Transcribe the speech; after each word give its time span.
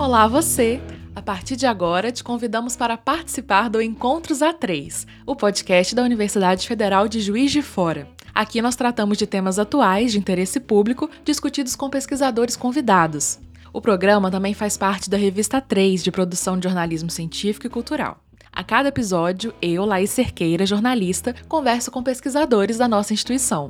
Olá, 0.00 0.26
você! 0.26 0.80
A 1.14 1.20
partir 1.20 1.56
de 1.56 1.66
agora, 1.66 2.10
te 2.10 2.24
convidamos 2.24 2.74
para 2.74 2.96
participar 2.96 3.68
do 3.68 3.82
Encontros 3.82 4.38
A3, 4.38 5.06
o 5.26 5.36
podcast 5.36 5.94
da 5.94 6.02
Universidade 6.02 6.66
Federal 6.66 7.06
de 7.06 7.20
Juiz 7.20 7.52
de 7.52 7.60
Fora. 7.60 8.08
Aqui 8.34 8.62
nós 8.62 8.74
tratamos 8.74 9.18
de 9.18 9.26
temas 9.26 9.58
atuais 9.58 10.12
de 10.12 10.18
interesse 10.18 10.58
público, 10.58 11.10
discutidos 11.22 11.76
com 11.76 11.90
pesquisadores 11.90 12.56
convidados. 12.56 13.38
O 13.74 13.80
programa 13.82 14.30
também 14.30 14.54
faz 14.54 14.74
parte 14.74 15.10
da 15.10 15.18
revista 15.18 15.60
3 15.60 16.02
de 16.02 16.10
produção 16.10 16.58
de 16.58 16.64
jornalismo 16.64 17.10
científico 17.10 17.66
e 17.66 17.70
cultural. 17.70 18.24
A 18.50 18.64
cada 18.64 18.88
episódio, 18.88 19.52
eu, 19.60 19.84
Laís 19.84 20.08
Cerqueira, 20.08 20.64
jornalista, 20.64 21.34
converso 21.46 21.90
com 21.90 22.02
pesquisadores 22.02 22.78
da 22.78 22.88
nossa 22.88 23.12
instituição. 23.12 23.68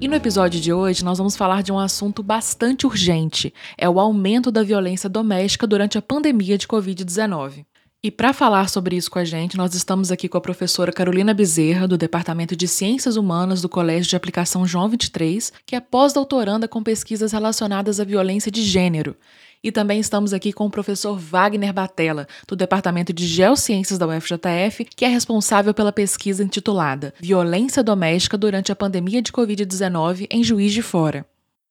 E 0.00 0.08
no 0.08 0.14
episódio 0.14 0.58
de 0.58 0.72
hoje 0.72 1.04
nós 1.04 1.18
vamos 1.18 1.36
falar 1.36 1.62
de 1.62 1.70
um 1.70 1.78
assunto 1.78 2.22
bastante 2.22 2.86
urgente: 2.86 3.52
é 3.76 3.86
o 3.86 4.00
aumento 4.00 4.50
da 4.50 4.62
violência 4.62 5.10
doméstica 5.10 5.66
durante 5.66 5.98
a 5.98 6.02
pandemia 6.02 6.56
de 6.56 6.66
Covid-19. 6.66 7.66
E 8.02 8.10
para 8.10 8.32
falar 8.32 8.70
sobre 8.70 8.96
isso 8.96 9.10
com 9.10 9.18
a 9.18 9.26
gente, 9.26 9.58
nós 9.58 9.74
estamos 9.74 10.10
aqui 10.10 10.26
com 10.26 10.38
a 10.38 10.40
professora 10.40 10.90
Carolina 10.90 11.34
Bezerra, 11.34 11.86
do 11.86 11.98
Departamento 11.98 12.56
de 12.56 12.66
Ciências 12.66 13.18
Humanas 13.18 13.60
do 13.60 13.68
Colégio 13.68 14.08
de 14.08 14.16
Aplicação 14.16 14.66
João 14.66 14.88
23, 14.88 15.52
que 15.66 15.76
é 15.76 15.80
pós-doutoranda 15.80 16.66
com 16.66 16.82
pesquisas 16.82 17.32
relacionadas 17.32 18.00
à 18.00 18.04
violência 18.04 18.50
de 18.50 18.62
gênero. 18.62 19.14
E 19.62 19.70
também 19.70 20.00
estamos 20.00 20.32
aqui 20.32 20.54
com 20.54 20.64
o 20.64 20.70
professor 20.70 21.18
Wagner 21.18 21.70
Batella, 21.70 22.26
do 22.48 22.56
Departamento 22.56 23.12
de 23.12 23.26
Geociências 23.26 23.98
da 23.98 24.06
UFJF, 24.06 24.86
que 24.96 25.04
é 25.04 25.08
responsável 25.08 25.74
pela 25.74 25.92
pesquisa 25.92 26.42
intitulada 26.42 27.12
Violência 27.20 27.82
Doméstica 27.82 28.38
durante 28.38 28.72
a 28.72 28.76
Pandemia 28.76 29.20
de 29.20 29.30
Covid-19 29.30 30.26
em 30.30 30.42
Juiz 30.42 30.72
de 30.72 30.80
Fora. 30.80 31.26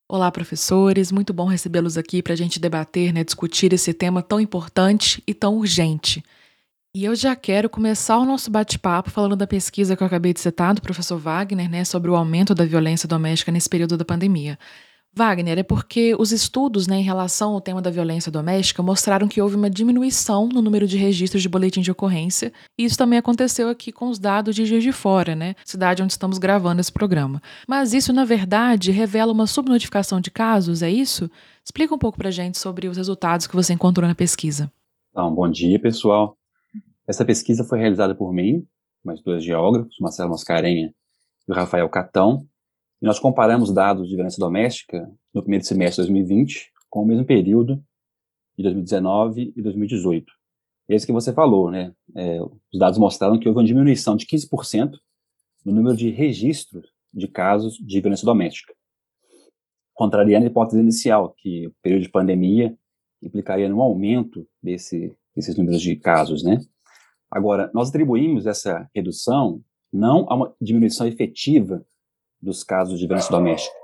Olá, 0.07 0.31
professores, 0.31 1.11
muito 1.11 1.33
bom 1.33 1.45
recebê-los 1.45 1.97
aqui 1.97 2.21
para 2.21 2.33
a 2.33 2.35
gente 2.35 2.59
debater, 2.59 3.11
né, 3.11 3.23
discutir 3.23 3.73
esse 3.73 3.91
tema 3.91 4.21
tão 4.21 4.39
importante 4.39 5.23
e 5.25 5.33
tão 5.33 5.57
urgente. 5.57 6.23
E 6.93 7.05
eu 7.05 7.15
já 7.15 7.35
quero 7.35 7.69
começar 7.69 8.17
o 8.19 8.25
nosso 8.25 8.51
bate-papo 8.51 9.09
falando 9.09 9.35
da 9.35 9.47
pesquisa 9.47 9.95
que 9.95 10.03
eu 10.03 10.07
acabei 10.07 10.33
de 10.33 10.39
citar 10.39 10.75
do 10.75 10.81
professor 10.81 11.17
Wagner, 11.17 11.69
né, 11.69 11.83
sobre 11.83 12.11
o 12.11 12.15
aumento 12.15 12.53
da 12.53 12.65
violência 12.65 13.07
doméstica 13.07 13.51
nesse 13.51 13.69
período 13.69 13.97
da 13.97 14.05
pandemia. 14.05 14.59
Wagner, 15.13 15.57
é 15.57 15.63
porque 15.63 16.15
os 16.17 16.31
estudos 16.31 16.87
né, 16.87 16.97
em 16.97 17.03
relação 17.03 17.53
ao 17.53 17.61
tema 17.61 17.81
da 17.81 17.89
violência 17.89 18.31
doméstica 18.31 18.83
mostraram 18.83 19.27
que 19.27 19.41
houve 19.41 19.55
uma 19.55 19.69
diminuição 19.69 20.47
no 20.47 20.61
número 20.61 20.87
de 20.87 20.97
registros 20.97 21.41
de 21.41 21.49
boletim 21.49 21.81
de 21.81 21.91
ocorrência, 21.91 22.53
e 22.77 22.85
isso 22.85 22.97
também 22.97 23.17
aconteceu 23.19 23.69
aqui 23.69 23.91
com 23.91 24.07
os 24.07 24.19
dados 24.19 24.55
de 24.55 24.65
Juiz 24.65 24.83
de 24.83 24.91
Fora, 24.91 25.35
né, 25.35 25.55
cidade 25.65 26.03
onde 26.03 26.13
estamos 26.13 26.37
gravando 26.37 26.79
esse 26.79 26.91
programa. 26.91 27.41
Mas 27.67 27.93
isso, 27.93 28.13
na 28.13 28.23
verdade, 28.23 28.91
revela 28.91 29.33
uma 29.33 29.47
subnotificação 29.47 30.21
de 30.21 30.31
casos, 30.31 30.81
é 30.81 30.89
isso? 30.89 31.29
Explica 31.63 31.93
um 31.93 31.99
pouco 31.99 32.17
para 32.17 32.31
gente 32.31 32.57
sobre 32.57 32.87
os 32.87 32.97
resultados 32.97 33.47
que 33.47 33.55
você 33.55 33.73
encontrou 33.73 34.07
na 34.07 34.15
pesquisa. 34.15 34.71
Então, 35.11 35.33
bom 35.33 35.49
dia, 35.49 35.79
pessoal. 35.79 36.37
Essa 37.07 37.25
pesquisa 37.25 37.63
foi 37.63 37.79
realizada 37.79 38.13
por 38.13 38.31
mim, 38.31 38.65
mais 39.03 39.21
dois 39.21 39.43
geógrafos, 39.43 39.95
Marcelo 39.99 40.29
Mascarenha 40.29 40.93
e 41.47 41.51
o 41.51 41.55
Rafael 41.55 41.89
Catão, 41.89 42.47
e 43.01 43.05
nós 43.05 43.19
comparamos 43.19 43.71
dados 43.73 44.07
de 44.07 44.15
violência 44.15 44.39
doméstica 44.39 45.09
no 45.33 45.41
primeiro 45.41 45.65
semestre 45.65 46.03
de 46.03 46.11
2020 46.11 46.71
com 46.89 47.03
o 47.03 47.05
mesmo 47.05 47.25
período 47.25 47.75
de 48.57 48.63
2019 48.63 49.53
e 49.55 49.61
2018. 49.61 50.25
Esse 50.89 51.05
que 51.05 51.13
você 51.13 51.31
falou, 51.31 51.69
né? 51.69 51.93
É, 52.15 52.41
os 52.41 52.79
dados 52.79 52.97
mostraram 52.97 53.39
que 53.39 53.47
houve 53.47 53.59
uma 53.59 53.65
diminuição 53.65 54.15
de 54.15 54.25
15% 54.25 54.97
no 55.63 55.71
número 55.71 55.95
de 55.95 56.09
registros 56.09 56.91
de 57.13 57.27
casos 57.27 57.75
de 57.77 58.01
violência 58.01 58.25
doméstica, 58.25 58.73
contrariando 59.93 60.45
a 60.45 60.49
hipótese 60.49 60.79
inicial, 60.79 61.33
que 61.37 61.67
o 61.67 61.73
período 61.81 62.03
de 62.03 62.09
pandemia 62.09 62.75
implicaria 63.21 63.73
um 63.73 63.81
aumento 63.81 64.47
desse, 64.61 65.15
desses 65.35 65.55
números 65.55 65.81
de 65.81 65.95
casos, 65.95 66.43
né? 66.43 66.59
Agora, 67.29 67.69
nós 67.73 67.89
atribuímos 67.89 68.47
essa 68.47 68.89
redução 68.93 69.61
não 69.91 70.25
a 70.29 70.35
uma 70.35 70.55
diminuição 70.59 71.07
efetiva 71.07 71.85
dos 72.41 72.63
casos 72.63 72.99
de 72.99 73.07
violência 73.07 73.31
doméstica, 73.31 73.75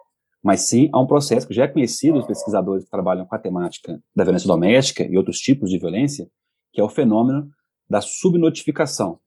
mas 0.44 0.62
sim 0.62 0.90
a 0.94 1.00
um 1.00 1.08
processo 1.08 1.48
que 1.48 1.54
já 1.54 1.64
é 1.64 1.68
conhecido 1.68 2.20
dos 2.20 2.28
pesquisadores 2.28 2.86
que 2.86 2.92
trabalham 2.92 3.26
com 3.26 3.36
a 3.36 3.40
temática 3.40 4.00
da 4.16 4.24
violência 4.24 4.48
doméstica 4.48 5.04
e 5.04 5.18
outros 5.18 5.40
tipos 5.40 5.70
de 5.70 5.78
violência, 5.78 6.30
que 6.72 6.80
é 6.80 6.84
o 6.84 6.90
fenômeno 6.90 7.50
da 7.90 8.02
subnotificação, 8.02 9.20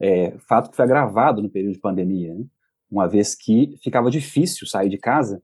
é, 0.00 0.36
fato 0.48 0.70
que 0.70 0.76
foi 0.76 0.84
agravado 0.84 1.42
no 1.42 1.50
período 1.50 1.74
de 1.74 1.80
pandemia, 1.80 2.34
né? 2.34 2.44
uma 2.90 3.06
vez 3.06 3.34
que 3.34 3.76
ficava 3.82 4.10
difícil 4.10 4.66
sair 4.66 4.88
de 4.88 4.98
casa 4.98 5.42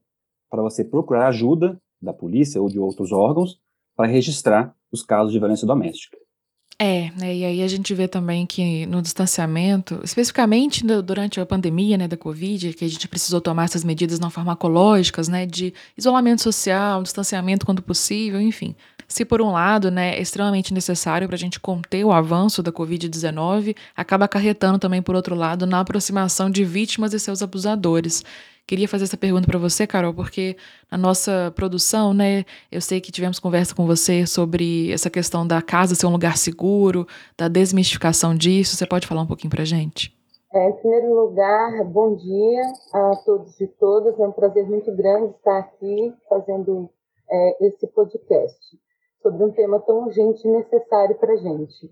para 0.49 0.61
você 0.61 0.83
procurar 0.83 1.27
ajuda 1.27 1.79
da 2.01 2.13
polícia 2.13 2.61
ou 2.61 2.67
de 2.67 2.79
outros 2.79 3.11
órgãos 3.11 3.59
para 3.95 4.07
registrar 4.07 4.75
os 4.91 5.03
casos 5.03 5.31
de 5.31 5.39
violência 5.39 5.67
doméstica. 5.67 6.17
É, 6.79 7.09
né, 7.17 7.35
e 7.35 7.43
aí 7.43 7.63
a 7.63 7.67
gente 7.67 7.91
vê 7.95 8.07
também 8.07 8.45
que 8.45 8.85
no 8.85 9.01
distanciamento, 9.01 9.99
especificamente 10.03 10.85
durante 11.01 11.39
a 11.39 11.45
pandemia, 11.45 11.97
né, 11.97 12.07
da 12.07 12.15
Covid, 12.15 12.71
que 12.73 12.85
a 12.85 12.87
gente 12.87 13.07
precisou 13.07 13.41
tomar 13.41 13.63
essas 13.63 13.83
medidas 13.83 14.19
não 14.19 14.29
farmacológicas, 14.29 15.27
né, 15.27 15.47
de 15.47 15.73
isolamento 15.97 16.43
social, 16.43 17.01
distanciamento 17.01 17.65
quando 17.65 17.81
possível, 17.81 18.39
enfim. 18.39 18.75
Se 19.07 19.25
por 19.25 19.41
um 19.41 19.51
lado, 19.53 19.89
né, 19.89 20.17
é 20.17 20.21
extremamente 20.21 20.71
necessário 20.71 21.27
para 21.27 21.35
a 21.35 21.39
gente 21.39 21.59
conter 21.59 22.03
o 22.03 22.11
avanço 22.11 22.61
da 22.61 22.71
Covid-19, 22.71 23.75
acaba 23.95 24.25
acarretando 24.25 24.77
também, 24.77 25.01
por 25.01 25.15
outro 25.15 25.33
lado, 25.33 25.65
na 25.65 25.79
aproximação 25.79 26.47
de 26.47 26.63
vítimas 26.63 27.11
e 27.11 27.19
seus 27.19 27.41
abusadores. 27.41 28.23
Queria 28.67 28.85
fazer 28.85 29.05
essa 29.05 29.15
pergunta 29.15 29.47
para 29.47 29.57
você, 29.57 29.87
Carol, 29.87 30.13
porque 30.13 30.57
na 30.91 30.97
nossa 30.97 31.53
produção, 31.55 32.13
né, 32.13 32.43
eu 32.69 32.81
sei 32.81 32.99
que 32.99 33.13
tivemos 33.13 33.39
conversa 33.39 33.73
com 33.73 33.87
você 33.87 34.27
sobre 34.27 34.91
essa 34.91 35.09
questão 35.09 35.47
da 35.47 35.61
casa 35.61 35.95
ser 35.95 36.05
um 36.05 36.11
lugar 36.11 36.35
seguro, 36.37 37.07
da 37.37 37.47
desmistificação 37.47 38.35
disso. 38.35 38.75
Você 38.75 38.85
pode 38.85 39.07
falar 39.07 39.21
um 39.21 39.25
pouquinho 39.25 39.51
para 39.51 39.63
gente? 39.63 40.13
É, 40.53 40.69
em 40.69 40.73
primeiro 40.73 41.13
lugar, 41.13 41.85
bom 41.85 42.13
dia 42.15 42.73
a 42.93 43.11
todos 43.25 43.57
e 43.61 43.67
todas. 43.67 44.19
É 44.19 44.27
um 44.27 44.33
prazer 44.33 44.67
muito 44.67 44.93
grande 44.93 45.31
estar 45.31 45.59
aqui 45.59 46.13
fazendo 46.27 46.89
é, 47.29 47.67
esse 47.67 47.87
podcast 47.87 48.59
sobre 49.21 49.45
um 49.45 49.51
tema 49.51 49.79
tão 49.79 50.03
urgente 50.03 50.45
e 50.45 50.51
necessário 50.51 51.15
para 51.15 51.31
a 51.31 51.37
gente. 51.37 51.89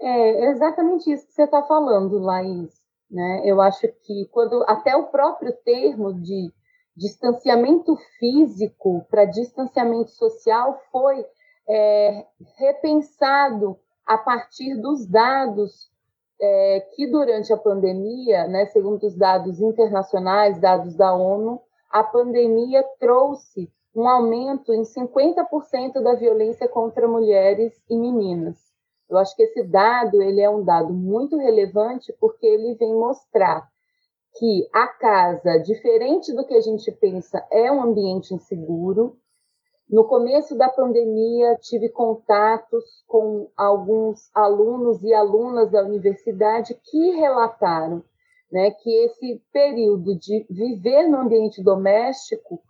É 0.00 0.50
exatamente 0.52 1.12
isso 1.12 1.26
que 1.26 1.34
você 1.34 1.44
está 1.44 1.62
falando, 1.64 2.18
Laís. 2.18 2.83
Né? 3.14 3.42
Eu 3.44 3.60
acho 3.60 3.86
que 4.02 4.26
quando 4.32 4.64
até 4.66 4.96
o 4.96 5.04
próprio 5.04 5.52
termo 5.64 6.12
de 6.12 6.52
distanciamento 6.96 7.96
físico 8.18 9.06
para 9.08 9.24
distanciamento 9.24 10.10
social 10.10 10.80
foi 10.90 11.24
é, 11.68 12.26
repensado 12.58 13.78
a 14.04 14.18
partir 14.18 14.74
dos 14.80 15.06
dados 15.06 15.88
é, 16.40 16.80
que 16.96 17.06
durante 17.06 17.52
a 17.52 17.56
pandemia, 17.56 18.48
né, 18.48 18.66
segundo 18.66 19.06
os 19.06 19.16
dados 19.16 19.60
internacionais, 19.60 20.60
dados 20.60 20.96
da 20.96 21.14
ONU, 21.14 21.60
a 21.88 22.02
pandemia 22.02 22.82
trouxe 22.98 23.70
um 23.94 24.08
aumento 24.08 24.74
em 24.74 24.82
50% 24.82 26.02
da 26.02 26.14
violência 26.16 26.66
contra 26.66 27.06
mulheres 27.06 27.80
e 27.88 27.96
meninas. 27.96 28.73
Eu 29.08 29.18
acho 29.18 29.34
que 29.36 29.42
esse 29.42 29.62
dado 29.64 30.22
ele 30.22 30.40
é 30.40 30.48
um 30.48 30.64
dado 30.64 30.92
muito 30.92 31.36
relevante 31.36 32.14
porque 32.20 32.46
ele 32.46 32.74
vem 32.74 32.94
mostrar 32.94 33.68
que 34.38 34.68
a 34.72 34.88
casa, 34.88 35.58
diferente 35.58 36.32
do 36.32 36.44
que 36.44 36.54
a 36.54 36.60
gente 36.60 36.90
pensa, 36.92 37.46
é 37.50 37.70
um 37.70 37.82
ambiente 37.82 38.34
inseguro. 38.34 39.16
No 39.88 40.04
começo 40.04 40.56
da 40.56 40.68
pandemia, 40.68 41.56
tive 41.60 41.88
contatos 41.88 43.04
com 43.06 43.48
alguns 43.56 44.30
alunos 44.34 45.02
e 45.02 45.12
alunas 45.12 45.70
da 45.70 45.84
universidade 45.84 46.74
que 46.82 47.10
relataram 47.10 48.02
né, 48.50 48.70
que 48.70 48.90
esse 49.04 49.42
período 49.52 50.16
de 50.16 50.46
viver 50.48 51.08
no 51.08 51.18
ambiente 51.18 51.62
doméstico 51.62 52.62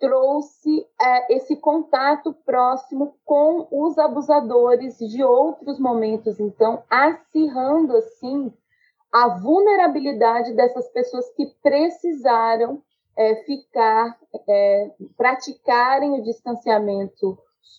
trouxe 0.00 0.86
é, 1.00 1.36
esse 1.36 1.54
contato 1.56 2.32
próximo 2.44 3.14
com 3.24 3.68
os 3.70 3.98
abusadores 3.98 4.98
de 4.98 5.22
outros 5.22 5.78
momentos, 5.78 6.40
então, 6.40 6.82
acirrando 6.88 7.94
assim 7.96 8.52
a 9.12 9.28
vulnerabilidade 9.38 10.54
dessas 10.54 10.88
pessoas 10.88 11.28
que 11.34 11.46
precisaram 11.62 12.82
é, 13.16 13.34
ficar, 13.44 14.18
é, 14.48 14.90
praticarem 15.16 16.12
o 16.12 16.22
distanciamento 16.22 17.38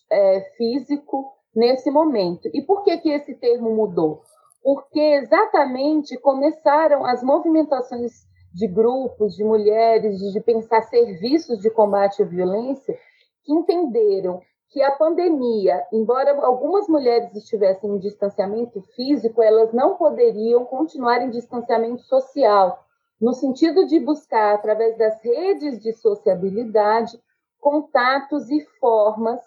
é, 0.09 0.41
físico 0.57 1.33
nesse 1.55 1.89
momento. 1.89 2.49
E 2.53 2.61
por 2.61 2.83
que, 2.83 2.97
que 2.97 3.09
esse 3.09 3.33
termo 3.35 3.73
mudou? 3.73 4.21
Porque 4.61 4.99
exatamente 4.99 6.17
começaram 6.19 7.03
as 7.03 7.23
movimentações 7.23 8.27
de 8.53 8.67
grupos, 8.67 9.35
de 9.35 9.43
mulheres, 9.43 10.19
de 10.19 10.41
pensar 10.41 10.81
serviços 10.83 11.59
de 11.59 11.69
combate 11.69 12.21
à 12.21 12.25
violência, 12.25 12.97
que 13.43 13.53
entenderam 13.53 14.41
que 14.69 14.81
a 14.81 14.91
pandemia, 14.91 15.85
embora 15.91 16.33
algumas 16.45 16.87
mulheres 16.87 17.35
estivessem 17.35 17.89
em 17.89 17.99
distanciamento 17.99 18.81
físico, 18.95 19.41
elas 19.41 19.73
não 19.73 19.95
poderiam 19.95 20.63
continuar 20.65 21.21
em 21.21 21.29
distanciamento 21.29 22.03
social, 22.03 22.85
no 23.19 23.33
sentido 23.33 23.85
de 23.85 23.99
buscar, 23.99 24.55
através 24.55 24.97
das 24.97 25.21
redes 25.21 25.79
de 25.79 25.93
sociabilidade, 25.93 27.19
contatos 27.59 28.49
e 28.49 28.65
formas 28.79 29.39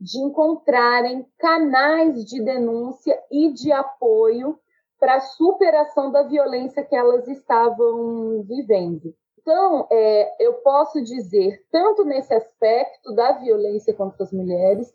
de 0.00 0.18
encontrarem 0.18 1.26
canais 1.38 2.24
de 2.24 2.42
denúncia 2.42 3.16
e 3.30 3.52
de 3.52 3.70
apoio 3.70 4.58
para 5.00 5.16
a 5.16 5.20
superação 5.20 6.12
da 6.12 6.22
violência 6.22 6.84
que 6.84 6.94
elas 6.94 7.26
estavam 7.26 8.42
vivendo. 8.42 9.14
Então, 9.40 9.88
é, 9.90 10.36
eu 10.38 10.54
posso 10.54 11.02
dizer, 11.02 11.64
tanto 11.72 12.04
nesse 12.04 12.34
aspecto 12.34 13.14
da 13.14 13.32
violência 13.32 13.94
contra 13.94 14.22
as 14.22 14.30
mulheres, 14.30 14.94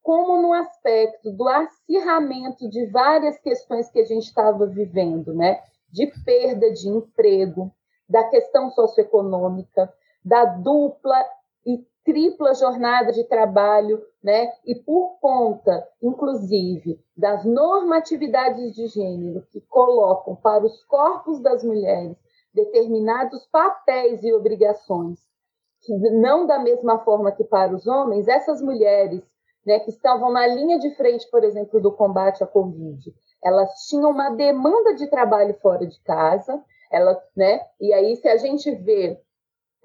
como 0.00 0.40
no 0.40 0.52
aspecto 0.52 1.32
do 1.32 1.48
acirramento 1.48 2.70
de 2.70 2.86
várias 2.86 3.38
questões 3.40 3.90
que 3.90 3.98
a 3.98 4.04
gente 4.04 4.24
estava 4.24 4.64
vivendo, 4.66 5.34
né? 5.34 5.60
De 5.90 6.06
perda 6.24 6.72
de 6.72 6.88
emprego, 6.88 7.70
da 8.08 8.24
questão 8.24 8.70
socioeconômica, 8.70 9.92
da 10.24 10.44
dupla 10.44 11.22
tripla 12.04 12.54
jornada 12.54 13.12
de 13.12 13.24
trabalho, 13.24 14.02
né? 14.22 14.52
E 14.64 14.74
por 14.74 15.18
conta, 15.20 15.86
inclusive, 16.02 16.98
das 17.16 17.44
normatividades 17.44 18.74
de 18.74 18.86
gênero 18.86 19.46
que 19.50 19.60
colocam 19.62 20.34
para 20.36 20.64
os 20.64 20.82
corpos 20.84 21.40
das 21.40 21.62
mulheres 21.62 22.16
determinados 22.52 23.46
papéis 23.46 24.22
e 24.24 24.32
obrigações, 24.32 25.20
que 25.82 25.94
não 25.94 26.46
da 26.46 26.58
mesma 26.58 26.98
forma 26.98 27.32
que 27.32 27.44
para 27.44 27.74
os 27.74 27.86
homens, 27.86 28.28
essas 28.28 28.60
mulheres 28.60 29.22
né, 29.64 29.78
que 29.80 29.90
estavam 29.90 30.32
na 30.32 30.46
linha 30.46 30.78
de 30.78 30.94
frente, 30.94 31.28
por 31.30 31.44
exemplo, 31.44 31.80
do 31.80 31.92
combate 31.92 32.42
à 32.42 32.46
Covid, 32.46 33.14
elas 33.42 33.86
tinham 33.88 34.10
uma 34.10 34.30
demanda 34.30 34.94
de 34.94 35.06
trabalho 35.06 35.54
fora 35.60 35.86
de 35.86 35.98
casa, 36.00 36.62
ela, 36.90 37.22
né, 37.36 37.60
e 37.80 37.92
aí 37.92 38.16
se 38.16 38.28
a 38.28 38.36
gente 38.36 38.70
vê 38.70 39.20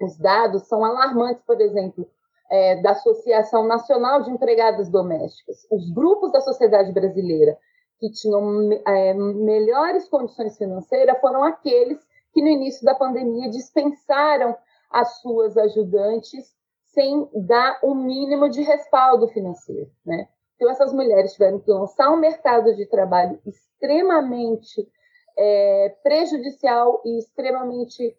os 0.00 0.16
dados 0.16 0.66
são 0.68 0.84
alarmantes, 0.84 1.42
por 1.46 1.60
exemplo, 1.60 2.08
é, 2.50 2.80
da 2.80 2.92
Associação 2.92 3.66
Nacional 3.66 4.22
de 4.22 4.30
Empregadas 4.30 4.88
Domésticas, 4.88 5.66
os 5.70 5.90
grupos 5.90 6.32
da 6.32 6.40
sociedade 6.40 6.92
brasileira 6.92 7.58
que 7.98 8.10
tinham 8.10 8.70
é, 8.86 9.14
melhores 9.14 10.08
condições 10.08 10.56
financeiras 10.56 11.18
foram 11.20 11.42
aqueles 11.42 11.98
que 12.32 12.42
no 12.42 12.48
início 12.48 12.84
da 12.84 12.94
pandemia 12.94 13.50
dispensaram 13.50 14.54
as 14.90 15.20
suas 15.20 15.56
ajudantes 15.56 16.54
sem 16.84 17.28
dar 17.34 17.78
o 17.82 17.92
um 17.92 17.94
mínimo 17.94 18.48
de 18.48 18.62
respaldo 18.62 19.28
financeiro, 19.28 19.90
né? 20.04 20.28
Então 20.54 20.70
essas 20.70 20.92
mulheres 20.92 21.32
tiveram 21.32 21.58
que 21.58 21.70
lançar 21.70 22.10
um 22.10 22.16
mercado 22.16 22.74
de 22.74 22.86
trabalho 22.86 23.38
extremamente 23.46 24.88
é, 25.36 25.94
prejudicial 26.02 27.02
e 27.04 27.18
extremamente 27.18 28.16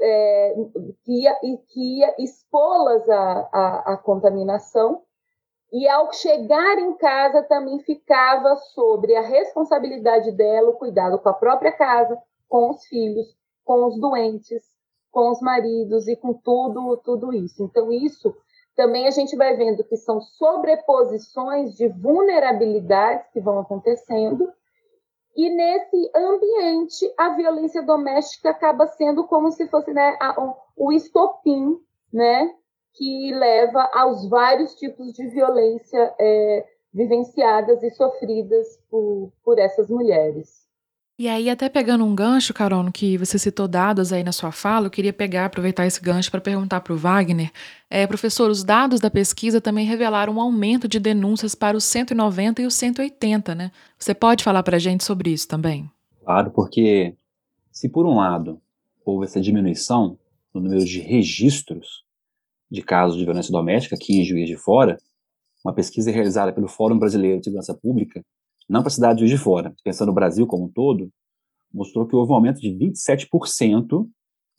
é, 0.00 0.54
que 1.04 1.22
ia, 1.22 1.38
ia 1.76 2.14
expô-las 2.18 3.08
à, 3.08 3.48
à, 3.52 3.92
à 3.92 3.96
contaminação 3.96 5.02
e 5.72 5.88
ao 5.88 6.12
chegar 6.12 6.78
em 6.78 6.96
casa 6.96 7.42
também 7.42 7.80
ficava 7.80 8.56
sobre 8.56 9.16
a 9.16 9.22
responsabilidade 9.22 10.30
dela 10.32 10.70
o 10.70 10.76
cuidado 10.76 11.18
com 11.18 11.28
a 11.28 11.34
própria 11.34 11.72
casa, 11.72 12.16
com 12.48 12.70
os 12.70 12.84
filhos, 12.86 13.26
com 13.64 13.86
os 13.86 13.98
doentes, 13.98 14.62
com 15.10 15.30
os 15.30 15.40
maridos 15.40 16.06
e 16.06 16.16
com 16.16 16.32
tudo, 16.32 16.96
tudo 16.98 17.32
isso. 17.32 17.64
Então, 17.64 17.92
isso 17.92 18.34
também 18.76 19.06
a 19.06 19.10
gente 19.10 19.36
vai 19.36 19.56
vendo 19.56 19.84
que 19.84 19.96
são 19.96 20.20
sobreposições 20.20 21.74
de 21.76 21.88
vulnerabilidades 21.88 23.28
que 23.32 23.40
vão 23.40 23.58
acontecendo, 23.58 24.52
e 25.36 25.50
nesse 25.50 26.10
ambiente 26.14 27.12
a 27.18 27.30
violência 27.30 27.82
doméstica 27.82 28.50
acaba 28.50 28.86
sendo 28.86 29.26
como 29.26 29.50
se 29.50 29.66
fosse 29.68 29.92
né, 29.92 30.16
a, 30.20 30.56
o 30.76 30.92
estopim, 30.92 31.78
né, 32.12 32.54
que 32.92 33.32
leva 33.32 33.90
aos 33.92 34.28
vários 34.28 34.74
tipos 34.76 35.12
de 35.12 35.26
violência 35.28 36.14
é, 36.18 36.66
vivenciadas 36.92 37.82
e 37.82 37.90
sofridas 37.90 38.78
por, 38.88 39.32
por 39.44 39.58
essas 39.58 39.90
mulheres. 39.90 40.63
E 41.16 41.28
aí, 41.28 41.48
até 41.48 41.68
pegando 41.68 42.04
um 42.04 42.12
gancho, 42.12 42.52
Carol, 42.52 42.90
que 42.90 43.16
você 43.16 43.38
citou 43.38 43.68
dados 43.68 44.12
aí 44.12 44.24
na 44.24 44.32
sua 44.32 44.50
fala, 44.50 44.86
eu 44.86 44.90
queria 44.90 45.12
pegar, 45.12 45.44
aproveitar 45.44 45.86
esse 45.86 46.00
gancho 46.00 46.28
para 46.28 46.40
perguntar 46.40 46.80
para 46.80 46.92
o 46.92 46.96
Wagner. 46.96 47.52
É, 47.88 48.04
professor, 48.04 48.50
os 48.50 48.64
dados 48.64 48.98
da 48.98 49.08
pesquisa 49.08 49.60
também 49.60 49.86
revelaram 49.86 50.34
um 50.34 50.40
aumento 50.40 50.88
de 50.88 50.98
denúncias 50.98 51.54
para 51.54 51.76
os 51.76 51.84
190 51.84 52.62
e 52.62 52.66
os 52.66 52.74
180, 52.74 53.54
né? 53.54 53.70
Você 53.96 54.12
pode 54.12 54.42
falar 54.42 54.64
para 54.64 54.74
a 54.74 54.80
gente 54.80 55.04
sobre 55.04 55.30
isso 55.30 55.46
também? 55.46 55.88
Claro, 56.24 56.50
porque 56.50 57.14
se 57.70 57.88
por 57.88 58.06
um 58.06 58.16
lado 58.16 58.60
houve 59.04 59.26
essa 59.26 59.40
diminuição 59.40 60.18
no 60.52 60.60
número 60.60 60.84
de 60.84 60.98
registros 60.98 62.02
de 62.68 62.82
casos 62.82 63.16
de 63.16 63.24
violência 63.24 63.52
doméstica 63.52 63.94
aqui 63.94 64.18
em 64.18 64.24
Juiz 64.24 64.48
de 64.48 64.56
Fora, 64.56 64.98
uma 65.64 65.72
pesquisa 65.72 66.10
realizada 66.10 66.52
pelo 66.52 66.66
Fórum 66.66 66.98
Brasileiro 66.98 67.38
de 67.38 67.44
Segurança 67.44 67.72
Pública 67.72 68.20
não 68.68 68.80
para 68.80 68.88
a 68.88 68.90
cidade 68.90 69.18
de 69.18 69.26
Juiz 69.26 69.38
de 69.38 69.44
Fora, 69.44 69.74
pensando 69.82 70.08
no 70.08 70.14
Brasil 70.14 70.46
como 70.46 70.64
um 70.64 70.72
todo, 70.72 71.10
mostrou 71.72 72.06
que 72.06 72.14
houve 72.14 72.32
um 72.32 72.34
aumento 72.34 72.60
de 72.60 72.68
27% 72.70 74.08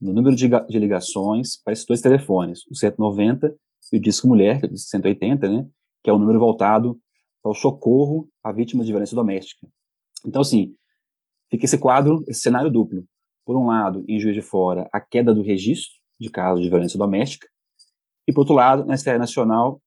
no 0.01 0.13
número 0.13 0.35
de, 0.35 0.47
de, 0.47 0.79
ligações 0.79 1.61
para 1.63 1.73
esses 1.73 1.85
dois 1.85 2.01
telefones, 2.01 2.67
o 2.69 2.75
190 2.75 3.55
e 3.93 3.97
o 3.97 3.99
Disco 3.99 4.27
Mulher, 4.27 4.59
que 4.59 4.67
é 4.67 4.69
o 4.69 4.77
180, 4.77 5.49
né, 5.49 5.67
que 6.03 6.09
é 6.09 6.13
o 6.13 6.17
um 6.17 6.19
número 6.19 6.39
voltado 6.39 6.99
para 7.41 7.51
o 7.51 7.55
socorro 7.55 8.27
a 8.43 8.51
vítimas 8.51 8.85
de 8.85 8.91
violência 8.91 9.15
doméstica. 9.15 9.67
Então, 10.25 10.41
assim, 10.41 10.75
fica 11.49 11.65
esse 11.65 11.77
quadro, 11.77 12.23
esse 12.27 12.41
cenário 12.41 12.69
duplo. 12.69 13.05
Por 13.45 13.55
um 13.55 13.67
lado, 13.67 14.03
em 14.07 14.19
Juiz 14.19 14.35
de 14.35 14.41
Fora, 14.41 14.89
a 14.91 14.99
queda 14.99 15.33
do 15.33 15.41
registro 15.41 15.93
de 16.19 16.29
casos 16.29 16.63
de 16.63 16.69
violência 16.69 16.97
doméstica, 16.97 17.47
e, 18.27 18.33
por 18.33 18.41
outro 18.41 18.55
lado, 18.55 18.85
na 18.85 18.95
esfera 18.95 19.19
nacional, 19.19 19.79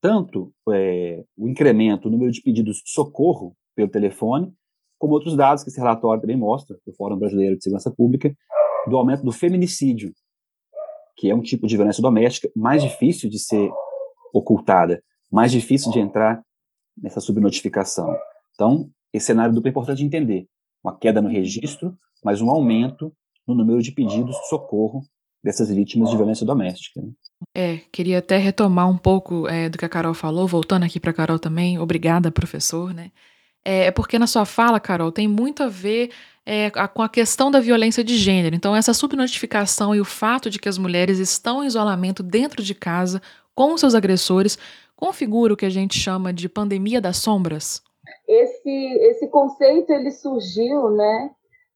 tanto 0.00 0.52
é, 0.70 1.24
o 1.36 1.48
incremento, 1.48 2.08
o 2.08 2.10
número 2.10 2.30
de 2.30 2.42
pedidos 2.42 2.78
de 2.78 2.90
socorro 2.90 3.56
pelo 3.74 3.88
telefone, 3.88 4.52
como 4.98 5.14
outros 5.14 5.36
dados 5.36 5.62
que 5.62 5.70
esse 5.70 5.78
relatório 5.78 6.20
também 6.20 6.36
mostra, 6.36 6.78
do 6.86 6.92
Fórum 6.94 7.18
Brasileiro 7.18 7.56
de 7.56 7.64
Segurança 7.64 7.90
Pública, 7.90 8.34
do 8.88 8.96
aumento 8.96 9.22
do 9.22 9.32
feminicídio, 9.32 10.12
que 11.16 11.30
é 11.30 11.34
um 11.34 11.42
tipo 11.42 11.66
de 11.66 11.76
violência 11.76 12.02
doméstica 12.02 12.50
mais 12.54 12.82
difícil 12.82 13.28
de 13.28 13.38
ser 13.38 13.70
ocultada, 14.32 15.02
mais 15.30 15.52
difícil 15.52 15.90
de 15.92 16.00
entrar 16.00 16.42
nessa 16.96 17.20
subnotificação. 17.20 18.16
Então, 18.54 18.88
esse 19.12 19.26
cenário 19.26 19.54
duplo 19.54 19.68
é 19.68 19.70
importante 19.70 19.98
de 19.98 20.04
entender. 20.04 20.46
Uma 20.82 20.96
queda 20.96 21.20
no 21.22 21.28
registro, 21.28 21.96
mas 22.22 22.40
um 22.40 22.50
aumento 22.50 23.12
no 23.46 23.54
número 23.54 23.82
de 23.82 23.92
pedidos 23.92 24.36
de 24.36 24.48
socorro 24.48 25.02
dessas 25.42 25.68
vítimas 25.68 26.10
de 26.10 26.16
violência 26.16 26.46
doméstica. 26.46 27.02
Né? 27.02 27.12
É, 27.54 27.76
queria 27.92 28.18
até 28.18 28.38
retomar 28.38 28.88
um 28.88 28.96
pouco 28.96 29.46
é, 29.46 29.68
do 29.68 29.76
que 29.76 29.84
a 29.84 29.88
Carol 29.88 30.14
falou, 30.14 30.48
voltando 30.48 30.84
aqui 30.84 30.98
para 30.98 31.10
a 31.10 31.14
Carol 31.14 31.38
também. 31.38 31.78
Obrigada, 31.78 32.32
professor, 32.32 32.94
né? 32.94 33.10
É, 33.64 33.86
é 33.86 33.90
porque 33.90 34.18
na 34.18 34.26
sua 34.26 34.44
fala, 34.44 34.78
Carol, 34.78 35.10
tem 35.10 35.26
muito 35.26 35.62
a 35.62 35.68
ver 35.68 36.10
é, 36.44 36.66
a, 36.74 36.86
com 36.86 37.02
a 37.02 37.08
questão 37.08 37.50
da 37.50 37.60
violência 37.60 38.04
de 38.04 38.16
gênero. 38.16 38.54
Então, 38.54 38.76
essa 38.76 38.92
subnotificação 38.92 39.94
e 39.94 40.00
o 40.00 40.04
fato 40.04 40.50
de 40.50 40.58
que 40.58 40.68
as 40.68 40.78
mulheres 40.78 41.18
estão 41.18 41.62
em 41.62 41.66
isolamento 41.66 42.22
dentro 42.22 42.62
de 42.62 42.74
casa 42.74 43.22
com 43.54 43.76
seus 43.78 43.94
agressores 43.94 44.58
configura 44.96 45.54
o 45.54 45.56
que 45.56 45.66
a 45.66 45.70
gente 45.70 45.98
chama 45.98 46.32
de 46.32 46.48
pandemia 46.48 47.00
das 47.00 47.16
sombras? 47.16 47.82
Esse, 48.28 48.98
esse 49.02 49.28
conceito 49.28 49.92
ele 49.92 50.10
surgiu, 50.10 50.90
né, 50.90 51.30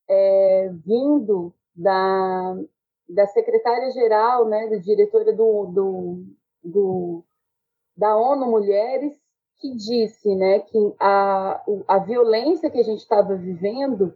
é, 0.08 0.70
vindo 0.84 1.52
da, 1.74 2.56
da 3.08 3.26
secretária-geral, 3.26 4.48
né, 4.48 4.68
da 4.68 4.76
diretora 4.76 5.32
do, 5.32 5.66
do, 5.66 6.24
do, 6.62 7.24
da 7.96 8.16
ONU 8.16 8.46
Mulheres, 8.50 9.14
que 9.58 9.74
disse 9.74 10.34
né, 10.34 10.60
que 10.60 10.94
a, 10.98 11.62
a 11.86 11.98
violência 11.98 12.70
que 12.70 12.78
a 12.78 12.84
gente 12.84 13.00
estava 13.00 13.34
vivendo 13.34 14.14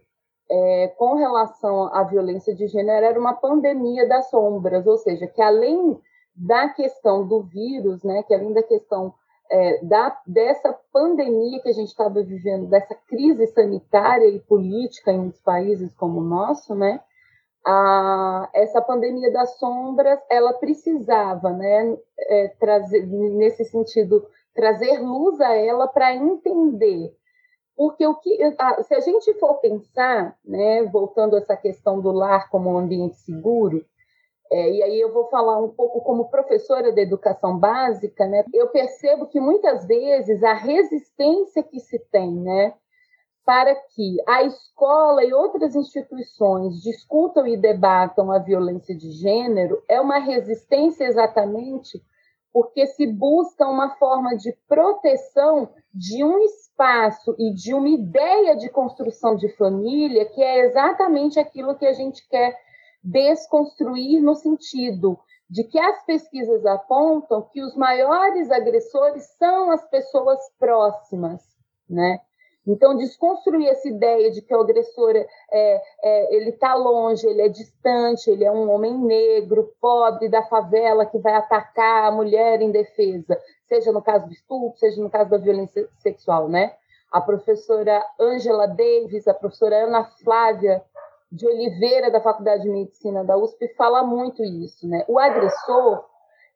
é, 0.51 0.89
com 0.99 1.15
relação 1.15 1.85
à 1.95 2.05
violência 2.05 2.55
de 2.55 2.67
gênero 2.67 3.05
era 3.05 3.19
uma 3.19 3.35
pandemia 3.35 4.07
das 4.07 4.29
sombras, 4.31 4.87
ou 4.87 4.99
seja, 4.99 5.27
que 5.27 5.41
além 5.41 5.99
da 6.35 6.69
questão 6.69 7.27
do 7.27 7.43
vírus, 7.43 8.03
né, 8.03 8.23
que 8.23 8.35
além 8.35 8.53
da 8.53 8.63
questão 8.63 9.15
é, 9.51 9.85
da, 9.85 10.19
dessa 10.27 10.73
pandemia 10.93 11.61
que 11.61 11.69
a 11.69 11.73
gente 11.73 11.89
estava 11.89 12.23
vivendo, 12.23 12.69
dessa 12.69 12.95
crise 12.95 13.47
sanitária 13.49 14.29
e 14.29 14.41
política 14.41 15.13
em 15.13 15.19
muitos 15.19 15.41
países 15.41 15.95
como 15.95 16.21
o 16.21 16.25
nosso, 16.25 16.75
né, 16.75 17.01
a, 17.65 18.49
essa 18.53 18.81
pandemia 18.81 19.33
das 19.33 19.59
sombras, 19.59 20.19
ela 20.31 20.53
precisava, 20.55 21.51
né, 21.51 21.97
é, 22.19 22.49
trazer 22.59 23.07
nesse 23.07 23.65
sentido 23.65 24.27
trazer 24.55 24.99
luz 25.01 25.41
a 25.41 25.55
ela 25.55 25.87
para 25.89 26.15
entender. 26.15 27.15
Porque 27.77 28.07
o 28.07 28.15
que, 28.17 28.39
se 28.85 28.95
a 28.95 29.01
gente 29.01 29.33
for 29.35 29.55
pensar, 29.55 30.37
né, 30.45 30.85
voltando 30.85 31.37
a 31.37 31.39
essa 31.39 31.57
questão 31.57 32.01
do 32.01 32.13
lar 32.13 32.51
como 32.51 32.71
um 32.71 32.79
ambiente 32.79 33.17
seguro, 33.17 33.85
é, 34.51 34.71
e 34.71 34.83
aí 34.83 35.01
eu 35.01 35.13
vou 35.13 35.29
falar 35.31 35.59
um 35.59 35.71
pouco 35.71 36.03
como 36.03 36.29
professora 36.29 36.93
de 36.93 37.01
educação 37.01 37.59
básica, 37.59 38.27
né, 38.27 38.45
eu 38.53 38.69
percebo 38.69 39.27
que 39.27 39.41
muitas 39.41 39.87
vezes 39.87 40.43
a 40.45 40.53
resistência 40.53 41.63
que 41.63 41.81
se 41.81 41.99
tem, 42.11 42.31
né, 42.31 42.75
para 43.45 43.75
que 43.75 44.17
a 44.29 44.43
escola 44.45 45.25
e 45.25 45.33
outras 45.33 45.75
instituições 45.75 46.81
discutam 46.83 47.47
e 47.47 47.57
debatam 47.57 48.31
a 48.31 48.39
violência 48.39 48.95
de 48.95 49.11
gênero 49.11 49.83
é 49.89 50.01
uma 50.01 50.19
resistência 50.19 51.05
exatamente 51.05 52.01
porque 52.53 52.87
se 52.87 53.07
busca 53.07 53.67
uma 53.67 53.97
forma 53.97 54.37
de 54.37 54.53
proteção 54.69 55.71
de 55.93 56.23
um 56.23 56.39
espaço 56.39 57.35
e 57.39 57.53
de 57.55 57.73
uma 57.73 57.89
ideia 57.89 58.57
de 58.57 58.69
construção 58.69 59.37
de 59.37 59.49
família 59.57 60.27
que 60.27 60.43
é 60.43 60.67
exatamente 60.67 61.41
aquilo 61.41 61.77
que 61.77 61.87
a 61.87 61.93
gente 61.93 62.27
quer 62.29 62.59
desconstruir 63.03 64.21
no 64.21 64.35
sentido 64.35 65.19
de 65.49 65.65
que 65.65 65.79
as 65.79 66.05
pesquisas 66.05 66.65
apontam 66.65 67.43
que 67.53 67.63
os 67.63 67.77
maiores 67.77 68.51
agressores 68.51 69.25
são 69.39 69.71
as 69.71 69.85
pessoas 69.89 70.39
próximas, 70.59 71.43
né? 71.89 72.21
Então, 72.67 72.97
desconstruir 72.97 73.69
essa 73.69 73.89
ideia 73.89 74.31
de 74.31 74.41
que 74.41 74.55
o 74.55 74.61
agressor 74.61 75.17
é, 75.17 75.27
é 75.51 76.37
ele 76.37 76.51
está 76.51 76.75
longe, 76.75 77.27
ele 77.27 77.43
é 77.43 77.49
distante, 77.49 78.31
ele 78.31 78.45
é 78.45 78.53
um 78.53 78.71
homem 78.71 78.97
negro, 78.97 79.75
pobre, 79.81 80.29
da 80.29 80.43
favela, 80.45 81.05
que 81.05 81.19
vai 81.19 81.35
atacar 81.35 82.07
a 82.07 82.13
mulher 82.13 82.63
indefesa, 82.63 83.37
seja 83.67 83.91
no 83.91 84.01
caso 84.01 84.27
do 84.27 84.33
estupro, 84.33 84.79
seja 84.79 85.03
no 85.03 85.11
caso 85.11 85.31
da 85.31 85.39
violência 85.39 85.89
sexual, 85.99 86.49
né? 86.49 86.73
A 87.11 87.21
professora 87.21 88.03
Angela 88.19 88.69
Davis, 88.69 89.27
a 89.27 89.35
professora 89.35 89.85
Ana 89.85 90.05
Flávia 90.23 90.83
de 91.33 91.47
Oliveira, 91.47 92.11
da 92.11 92.21
Faculdade 92.21 92.63
de 92.63 92.71
Medicina 92.71 93.25
da 93.25 93.37
USP, 93.37 93.75
fala 93.75 94.05
muito 94.05 94.45
isso, 94.45 94.89
né? 94.89 95.05
O 95.09 95.19
agressor, 95.19 96.05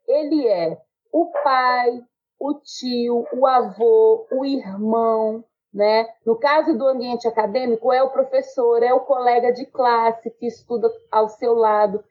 ele 0.07 0.47
é 0.47 0.81
o 1.13 1.27
pai, 1.43 2.01
o 2.39 2.55
tio, 2.55 3.27
o 3.33 3.47
avô, 3.47 4.27
o 4.31 4.45
irmão, 4.45 5.43
né? 5.73 6.07
No 6.25 6.37
caso 6.37 6.77
do 6.77 6.87
ambiente 6.87 7.29
acadêmico, 7.29 7.93
é 7.93 8.03
o 8.03 8.11
professor, 8.11 8.83
é 8.83 8.93
o 8.95 9.01
colega 9.01 9.53
de 9.53 9.67
classe 9.67 10.31
que 10.31 10.47
estuda 10.47 10.91
ao 11.11 11.29
seu 11.29 11.55
lado. 11.55 12.03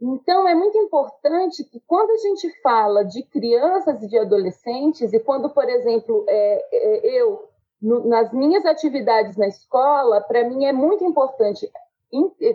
Então, 0.00 0.46
é 0.46 0.54
muito 0.54 0.76
importante 0.76 1.64
que, 1.64 1.80
quando 1.86 2.10
a 2.10 2.18
gente 2.18 2.50
fala 2.60 3.04
de 3.04 3.22
crianças 3.22 4.02
e 4.02 4.08
de 4.08 4.18
adolescentes, 4.18 5.12
e 5.12 5.18
quando, 5.18 5.48
por 5.50 5.68
exemplo, 5.68 6.24
é, 6.28 6.68
é, 6.72 7.06
eu, 7.20 7.48
no, 7.80 8.06
nas 8.06 8.32
minhas 8.32 8.66
atividades 8.66 9.36
na 9.36 9.48
escola, 9.48 10.20
para 10.20 10.44
mim 10.44 10.66
é 10.66 10.72
muito 10.72 11.02
importante 11.04 11.70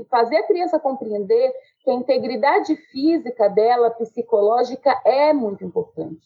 fazer 0.10 0.38
a 0.38 0.48
criança 0.48 0.80
compreender 0.80 1.52
que 1.84 1.92
a 1.92 1.94
integridade 1.94 2.76
física 2.92 3.50
dela, 3.50 3.90
psicológica, 3.92 5.00
é 5.04 5.34
muito 5.34 5.64
importante. 5.66 6.22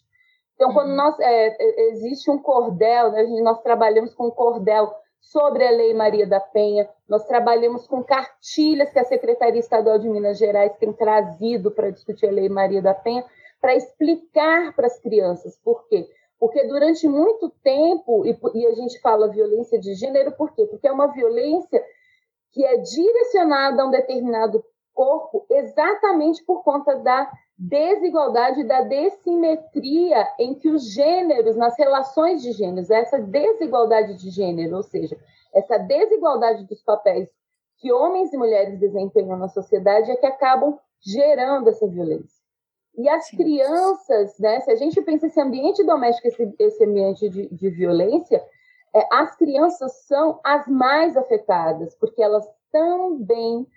Então, 0.55 0.73
quando 0.73 0.95
nós 0.95 1.19
é, 1.19 1.47
é, 1.47 1.89
existe 1.91 2.31
um 2.31 2.37
cordel, 2.37 3.11
né, 3.11 3.23
nós 3.41 3.61
trabalhamos 3.61 4.13
com 4.13 4.27
um 4.27 4.31
cordel 4.31 4.93
sobre 5.19 5.67
a 5.67 5.71
Lei 5.71 5.93
Maria 5.93 6.25
da 6.25 6.39
Penha, 6.39 6.87
nós 7.09 7.25
trabalhamos 7.25 7.87
com 7.87 8.03
cartilhas 8.03 8.89
que 8.91 8.99
a 8.99 9.03
Secretaria 9.03 9.59
Estadual 9.59 9.99
de 9.99 10.07
Minas 10.07 10.37
Gerais 10.37 10.77
tem 10.77 10.93
trazido 10.93 11.71
para 11.71 11.89
discutir 11.89 12.27
a 12.27 12.31
Lei 12.31 12.47
Maria 12.47 12.81
da 12.81 12.93
Penha, 12.93 13.25
para 13.59 13.75
explicar 13.75 14.73
para 14.75 14.87
as 14.87 14.99
crianças 14.99 15.57
por 15.63 15.87
quê. 15.87 16.07
Porque 16.39 16.65
durante 16.67 17.07
muito 17.07 17.49
tempo, 17.63 18.25
e, 18.25 18.37
e, 18.53 18.67
a 18.67 18.73
gente 18.73 18.99
fala 18.99 19.29
violência 19.29 19.79
de 19.79 19.95
gênero, 19.95 20.31
por 20.33 20.53
quê? 20.53 20.65
Porque 20.65 20.87
é 20.87 20.91
uma 20.91 21.07
violência 21.07 21.83
que 22.51 22.63
é 22.63 22.77
direcionada 22.77 23.81
a 23.81 23.87
um 23.87 23.91
determinado 23.91 24.63
corpo 24.93 25.45
exatamente 25.49 26.43
por 26.45 26.63
conta 26.63 26.95
da 26.95 27.29
desigualdade, 27.57 28.63
da 28.65 28.81
dessimetria 28.81 30.27
em 30.39 30.53
que 30.55 30.69
os 30.69 30.91
gêneros, 30.91 31.55
nas 31.55 31.77
relações 31.77 32.41
de 32.41 32.51
gêneros, 32.51 32.89
essa 32.89 33.17
desigualdade 33.19 34.15
de 34.15 34.29
gênero, 34.29 34.77
ou 34.77 34.83
seja, 34.83 35.17
essa 35.53 35.77
desigualdade 35.77 36.65
dos 36.65 36.81
papéis 36.83 37.29
que 37.77 37.91
homens 37.91 38.33
e 38.33 38.37
mulheres 38.37 38.79
desempenham 38.79 39.37
na 39.37 39.47
sociedade 39.47 40.11
é 40.11 40.15
que 40.15 40.25
acabam 40.25 40.77
gerando 41.01 41.69
essa 41.69 41.87
violência. 41.87 42.43
E 42.97 43.07
as 43.09 43.27
Sim. 43.27 43.37
crianças, 43.37 44.39
né, 44.39 44.61
se 44.61 44.71
a 44.71 44.75
gente 44.75 45.01
pensa 45.01 45.27
esse 45.27 45.39
ambiente 45.39 45.83
doméstico, 45.83 46.27
esse, 46.27 46.53
esse 46.57 46.83
ambiente 46.83 47.29
de, 47.29 47.47
de 47.53 47.69
violência, 47.69 48.43
é, 48.93 49.07
as 49.11 49.35
crianças 49.35 50.05
são 50.07 50.39
as 50.43 50.67
mais 50.67 51.17
afetadas, 51.17 51.93
porque 51.95 52.21
elas 52.21 52.47
também 52.71 53.67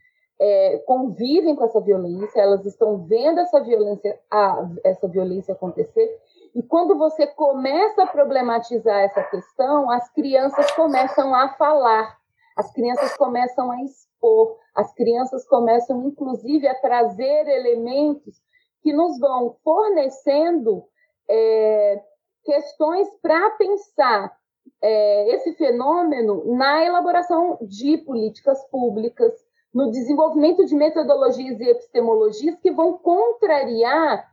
é, 0.41 0.79
convivem 0.87 1.57
com 1.57 1.65
essa 1.65 1.81
violência, 1.81 2.41
elas 2.41 2.65
estão 2.65 2.99
vendo 3.05 3.41
essa 3.41 3.61
violência, 3.61 4.19
a, 4.31 4.69
essa 4.85 5.09
violência 5.09 5.53
acontecer. 5.53 6.17
E 6.55 6.63
quando 6.63 6.97
você 6.97 7.27
começa 7.27 8.03
a 8.03 8.07
problematizar 8.07 9.01
essa 9.01 9.23
questão, 9.25 9.91
as 9.91 10.09
crianças 10.11 10.71
começam 10.73 11.35
a 11.35 11.51
falar, 11.55 12.17
as 12.57 12.73
crianças 12.73 13.17
começam 13.17 13.71
a 13.71 13.83
expor, 13.83 14.57
as 14.75 14.93
crianças 14.95 15.47
começam, 15.47 16.07
inclusive, 16.07 16.67
a 16.67 16.75
trazer 16.75 17.49
elementos 17.49 18.41
que 18.83 18.93
nos 18.93 19.19
vão 19.19 19.57
fornecendo 19.63 20.85
é, 21.29 22.03
questões 22.45 23.09
para 23.21 23.51
pensar 23.51 24.33
é, 24.81 25.35
esse 25.35 25.53
fenômeno 25.55 26.57
na 26.57 26.85
elaboração 26.85 27.59
de 27.61 27.99
políticas 27.99 28.65
públicas, 28.71 29.33
no 29.73 29.91
desenvolvimento 29.91 30.65
de 30.65 30.75
metodologias 30.75 31.61
e 31.61 31.71
epistemologias 31.71 32.59
que 32.61 32.71
vão 32.71 32.95
contrariar 32.95 34.27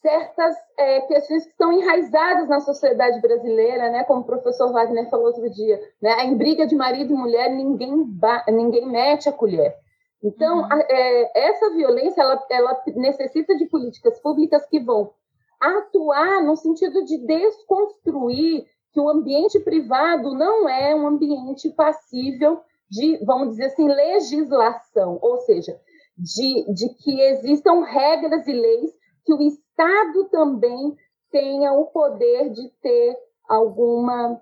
certas 0.00 0.56
é, 0.78 1.00
questões 1.02 1.44
que 1.44 1.50
estão 1.50 1.72
enraizadas 1.72 2.48
na 2.48 2.60
sociedade 2.60 3.20
brasileira, 3.20 3.90
né? 3.90 4.04
Como 4.04 4.20
o 4.20 4.24
professor 4.24 4.72
Wagner 4.72 5.08
falou 5.10 5.26
outro 5.26 5.50
dia, 5.50 5.80
né? 6.00 6.24
Em 6.24 6.36
briga 6.36 6.66
de 6.66 6.76
marido 6.76 7.12
e 7.12 7.16
mulher 7.16 7.50
ninguém 7.50 8.06
ninguém 8.48 8.86
mete 8.86 9.28
a 9.28 9.32
colher. 9.32 9.74
Então, 10.22 10.58
uhum. 10.58 10.72
a, 10.72 10.78
é, 10.88 11.48
essa 11.48 11.70
violência 11.70 12.20
ela, 12.20 12.44
ela 12.50 12.82
necessita 12.96 13.56
de 13.56 13.66
políticas 13.66 14.20
públicas 14.20 14.66
que 14.66 14.80
vão 14.80 15.12
atuar 15.60 16.42
no 16.42 16.56
sentido 16.56 17.04
de 17.04 17.18
desconstruir 17.26 18.66
que 18.92 19.00
o 19.00 19.08
ambiente 19.08 19.58
privado 19.60 20.34
não 20.34 20.68
é 20.68 20.94
um 20.94 21.06
ambiente 21.06 21.68
passível 21.70 22.60
de, 22.90 23.24
vamos 23.24 23.50
dizer 23.50 23.66
assim, 23.66 23.86
legislação, 23.86 25.18
ou 25.20 25.38
seja, 25.38 25.78
de, 26.16 26.72
de 26.72 26.88
que 26.94 27.20
existam 27.20 27.84
regras 27.84 28.46
e 28.46 28.52
leis 28.52 28.90
que 29.24 29.32
o 29.32 29.40
Estado 29.42 30.28
também 30.30 30.96
tenha 31.30 31.72
o 31.72 31.86
poder 31.86 32.50
de 32.50 32.68
ter 32.80 33.16
alguma 33.48 34.40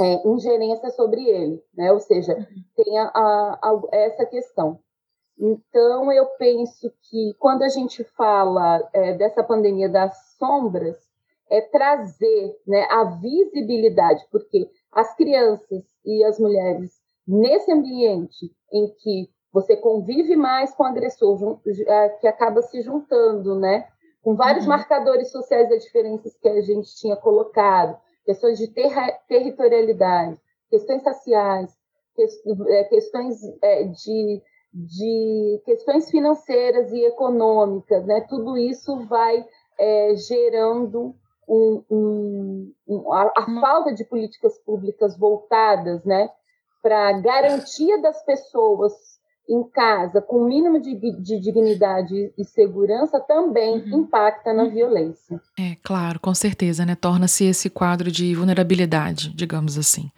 é, 0.00 0.28
ingerência 0.28 0.90
sobre 0.90 1.24
ele, 1.24 1.62
né? 1.74 1.92
ou 1.92 2.00
seja, 2.00 2.34
tenha 2.76 3.04
a, 3.14 3.58
a, 3.62 3.80
essa 3.92 4.26
questão. 4.26 4.80
Então, 5.38 6.12
eu 6.12 6.26
penso 6.36 6.92
que 7.08 7.32
quando 7.38 7.62
a 7.62 7.68
gente 7.68 8.02
fala 8.16 8.86
é, 8.92 9.14
dessa 9.14 9.42
pandemia 9.42 9.88
das 9.88 10.16
sombras, 10.36 10.96
é 11.50 11.60
trazer 11.60 12.60
né, 12.66 12.86
a 12.90 13.04
visibilidade, 13.04 14.26
porque 14.30 14.68
as 14.92 15.14
crianças 15.16 15.84
e 16.04 16.22
as 16.24 16.38
mulheres 16.38 16.92
nesse 17.28 17.70
ambiente 17.70 18.50
em 18.72 18.88
que 18.98 19.30
você 19.52 19.76
convive 19.76 20.34
mais 20.34 20.74
com 20.74 20.82
o 20.82 20.86
agressor, 20.86 21.60
é, 21.86 22.08
que 22.10 22.26
acaba 22.26 22.62
se 22.62 22.80
juntando, 22.80 23.54
né? 23.58 23.86
Com 24.22 24.34
vários 24.34 24.64
uhum. 24.64 24.70
marcadores 24.70 25.30
sociais 25.30 25.68
das 25.68 25.84
diferenças 25.84 26.36
que 26.38 26.48
a 26.48 26.60
gente 26.62 26.94
tinha 26.96 27.16
colocado, 27.16 27.98
questões 28.24 28.58
de 28.58 28.68
ter 28.68 28.92
territorialidade, 29.28 30.38
questões 30.70 31.04
raciais, 31.04 31.70
é, 32.68 32.84
questões 32.84 33.36
é, 33.62 33.84
de, 33.84 34.42
de 34.72 35.62
questões 35.64 36.10
financeiras 36.10 36.92
e 36.92 37.04
econômicas, 37.04 38.04
né? 38.06 38.22
Tudo 38.28 38.56
isso 38.56 39.06
vai 39.06 39.46
é, 39.78 40.14
gerando 40.16 41.14
um, 41.48 41.84
um, 41.90 42.72
um, 42.86 43.12
a, 43.12 43.32
a 43.36 43.60
falta 43.60 43.94
de 43.94 44.04
políticas 44.04 44.58
públicas 44.58 45.16
voltadas, 45.16 46.04
né? 46.04 46.28
Para 46.82 47.20
garantia 47.20 48.00
das 48.00 48.24
pessoas 48.24 48.92
em 49.48 49.62
casa 49.70 50.20
com 50.20 50.42
o 50.42 50.46
mínimo 50.46 50.78
de, 50.78 50.94
de 50.94 51.40
dignidade 51.40 52.32
e 52.36 52.44
segurança 52.44 53.18
também 53.18 53.78
uhum. 53.78 54.00
impacta 54.00 54.52
na 54.52 54.64
uhum. 54.64 54.70
violência. 54.70 55.40
É, 55.58 55.76
claro, 55.82 56.20
com 56.20 56.34
certeza, 56.34 56.84
né? 56.84 56.94
Torna-se 56.94 57.44
esse 57.44 57.70
quadro 57.70 58.10
de 58.10 58.34
vulnerabilidade, 58.34 59.30
digamos 59.34 59.78
assim. 59.78 60.10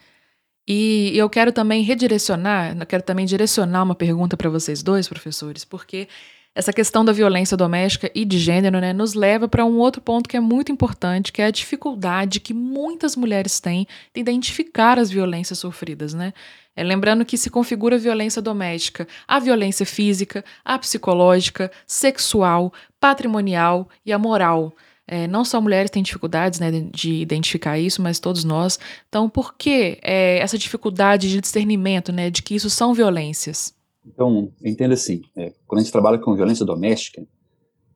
E 0.67 1.17
eu 1.17 1.31
quero 1.31 1.53
também 1.53 1.83
redirecionar, 1.83 2.77
quero 2.87 3.03
também 3.03 3.25
direcionar 3.25 3.83
uma 3.83 3.95
pergunta 3.95 4.37
para 4.37 4.51
vocês 4.51 4.83
dois, 4.83 5.09
professores, 5.09 5.65
porque 5.65 6.09
essa 6.55 6.73
questão 6.73 7.05
da 7.05 7.13
violência 7.13 7.57
doméstica 7.57 8.11
e 8.15 8.25
de 8.25 8.39
gênero 8.39 8.81
né, 8.81 8.93
nos 8.93 9.15
leva 9.15 9.49
para 9.49 9.65
um 9.65 9.79
outro 9.79 10.03
ponto 10.03 10.29
que 10.29 10.37
é 10.37 10.41
muito 10.41 10.73
importante, 10.73 11.33
que 11.33 11.41
é 11.41 11.47
a 11.47 11.51
dificuldade 11.51 12.41
que 12.41 12.53
muitas 12.53 13.15
mulheres 13.15 13.61
têm 13.61 13.87
de 14.13 14.21
identificar 14.21 14.99
as 14.99 15.11
violências 15.11 15.61
sofridas. 15.61 16.13
Né? 16.13 16.33
É, 16.75 16.83
lembrando 16.83 17.25
que 17.25 17.39
se 17.39 17.51
configura 17.51 17.97
violência 17.99 18.43
doméstica, 18.43 19.07
a 19.29 19.39
violência 19.39 19.87
física, 19.87 20.45
a 20.65 20.77
psicológica, 20.79 21.71
sexual, 21.87 22.73
patrimonial 22.99 23.89
e 24.05 24.13
a 24.13 24.19
moral. 24.19 24.75
É, 25.07 25.27
não 25.27 25.45
só 25.45 25.61
mulheres 25.61 25.91
têm 25.91 26.03
dificuldades 26.03 26.59
né, 26.59 26.71
de 26.93 27.15
identificar 27.15 27.79
isso, 27.79 28.03
mas 28.03 28.19
todos 28.19 28.45
nós. 28.45 28.79
Então, 29.09 29.29
por 29.29 29.55
que 29.55 29.99
é, 30.03 30.39
essa 30.39 30.59
dificuldade 30.59 31.29
de 31.29 31.41
discernimento, 31.41 32.13
né, 32.13 32.29
de 32.29 32.43
que 32.43 32.55
isso 32.55 32.71
são 32.71 32.93
violências? 32.93 33.75
Então, 34.13 34.53
entenda 34.65 34.95
assim, 34.95 35.23
é, 35.37 35.53
quando 35.67 35.81
a 35.81 35.83
gente 35.83 35.93
trabalha 35.93 36.19
com 36.19 36.35
violência 36.35 36.67
doméstica, 36.67 37.25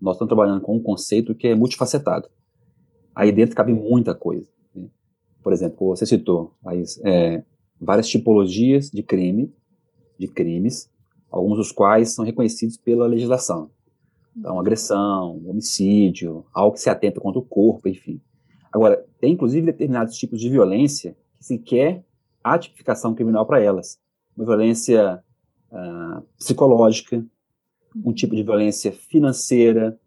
nós 0.01 0.15
estamos 0.15 0.29
trabalhando 0.29 0.61
com 0.61 0.77
um 0.77 0.83
conceito 0.83 1.35
que 1.35 1.49
é 1.49 1.55
multifacetado. 1.55 2.29
Aí 3.15 3.33
dentro 3.33 3.57
cabe 3.57 3.73
muita 3.73 4.15
coisa. 4.15 4.47
Né? 4.75 4.89
Por 5.43 5.53
exemplo, 5.53 5.89
você 5.89 6.07
citou 6.07 6.55
aí, 6.65 6.85
é, 7.05 7.43
várias 7.81 8.09
tipologias 8.09 8.91
de 8.91 9.03
crime, 9.03 9.53
de 10.19 10.29
crimes, 10.29 10.89
alguns 11.31 11.57
dos 11.57 11.73
quais 11.73 12.15
são 12.15 12.25
reconhecidos 12.25 12.77
pela 12.77 13.07
legislação. 13.07 13.71
Então, 14.37 14.59
agressão, 14.59 15.41
homicídio, 15.47 16.45
algo 16.53 16.75
que 16.75 16.81
se 16.81 16.91
atenta 16.91 17.21
contra 17.21 17.41
o 17.41 17.45
corpo, 17.45 17.89
enfim. 17.89 18.21
Agora, 18.73 19.05
tem 19.21 19.33
inclusive 19.33 19.67
determinados 19.67 20.17
tipos 20.17 20.41
de 20.41 20.49
violência 20.49 21.17
que 21.37 21.45
se 21.45 21.59
quer 21.59 22.05
a 22.43 22.59
tipificação 22.59 23.15
criminal 23.15 23.47
para 23.47 23.61
elas. 23.61 23.99
Uma 24.37 24.45
violência 24.45 25.24
uh, 25.75 26.23
psicológica, 26.39 27.25
um 28.05 28.13
tipo 28.13 28.35
de 28.35 28.43
violência 28.43 28.93
financeira, 28.93 29.99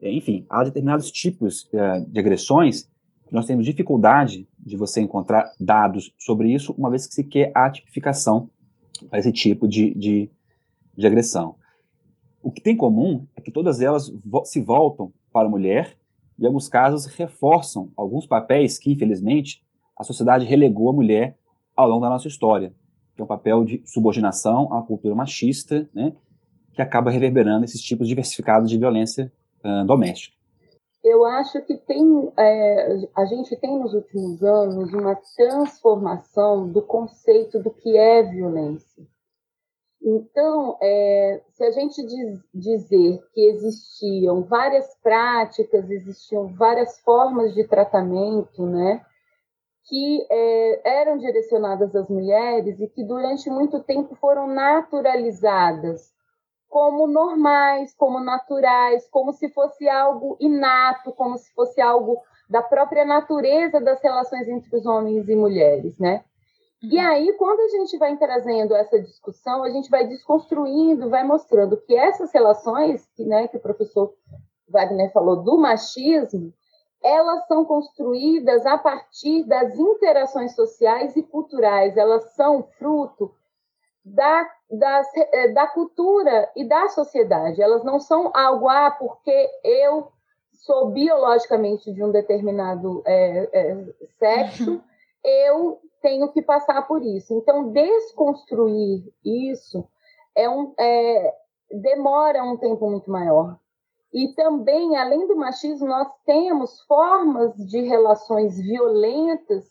enfim, 0.00 0.44
há 0.48 0.64
determinados 0.64 1.10
tipos 1.10 1.64
uh, 1.64 2.04
de 2.06 2.20
agressões 2.20 2.88
que 3.26 3.34
nós 3.34 3.46
temos 3.46 3.64
dificuldade 3.64 4.46
de 4.58 4.76
você 4.76 5.00
encontrar 5.00 5.52
dados 5.58 6.12
sobre 6.18 6.52
isso, 6.52 6.74
uma 6.76 6.90
vez 6.90 7.06
que 7.06 7.14
se 7.14 7.24
quer 7.24 7.50
a 7.54 7.70
tipificação 7.70 8.50
para 9.08 9.18
esse 9.18 9.32
tipo 9.32 9.66
de, 9.66 9.94
de, 9.94 10.30
de 10.96 11.06
agressão. 11.06 11.56
O 12.42 12.50
que 12.50 12.60
tem 12.60 12.74
em 12.74 12.76
comum 12.76 13.26
é 13.36 13.40
que 13.40 13.50
todas 13.50 13.80
elas 13.80 14.08
vo 14.24 14.44
se 14.44 14.60
voltam 14.60 15.12
para 15.32 15.46
a 15.46 15.50
mulher 15.50 15.96
e, 16.38 16.42
em 16.42 16.46
alguns 16.46 16.68
casos, 16.68 17.06
reforçam 17.06 17.90
alguns 17.96 18.26
papéis 18.26 18.78
que, 18.78 18.92
infelizmente, 18.92 19.64
a 19.96 20.04
sociedade 20.04 20.44
relegou 20.44 20.90
à 20.90 20.92
mulher 20.92 21.38
ao 21.74 21.88
longo 21.88 22.02
da 22.02 22.10
nossa 22.10 22.28
história, 22.28 22.74
que 23.14 23.20
é 23.20 23.24
um 23.24 23.26
papel 23.26 23.64
de 23.64 23.82
subordinação 23.84 24.72
à 24.72 24.82
cultura 24.82 25.14
machista, 25.14 25.88
né, 25.94 26.12
que 26.72 26.80
acaba 26.80 27.10
reverberando 27.10 27.64
esses 27.64 27.80
tipos 27.80 28.08
diversificados 28.08 28.70
de 28.70 28.78
violência 28.78 29.30
uh, 29.64 29.84
doméstica. 29.84 30.36
Eu 31.04 31.24
acho 31.24 31.60
que 31.62 31.76
tem, 31.76 32.32
é, 32.38 33.08
a 33.16 33.24
gente 33.24 33.56
tem 33.56 33.76
nos 33.76 33.92
últimos 33.92 34.42
anos 34.42 34.92
uma 34.94 35.16
transformação 35.36 36.68
do 36.68 36.80
conceito 36.80 37.58
do 37.58 37.70
que 37.70 37.96
é 37.96 38.22
violência. 38.22 39.04
Então, 40.00 40.76
é, 40.80 41.42
se 41.50 41.64
a 41.64 41.70
gente 41.72 42.04
diz, 42.04 42.40
dizer 42.54 43.20
que 43.32 43.40
existiam 43.40 44.42
várias 44.42 44.96
práticas, 45.02 45.90
existiam 45.90 46.48
várias 46.54 46.98
formas 47.00 47.52
de 47.54 47.64
tratamento, 47.64 48.64
né, 48.64 49.04
que 49.84 50.26
é, 50.30 51.00
eram 51.02 51.18
direcionadas 51.18 51.94
às 51.94 52.08
mulheres 52.08 52.80
e 52.80 52.88
que 52.88 53.04
durante 53.04 53.50
muito 53.50 53.80
tempo 53.80 54.14
foram 54.14 54.46
naturalizadas 54.46 56.12
como 56.68 57.06
normais, 57.06 57.94
como 57.94 58.18
naturais, 58.18 59.06
como 59.10 59.32
se 59.32 59.50
fosse 59.50 59.88
algo 59.88 60.36
inato, 60.40 61.12
como 61.12 61.36
se 61.36 61.52
fosse 61.52 61.80
algo 61.80 62.18
da 62.48 62.62
própria 62.62 63.04
natureza 63.04 63.80
das 63.80 64.00
relações 64.02 64.48
entre 64.48 64.74
os 64.76 64.86
homens 64.86 65.28
e 65.28 65.36
mulheres, 65.36 65.98
né? 65.98 66.24
E 66.82 66.98
uhum. 66.98 67.06
aí, 67.06 67.32
quando 67.34 67.60
a 67.60 67.68
gente 67.68 67.96
vai 67.98 68.16
trazendo 68.16 68.74
essa 68.74 68.98
discussão, 69.00 69.62
a 69.62 69.70
gente 69.70 69.88
vai 69.88 70.06
desconstruindo, 70.06 71.10
vai 71.10 71.22
mostrando 71.22 71.76
que 71.76 71.94
essas 71.94 72.32
relações, 72.32 73.06
que, 73.14 73.24
né, 73.24 73.46
que 73.48 73.56
o 73.56 73.60
professor 73.60 74.12
Wagner 74.68 75.12
falou 75.12 75.36
do 75.36 75.58
machismo, 75.58 76.52
elas 77.02 77.46
são 77.46 77.64
construídas 77.64 78.64
a 78.66 78.78
partir 78.78 79.44
das 79.44 79.78
interações 79.78 80.54
sociais 80.54 81.16
e 81.16 81.22
culturais, 81.22 81.96
elas 81.96 82.34
são 82.34 82.62
fruto 82.78 83.34
da, 84.04 84.48
da, 84.70 85.02
eh, 85.14 85.48
da 85.48 85.66
cultura 85.66 86.50
e 86.56 86.64
da 86.64 86.88
sociedade, 86.88 87.62
elas 87.62 87.84
não 87.84 88.00
são 88.00 88.30
algo, 88.34 88.68
ah, 88.68 88.90
porque 88.90 89.48
eu 89.64 90.08
sou 90.52 90.90
biologicamente 90.90 91.92
de 91.92 92.02
um 92.02 92.10
determinado 92.10 93.02
é, 93.04 93.48
é, 93.52 93.86
sexo, 94.18 94.72
uhum. 94.72 94.80
eu 95.24 95.80
tenho 96.00 96.28
que 96.32 96.42
passar 96.42 96.82
por 96.86 97.02
isso. 97.02 97.34
Então, 97.34 97.70
desconstruir 97.72 99.12
isso 99.24 99.86
é 100.34 100.48
um, 100.48 100.72
é, 100.78 101.34
demora 101.70 102.44
um 102.44 102.56
tempo 102.56 102.88
muito 102.88 103.10
maior. 103.10 103.58
E 104.12 104.34
também, 104.34 104.96
além 104.96 105.26
do 105.26 105.36
machismo, 105.36 105.88
nós 105.88 106.08
temos 106.26 106.80
formas 106.82 107.54
de 107.56 107.80
relações 107.80 108.58
violentas 108.60 109.64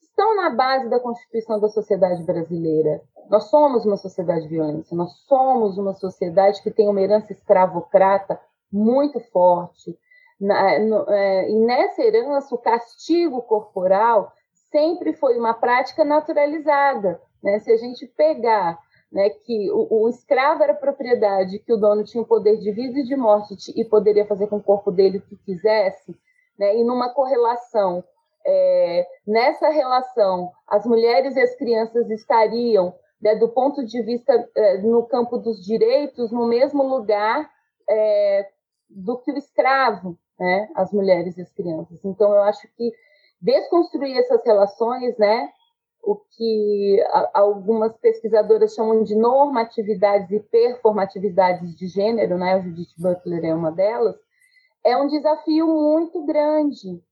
que 0.00 0.06
estão 0.06 0.34
na 0.36 0.50
base 0.50 0.88
da 0.88 0.98
constituição 0.98 1.60
da 1.60 1.68
sociedade 1.68 2.22
brasileira. 2.24 3.00
Nós 3.30 3.48
somos 3.50 3.86
uma 3.86 3.96
sociedade 3.96 4.48
violenta, 4.48 4.94
nós 4.94 5.12
somos 5.26 5.78
uma 5.78 5.94
sociedade 5.94 6.62
que 6.62 6.70
tem 6.70 6.88
uma 6.88 7.00
herança 7.00 7.32
escravocrata 7.32 8.40
muito 8.72 9.20
forte. 9.30 9.96
Na, 10.40 10.78
no, 10.80 11.08
é, 11.08 11.50
e 11.50 11.60
nessa 11.60 12.02
herança, 12.02 12.52
o 12.54 12.58
castigo 12.58 13.42
corporal 13.42 14.32
sempre 14.70 15.12
foi 15.14 15.38
uma 15.38 15.54
prática 15.54 16.04
naturalizada. 16.04 17.20
Né? 17.40 17.60
Se 17.60 17.70
a 17.70 17.76
gente 17.76 18.06
pegar 18.08 18.78
né, 19.14 19.30
que 19.30 19.70
o, 19.70 20.02
o, 20.02 20.08
escravo 20.08 20.64
era 20.64 20.74
propriedade, 20.74 21.60
que 21.60 21.72
o 21.72 21.76
dono 21.76 22.02
tinha 22.02 22.20
o 22.20 22.26
poder 22.26 22.58
de 22.58 22.72
vida 22.72 22.98
e 22.98 23.04
de 23.04 23.14
morte 23.14 23.54
e 23.76 23.84
poderia 23.84 24.26
fazer 24.26 24.48
com 24.48 24.56
o 24.56 24.62
corpo 24.62 24.90
dele 24.90 25.18
o 25.18 25.22
que 25.22 25.36
quisesse, 25.36 26.18
né, 26.58 26.76
e 26.76 26.82
numa 26.82 27.14
correlação, 27.14 28.02
é, 28.44 29.06
nessa 29.24 29.68
relação, 29.68 30.50
as 30.66 30.84
mulheres 30.84 31.36
e 31.36 31.40
as 31.40 31.54
crianças 31.54 32.10
estariam, 32.10 32.92
né, 33.22 33.36
do 33.36 33.48
ponto 33.48 33.86
de 33.86 34.02
vista 34.02 34.50
é, 34.56 34.78
no 34.78 35.04
campo 35.04 35.38
dos 35.38 35.64
direitos, 35.64 36.32
no 36.32 36.48
mesmo 36.48 36.82
lugar 36.82 37.48
é, 37.88 38.48
do 38.90 39.16
que 39.18 39.30
o 39.30 39.38
escravo, 39.38 40.18
né, 40.38 40.68
as 40.74 40.92
mulheres 40.92 41.38
e 41.38 41.42
as 41.42 41.52
crianças. 41.52 42.04
Então, 42.04 42.34
eu 42.34 42.42
acho 42.42 42.66
que 42.76 42.92
desconstruir 43.40 44.18
essas 44.18 44.44
relações, 44.44 45.16
né? 45.18 45.50
O 46.06 46.16
que 46.16 47.02
algumas 47.32 47.96
pesquisadoras 47.96 48.74
chamam 48.74 49.02
de 49.02 49.14
normatividades 49.14 50.30
e 50.30 50.40
performatividades 50.40 51.74
de 51.76 51.86
gênero, 51.86 52.36
né? 52.36 52.54
A 52.54 52.60
Judith 52.60 52.92
Butler 52.98 53.44
é 53.44 53.54
uma 53.54 53.72
delas. 53.72 54.16
É 54.84 54.96
um 54.96 55.06
desafio 55.06 55.66
muito 55.66 56.24
grande. 56.26 57.02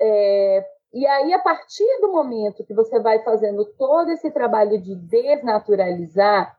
É, 0.00 0.66
e 0.92 1.06
aí, 1.06 1.32
a 1.32 1.38
partir 1.38 1.86
do 2.00 2.12
momento 2.12 2.64
que 2.64 2.74
você 2.74 3.00
vai 3.00 3.22
fazendo 3.22 3.64
todo 3.78 4.10
esse 4.10 4.30
trabalho 4.30 4.80
de 4.82 4.94
desnaturalizar 4.96 6.54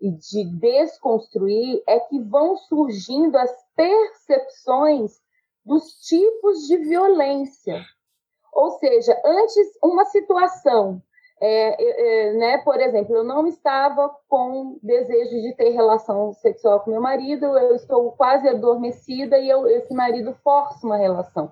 e 0.00 0.10
de 0.10 0.44
desconstruir, 0.58 1.82
é 1.88 1.98
que 1.98 2.20
vão 2.20 2.56
surgindo 2.56 3.36
as 3.36 3.50
percepções 3.74 5.20
dos 5.64 5.94
tipos 6.06 6.66
de 6.66 6.76
violência. 6.76 7.82
Ou 8.52 8.70
seja, 8.72 9.20
antes 9.24 9.66
uma 9.82 10.04
situação, 10.04 11.02
é, 11.44 12.28
é, 12.28 12.32
né, 12.34 12.58
por 12.58 12.80
exemplo, 12.80 13.16
eu 13.16 13.24
não 13.24 13.48
estava 13.48 14.08
com 14.28 14.78
desejo 14.80 15.42
de 15.42 15.52
ter 15.56 15.70
relação 15.70 16.32
sexual 16.34 16.78
com 16.80 16.92
meu 16.92 17.00
marido, 17.00 17.46
eu 17.58 17.74
estou 17.74 18.12
quase 18.12 18.48
adormecida 18.48 19.36
e 19.38 19.48
eu, 19.48 19.66
esse 19.66 19.92
marido 19.92 20.36
força 20.44 20.86
uma 20.86 20.96
relação. 20.96 21.50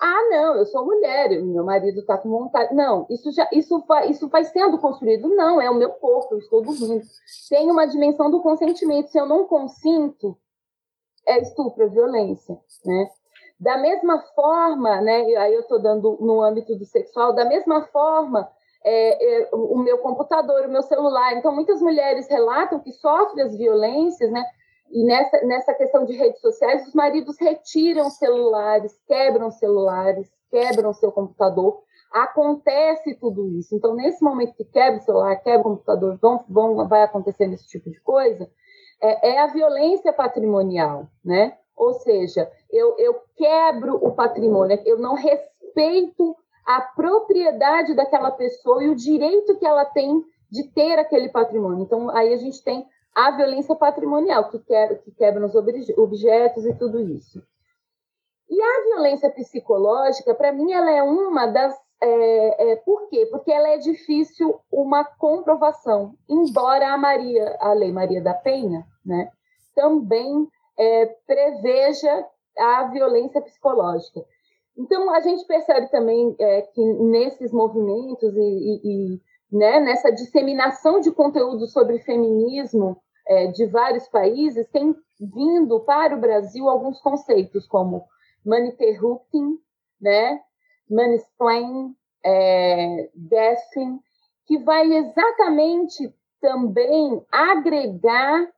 Ah, 0.00 0.28
não, 0.30 0.54
eu 0.54 0.64
sou 0.64 0.86
mulher, 0.86 1.28
meu 1.42 1.62
marido 1.62 2.00
está 2.00 2.16
com 2.16 2.30
vontade. 2.30 2.74
Não, 2.74 3.06
isso 3.10 3.30
já 3.32 3.46
isso 3.52 3.84
vai, 3.86 4.08
isso 4.08 4.28
vai 4.28 4.44
sendo 4.44 4.78
construído. 4.78 5.28
Não, 5.28 5.60
é 5.60 5.68
o 5.68 5.74
meu 5.74 5.90
corpo, 5.90 6.34
eu 6.34 6.38
estou 6.38 6.62
dormindo. 6.62 7.04
Tem 7.50 7.70
uma 7.70 7.84
dimensão 7.84 8.30
do 8.30 8.40
consentimento. 8.40 9.08
Se 9.08 9.18
eu 9.18 9.26
não 9.26 9.46
consinto, 9.46 10.38
é 11.26 11.38
estupro, 11.42 11.82
é 11.82 11.88
violência, 11.88 12.56
né? 12.86 13.08
Da 13.60 13.76
mesma 13.76 14.20
forma, 14.34 15.00
né, 15.02 15.36
aí 15.36 15.52
eu 15.52 15.60
estou 15.60 15.82
dando 15.82 16.16
no 16.20 16.40
âmbito 16.40 16.76
do 16.76 16.84
sexual, 16.84 17.34
da 17.34 17.44
mesma 17.44 17.82
forma, 17.88 18.48
é, 18.84 19.42
é, 19.42 19.48
o 19.52 19.78
meu 19.78 19.98
computador, 19.98 20.66
o 20.66 20.70
meu 20.70 20.82
celular. 20.82 21.36
Então, 21.36 21.54
muitas 21.54 21.80
mulheres 21.80 22.28
relatam 22.28 22.78
que 22.80 22.92
sofrem 22.92 23.44
as 23.44 23.56
violências, 23.56 24.30
né? 24.30 24.44
E 24.90 25.04
nessa, 25.04 25.44
nessa 25.44 25.74
questão 25.74 26.04
de 26.04 26.14
redes 26.14 26.40
sociais, 26.40 26.86
os 26.86 26.94
maridos 26.94 27.38
retiram 27.38 28.08
celulares, 28.08 28.98
quebram 29.06 29.50
celulares, 29.50 30.30
quebram 30.50 30.92
seu 30.94 31.12
computador. 31.12 31.82
Acontece 32.12 33.14
tudo 33.16 33.46
isso. 33.58 33.74
Então, 33.74 33.94
nesse 33.94 34.24
momento 34.24 34.54
que 34.54 34.64
quebra 34.64 34.98
o 34.98 35.04
celular, 35.04 35.36
quebra 35.36 35.60
o 35.60 35.70
computador, 35.76 36.18
vão, 36.20 36.44
vão, 36.48 36.88
vai 36.88 37.02
acontecendo 37.02 37.52
esse 37.52 37.68
tipo 37.68 37.90
de 37.90 38.00
coisa, 38.00 38.48
é, 39.02 39.32
é 39.32 39.38
a 39.40 39.48
violência 39.48 40.12
patrimonial, 40.12 41.06
né? 41.22 41.56
Ou 41.76 41.92
seja, 41.94 42.50
eu, 42.70 42.96
eu 42.98 43.20
quebro 43.36 43.96
o 43.96 44.12
patrimônio, 44.12 44.80
eu 44.84 44.98
não 44.98 45.14
respeito 45.14 46.34
a 46.68 46.82
propriedade 46.82 47.94
daquela 47.94 48.30
pessoa 48.30 48.84
e 48.84 48.90
o 48.90 48.94
direito 48.94 49.56
que 49.56 49.64
ela 49.64 49.86
tem 49.86 50.22
de 50.50 50.68
ter 50.68 50.98
aquele 50.98 51.30
patrimônio. 51.30 51.82
Então, 51.82 52.10
aí 52.10 52.30
a 52.34 52.36
gente 52.36 52.62
tem 52.62 52.86
a 53.14 53.30
violência 53.30 53.74
patrimonial, 53.74 54.50
que 54.50 54.58
quebra, 54.58 54.96
que 54.96 55.10
quebra 55.12 55.40
nos 55.40 55.54
objetos 55.54 56.66
e 56.66 56.74
tudo 56.74 57.00
isso. 57.00 57.42
E 58.50 58.62
a 58.62 58.84
violência 58.84 59.30
psicológica, 59.30 60.34
para 60.34 60.52
mim, 60.52 60.70
ela 60.70 60.90
é 60.90 61.02
uma 61.02 61.46
das. 61.46 61.74
É, 62.02 62.72
é, 62.72 62.76
por 62.76 63.08
quê? 63.08 63.26
Porque 63.30 63.50
ela 63.50 63.68
é 63.68 63.78
difícil 63.78 64.60
uma 64.70 65.04
comprovação, 65.04 66.14
embora 66.28 66.92
a 66.92 66.98
Maria, 66.98 67.56
a 67.60 67.72
Lei 67.72 67.90
Maria 67.90 68.22
da 68.22 68.34
Penha, 68.34 68.86
né, 69.04 69.32
também 69.74 70.46
é, 70.78 71.06
preveja 71.26 72.26
a 72.58 72.84
violência 72.84 73.40
psicológica. 73.40 74.22
Então, 74.78 75.12
a 75.12 75.20
gente 75.20 75.44
percebe 75.44 75.90
também 75.90 76.36
é, 76.38 76.62
que 76.62 76.80
nesses 76.80 77.52
movimentos 77.52 78.32
e, 78.36 78.40
e, 78.40 78.80
e 78.84 79.20
né, 79.50 79.80
nessa 79.80 80.12
disseminação 80.12 81.00
de 81.00 81.10
conteúdo 81.10 81.66
sobre 81.66 81.98
feminismo 81.98 82.96
é, 83.26 83.48
de 83.48 83.66
vários 83.66 84.06
países, 84.08 84.68
tem 84.68 84.94
vindo 85.20 85.80
para 85.80 86.14
o 86.14 86.20
Brasil 86.20 86.68
alguns 86.68 87.00
conceitos 87.00 87.66
como 87.66 88.06
maninterrupting, 88.46 89.58
né, 90.00 90.40
mansplaining, 90.88 91.94
é, 92.24 93.10
gassing, 93.16 93.98
que 94.46 94.58
vai 94.58 94.86
exatamente 94.92 96.14
também 96.40 97.20
agregar 97.32 98.48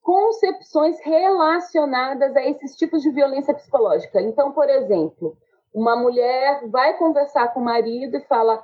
concepções 0.00 0.98
relacionadas 1.00 2.34
a 2.36 2.42
esses 2.46 2.76
tipos 2.76 3.02
de 3.02 3.10
violência 3.10 3.52
psicológica. 3.52 4.22
Então, 4.22 4.52
por 4.52 4.70
exemplo, 4.70 5.36
uma 5.72 5.96
mulher 5.96 6.66
vai 6.68 6.96
conversar 6.96 7.52
com 7.52 7.60
o 7.60 7.64
marido 7.64 8.16
e 8.16 8.26
fala: 8.26 8.62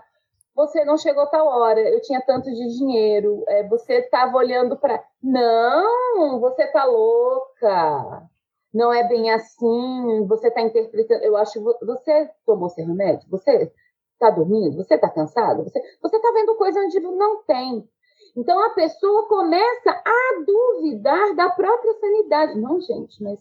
Você 0.55 0.85
não 0.85 0.97
chegou 0.97 1.27
tal 1.27 1.47
hora, 1.47 1.81
eu 1.81 2.01
tinha 2.01 2.21
tanto 2.21 2.51
de 2.51 2.79
dinheiro, 2.79 3.45
é, 3.49 3.67
você 3.69 3.95
estava 3.95 4.37
olhando 4.37 4.77
para. 4.77 5.03
Não, 5.23 6.41
você 6.41 6.65
está 6.65 6.85
louca, 6.85 8.29
não 8.73 8.93
é 8.93 9.07
bem 9.07 9.31
assim, 9.31 10.27
você 10.27 10.49
está 10.49 10.61
interpretando. 10.61 11.23
Eu 11.23 11.37
acho. 11.37 11.63
Você 11.63 12.31
tomou 12.45 12.69
seu 12.69 12.87
remédio? 12.87 13.29
Você 13.31 13.73
está 14.13 14.31
dormindo? 14.31 14.77
Você 14.77 14.95
está 14.95 15.09
cansado? 15.09 15.63
Você 15.63 15.79
está 15.79 16.33
vendo 16.33 16.57
coisa 16.57 16.81
onde 16.81 16.99
não 17.01 17.43
tem. 17.45 17.89
Então 18.37 18.59
a 18.65 18.71
pessoa 18.71 19.29
começa 19.29 19.91
a 19.91 20.45
duvidar 20.45 21.37
da 21.37 21.51
própria 21.51 21.93
sanidade. 21.95 22.59
Não, 22.59 22.81
gente, 22.81 23.23
mas 23.23 23.39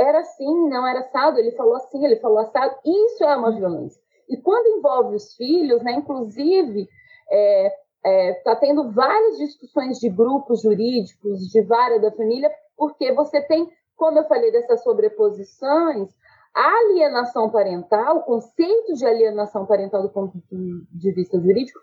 era 0.00 0.20
assim, 0.20 0.68
não 0.68 0.86
era 0.86 1.00
assado, 1.00 1.38
ele 1.38 1.52
falou 1.52 1.76
assim, 1.76 2.04
ele 2.04 2.16
falou 2.16 2.38
assado. 2.38 2.74
Isso 2.84 3.22
é 3.22 3.36
uma 3.36 3.52
violência. 3.52 4.00
E 4.28 4.36
quando 4.38 4.78
envolve 4.78 5.14
os 5.14 5.34
filhos, 5.34 5.82
né, 5.82 5.92
inclusive, 5.92 6.82
está 6.82 6.88
é, 7.30 7.80
é, 8.04 8.34
tá 8.42 8.56
tendo 8.56 8.90
várias 8.92 9.36
discussões 9.36 9.98
de 9.98 10.08
grupos 10.08 10.62
jurídicos, 10.62 11.40
de 11.50 11.62
vara 11.62 11.98
da 12.00 12.10
família, 12.12 12.50
porque 12.76 13.12
você 13.12 13.42
tem, 13.42 13.70
como 13.94 14.18
eu 14.18 14.26
falei 14.26 14.50
dessas 14.50 14.82
sobreposições, 14.82 16.08
a 16.54 16.78
alienação 16.78 17.50
parental, 17.50 18.18
o 18.18 18.22
conceito 18.22 18.94
de 18.94 19.04
alienação 19.04 19.66
parental 19.66 20.02
do 20.02 20.08
ponto 20.08 20.38
de 20.50 21.12
vista 21.12 21.38
jurídico, 21.38 21.78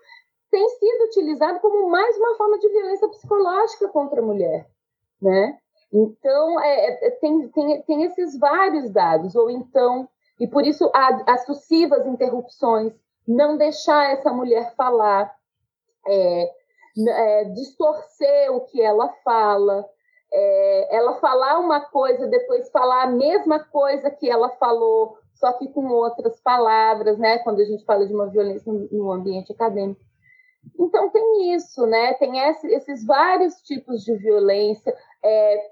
tem 0.50 0.68
sido 0.70 1.04
utilizado 1.04 1.60
como 1.60 1.88
mais 1.88 2.16
uma 2.16 2.34
forma 2.36 2.58
de 2.58 2.68
violência 2.68 3.08
psicológica 3.08 3.88
contra 3.88 4.20
a 4.20 4.24
mulher, 4.24 4.66
né? 5.20 5.58
Então, 5.92 6.60
é, 6.60 6.86
é, 6.86 7.06
é, 7.06 7.10
tem, 7.12 7.48
tem, 7.48 7.82
tem 7.82 8.02
esses 8.04 8.38
vários 8.38 8.90
dados, 8.90 9.34
ou 9.34 9.50
então, 9.50 10.08
e 10.38 10.46
por 10.46 10.66
isso 10.66 10.90
as 10.92 11.44
sucessivas 11.46 12.06
interrupções, 12.06 12.92
não 13.26 13.56
deixar 13.56 14.12
essa 14.12 14.32
mulher 14.32 14.74
falar, 14.74 15.34
é, 16.06 16.52
é, 17.08 17.44
distorcer 17.44 18.52
o 18.52 18.62
que 18.62 18.80
ela 18.80 19.08
fala, 19.24 19.88
é, 20.32 20.96
ela 20.96 21.14
falar 21.20 21.58
uma 21.58 21.80
coisa, 21.80 22.26
depois 22.26 22.70
falar 22.70 23.04
a 23.04 23.10
mesma 23.10 23.60
coisa 23.60 24.10
que 24.10 24.28
ela 24.28 24.50
falou, 24.56 25.18
só 25.34 25.52
que 25.52 25.68
com 25.68 25.86
outras 25.88 26.40
palavras, 26.40 27.16
né? 27.18 27.38
Quando 27.38 27.60
a 27.60 27.64
gente 27.64 27.84
fala 27.84 28.06
de 28.06 28.12
uma 28.12 28.26
violência 28.26 28.72
no 28.72 29.12
ambiente 29.12 29.52
acadêmico. 29.52 30.00
Então 30.78 31.10
tem 31.10 31.54
isso, 31.54 31.86
né? 31.86 32.14
Tem 32.14 32.38
esse, 32.40 32.66
esses 32.68 33.06
vários 33.06 33.62
tipos 33.62 34.02
de 34.04 34.16
violência. 34.16 34.94
É, 35.22 35.70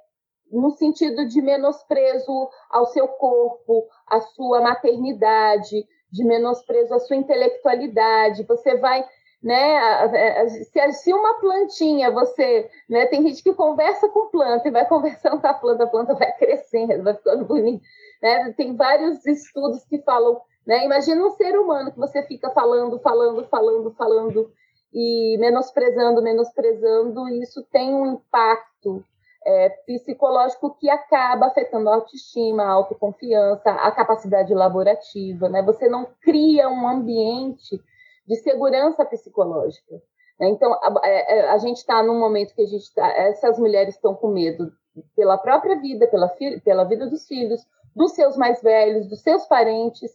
no 0.51 0.71
sentido 0.73 1.27
de 1.27 1.41
menosprezo 1.43 2.49
ao 2.71 2.87
seu 2.87 3.09
corpo, 3.09 3.87
à 4.07 4.21
sua 4.21 4.61
maternidade, 4.61 5.87
de 6.11 6.25
menosprezo 6.25 6.95
à 6.95 7.01
sua 7.01 7.17
intelectualidade. 7.17 8.45
Você 8.45 8.77
vai, 8.77 9.05
né? 9.43 10.49
Se, 10.49 10.93
se 10.93 11.13
uma 11.13 11.41
plantinha, 11.41 12.11
você, 12.11 12.71
né? 12.89 13.07
Tem 13.07 13.23
gente 13.23 13.43
que 13.43 13.55
conversa 13.55 14.09
com 14.09 14.31
planta 14.31 14.69
e 14.69 14.71
vai 14.71 14.87
conversando 14.89 15.41
com 15.41 15.47
a 15.47 15.55
planta, 15.55 15.85
a 15.85 15.89
planta 15.89 16.15
vai 16.15 16.33
crescendo, 16.37 17.03
vai 17.03 17.15
ficando 17.15 17.45
bonita. 17.45 17.85
Né? 18.23 18.53
Tem 18.57 18.75
vários 18.77 19.25
estudos 19.27 19.85
que 19.85 19.99
falam, 20.03 20.41
né? 20.67 20.85
Imagina 20.85 21.25
um 21.25 21.31
ser 21.31 21.59
humano 21.59 21.93
que 21.93 21.99
você 21.99 22.23
fica 22.23 22.51
falando, 22.51 22.99
falando, 23.01 23.47
falando, 23.49 23.95
falando 23.95 24.51
e 24.93 25.37
menosprezando, 25.39 26.23
menosprezando, 26.23 27.29
isso 27.29 27.63
tem 27.71 27.95
um 27.95 28.15
impacto 28.15 29.05
é, 29.47 29.69
psicológico 29.87 30.75
que 30.75 30.91
acaba 30.91 31.47
afetando 31.47 31.89
a 31.89 31.95
autoestima, 31.95 32.65
a 32.65 32.71
autoconfiança, 32.71 33.71
a 33.71 33.93
capacidade 33.93 34.53
laborativa. 34.53 35.49
Né? 35.49 35.63
Você 35.63 35.89
não 35.89 36.09
cria 36.21 36.69
um 36.69 36.89
ambiente 36.89 37.81
de 38.27 38.37
segurança 38.37 39.05
psicológica. 39.05 40.03
Né? 40.41 40.49
Então, 40.49 40.73
a, 40.75 41.01
é, 41.05 41.39
é, 41.39 41.49
a 41.51 41.59
gente 41.59 41.77
está 41.77 42.03
num 42.03 42.19
momento 42.19 42.57
que 42.57 42.63
a 42.63 42.67
gente 42.67 42.93
tá, 42.93 43.07
essas 43.07 43.57
mulheres 43.57 43.95
estão 43.95 44.17
com 44.17 44.29
medo 44.29 44.73
pela 45.15 45.39
própria 45.39 45.81
vida, 45.81 46.09
pela, 46.09 46.29
pela 46.65 46.85
vida 46.85 47.07
dos 47.07 47.29
filhos, 47.29 47.65
dos 47.95 48.13
seus 48.13 48.37
mais 48.37 48.61
velhos, 48.61 49.07
dos 49.07 49.21
seus 49.21 49.47
parentes, 49.47 50.11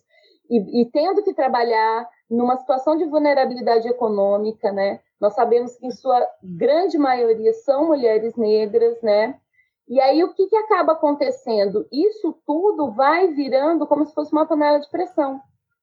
e, 0.51 0.81
e 0.81 0.85
tendo 0.91 1.23
que 1.23 1.33
trabalhar 1.33 2.09
numa 2.29 2.57
situação 2.57 2.97
de 2.97 3.05
vulnerabilidade 3.05 3.87
econômica, 3.87 4.69
né? 4.69 4.99
Nós 5.19 5.33
sabemos 5.33 5.77
que, 5.77 5.87
em 5.87 5.91
sua 5.91 6.21
grande 6.43 6.97
maioria, 6.97 7.53
são 7.53 7.87
mulheres 7.87 8.35
negras, 8.35 9.01
né? 9.01 9.39
E 9.87 9.99
aí, 10.01 10.21
o 10.23 10.33
que, 10.33 10.47
que 10.47 10.55
acaba 10.57 10.91
acontecendo? 10.91 11.87
Isso 11.89 12.35
tudo 12.45 12.91
vai 12.91 13.27
virando 13.27 13.87
como 13.87 14.05
se 14.05 14.13
fosse 14.13 14.33
uma 14.33 14.45
panela 14.45 14.79
de 14.79 14.89
pressão, 14.89 15.39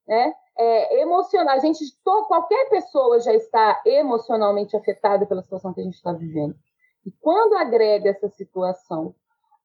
né? 0.06 0.34
É, 0.58 1.00
emocional. 1.00 1.54
A 1.54 1.60
gente, 1.60 1.82
qualquer 2.04 2.68
pessoa 2.68 3.20
já 3.20 3.32
está 3.32 3.80
emocionalmente 3.86 4.76
afetada 4.76 5.24
pela 5.24 5.42
situação 5.42 5.72
que 5.72 5.80
a 5.80 5.84
gente 5.84 5.94
está 5.94 6.12
vivendo. 6.12 6.54
E 7.06 7.10
quando 7.22 7.56
agrega 7.56 8.10
essa 8.10 8.28
situação 8.28 9.14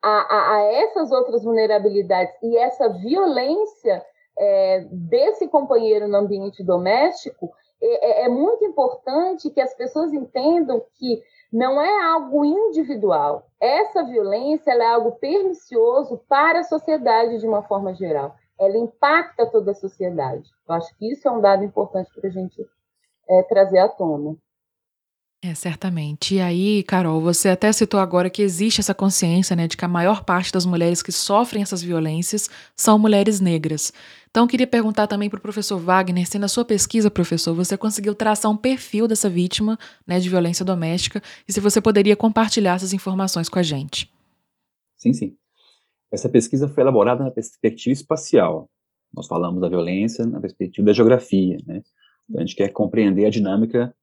a, 0.01 0.09
a, 0.09 0.55
a 0.55 0.61
essas 0.61 1.11
outras 1.11 1.43
vulnerabilidades 1.43 2.35
e 2.41 2.57
essa 2.57 2.87
violência 2.87 4.05
é, 4.37 4.87
desse 4.91 5.47
companheiro 5.47 6.07
no 6.07 6.17
ambiente 6.17 6.63
doméstico, 6.63 7.51
é, 7.81 8.21
é, 8.21 8.25
é 8.25 8.29
muito 8.29 8.63
importante 8.65 9.49
que 9.49 9.61
as 9.61 9.73
pessoas 9.75 10.13
entendam 10.13 10.83
que 10.95 11.21
não 11.51 11.79
é 11.79 12.03
algo 12.05 12.43
individual. 12.43 13.45
Essa 13.59 14.03
violência 14.03 14.71
é 14.71 14.85
algo 14.85 15.13
pernicioso 15.13 16.19
para 16.27 16.59
a 16.59 16.63
sociedade 16.63 17.39
de 17.39 17.47
uma 17.47 17.61
forma 17.63 17.93
geral. 17.93 18.35
Ela 18.59 18.77
impacta 18.77 19.45
toda 19.45 19.71
a 19.71 19.75
sociedade. 19.75 20.49
Eu 20.67 20.75
acho 20.75 20.97
que 20.97 21.11
isso 21.11 21.27
é 21.27 21.31
um 21.31 21.41
dado 21.41 21.63
importante 21.63 22.09
para 22.13 22.27
a 22.27 22.31
gente 22.31 22.65
é, 23.29 23.43
trazer 23.43 23.79
à 23.79 23.89
tona. 23.89 24.35
É, 25.45 25.53
certamente. 25.53 26.35
E 26.35 26.39
aí, 26.39 26.83
Carol, 26.83 27.19
você 27.19 27.49
até 27.49 27.69
citou 27.73 27.99
agora 27.99 28.29
que 28.29 28.41
existe 28.41 28.79
essa 28.79 28.93
consciência, 28.93 29.57
né, 29.57 29.67
de 29.67 29.75
que 29.75 29.83
a 29.83 29.89
maior 29.89 30.23
parte 30.23 30.53
das 30.53 30.65
mulheres 30.65 31.03
que 31.03 31.11
sofrem 31.11 31.61
essas 31.61 31.83
violências 31.83 32.49
são 32.77 32.97
mulheres 32.97 33.41
negras. 33.41 33.91
Então, 34.29 34.47
queria 34.47 34.65
perguntar 34.65 35.05
também 35.05 35.29
para 35.29 35.37
o 35.37 35.41
professor 35.41 35.77
Wagner 35.77 36.25
se 36.25 36.39
na 36.39 36.47
sua 36.47 36.63
pesquisa, 36.63 37.11
professor, 37.11 37.53
você 37.53 37.75
conseguiu 37.75 38.15
traçar 38.15 38.49
um 38.49 38.55
perfil 38.55 39.05
dessa 39.05 39.29
vítima 39.29 39.77
né, 40.07 40.17
de 40.17 40.29
violência 40.29 40.63
doméstica 40.63 41.21
e 41.45 41.51
se 41.51 41.59
você 41.59 41.81
poderia 41.81 42.15
compartilhar 42.15 42.75
essas 42.75 42.93
informações 42.93 43.49
com 43.49 43.59
a 43.59 43.63
gente. 43.63 44.09
Sim, 44.95 45.11
sim. 45.11 45.35
Essa 46.09 46.29
pesquisa 46.29 46.69
foi 46.69 46.83
elaborada 46.83 47.21
na 47.21 47.31
perspectiva 47.31 47.91
espacial. 47.91 48.69
Nós 49.13 49.27
falamos 49.27 49.59
da 49.59 49.67
violência 49.67 50.25
na 50.25 50.39
perspectiva 50.39 50.85
da 50.85 50.93
geografia, 50.93 51.57
né? 51.67 51.81
Então, 52.29 52.41
a 52.41 52.45
gente 52.45 52.55
quer 52.55 52.69
compreender 52.69 53.25
a 53.25 53.29
dinâmica 53.29 53.93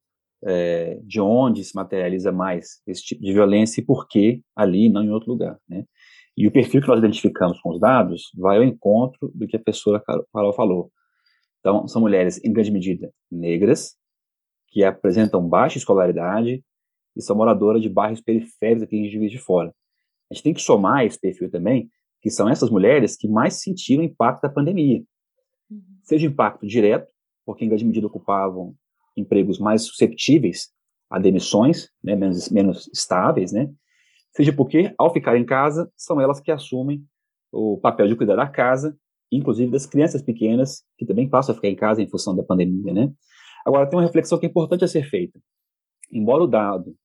é, 0.43 0.99
de 1.03 1.21
onde 1.21 1.63
se 1.63 1.75
materializa 1.75 2.31
mais 2.31 2.81
esse 2.87 3.03
tipo 3.03 3.21
de 3.21 3.33
violência 3.33 3.81
e 3.81 3.85
por 3.85 4.07
que 4.07 4.41
ali, 4.55 4.89
não 4.89 5.03
em 5.03 5.09
outro 5.09 5.31
lugar, 5.31 5.57
né? 5.67 5.85
E 6.35 6.47
o 6.47 6.51
perfil 6.51 6.81
que 6.81 6.87
nós 6.87 6.99
identificamos 6.99 7.59
com 7.61 7.71
os 7.71 7.79
dados 7.79 8.31
vai 8.37 8.57
ao 8.57 8.63
encontro 8.63 9.31
do 9.35 9.45
que 9.47 9.57
a 9.57 9.59
pessoa 9.61 10.01
Carol 10.33 10.53
falou. 10.53 10.91
Então, 11.59 11.87
são 11.87 12.01
mulheres, 12.01 12.43
em 12.43 12.51
grande 12.51 12.71
medida, 12.71 13.11
negras, 13.29 13.95
que 14.69 14.83
apresentam 14.83 15.47
baixa 15.47 15.77
escolaridade 15.77 16.63
e 17.15 17.21
são 17.21 17.35
moradoras 17.35 17.81
de 17.81 17.89
bairros 17.89 18.21
periféricos 18.21 18.83
aqui 18.83 18.95
em 18.95 19.09
Juiz 19.09 19.31
de 19.31 19.37
Fora. 19.37 19.73
A 20.29 20.33
gente 20.33 20.43
tem 20.43 20.53
que 20.53 20.61
somar 20.61 21.05
esse 21.05 21.19
perfil 21.19 21.51
também, 21.51 21.89
que 22.21 22.29
são 22.29 22.47
essas 22.47 22.69
mulheres 22.69 23.17
que 23.17 23.27
mais 23.27 23.61
sentiram 23.61 24.01
o 24.01 24.05
impacto 24.05 24.41
da 24.41 24.49
pandemia. 24.49 25.03
Uhum. 25.69 25.81
Seja 26.03 26.25
impacto 26.25 26.65
direto, 26.65 27.11
porque 27.45 27.65
em 27.65 27.67
grande 27.67 27.85
medida 27.85 28.07
ocupavam 28.07 28.73
empregos 29.15 29.59
mais 29.59 29.83
susceptíveis 29.83 30.69
a 31.09 31.19
demissões, 31.19 31.89
né, 32.03 32.15
menos, 32.15 32.49
menos 32.49 32.89
estáveis, 32.93 33.51
né, 33.51 33.69
seja 34.35 34.53
porque, 34.53 34.93
ao 34.97 35.11
ficar 35.11 35.37
em 35.37 35.45
casa, 35.45 35.91
são 35.97 36.21
elas 36.21 36.39
que 36.39 36.51
assumem 36.51 37.03
o 37.51 37.77
papel 37.77 38.07
de 38.07 38.15
cuidar 38.15 38.37
da 38.37 38.47
casa 38.47 38.97
inclusive 39.31 39.71
das 39.71 39.85
crianças 39.85 40.21
pequenas, 40.21 40.83
que 40.97 41.05
também 41.05 41.29
passam 41.29 41.53
a 41.53 41.55
ficar 41.55 41.69
em 41.69 41.75
casa 41.75 42.01
em 42.01 42.09
função 42.09 42.35
da 42.35 42.43
pandemia, 42.43 42.93
né? 42.93 43.11
Agora, 43.65 43.87
tem 43.87 43.97
uma 43.97 44.05
reflexão 44.05 44.37
que 44.37 44.45
é 44.45 44.49
importante 44.49 44.83
a 44.83 44.87
ser 44.87 45.03
feita. 45.03 45.39
Embora 46.11 46.45
dado, 46.47 46.95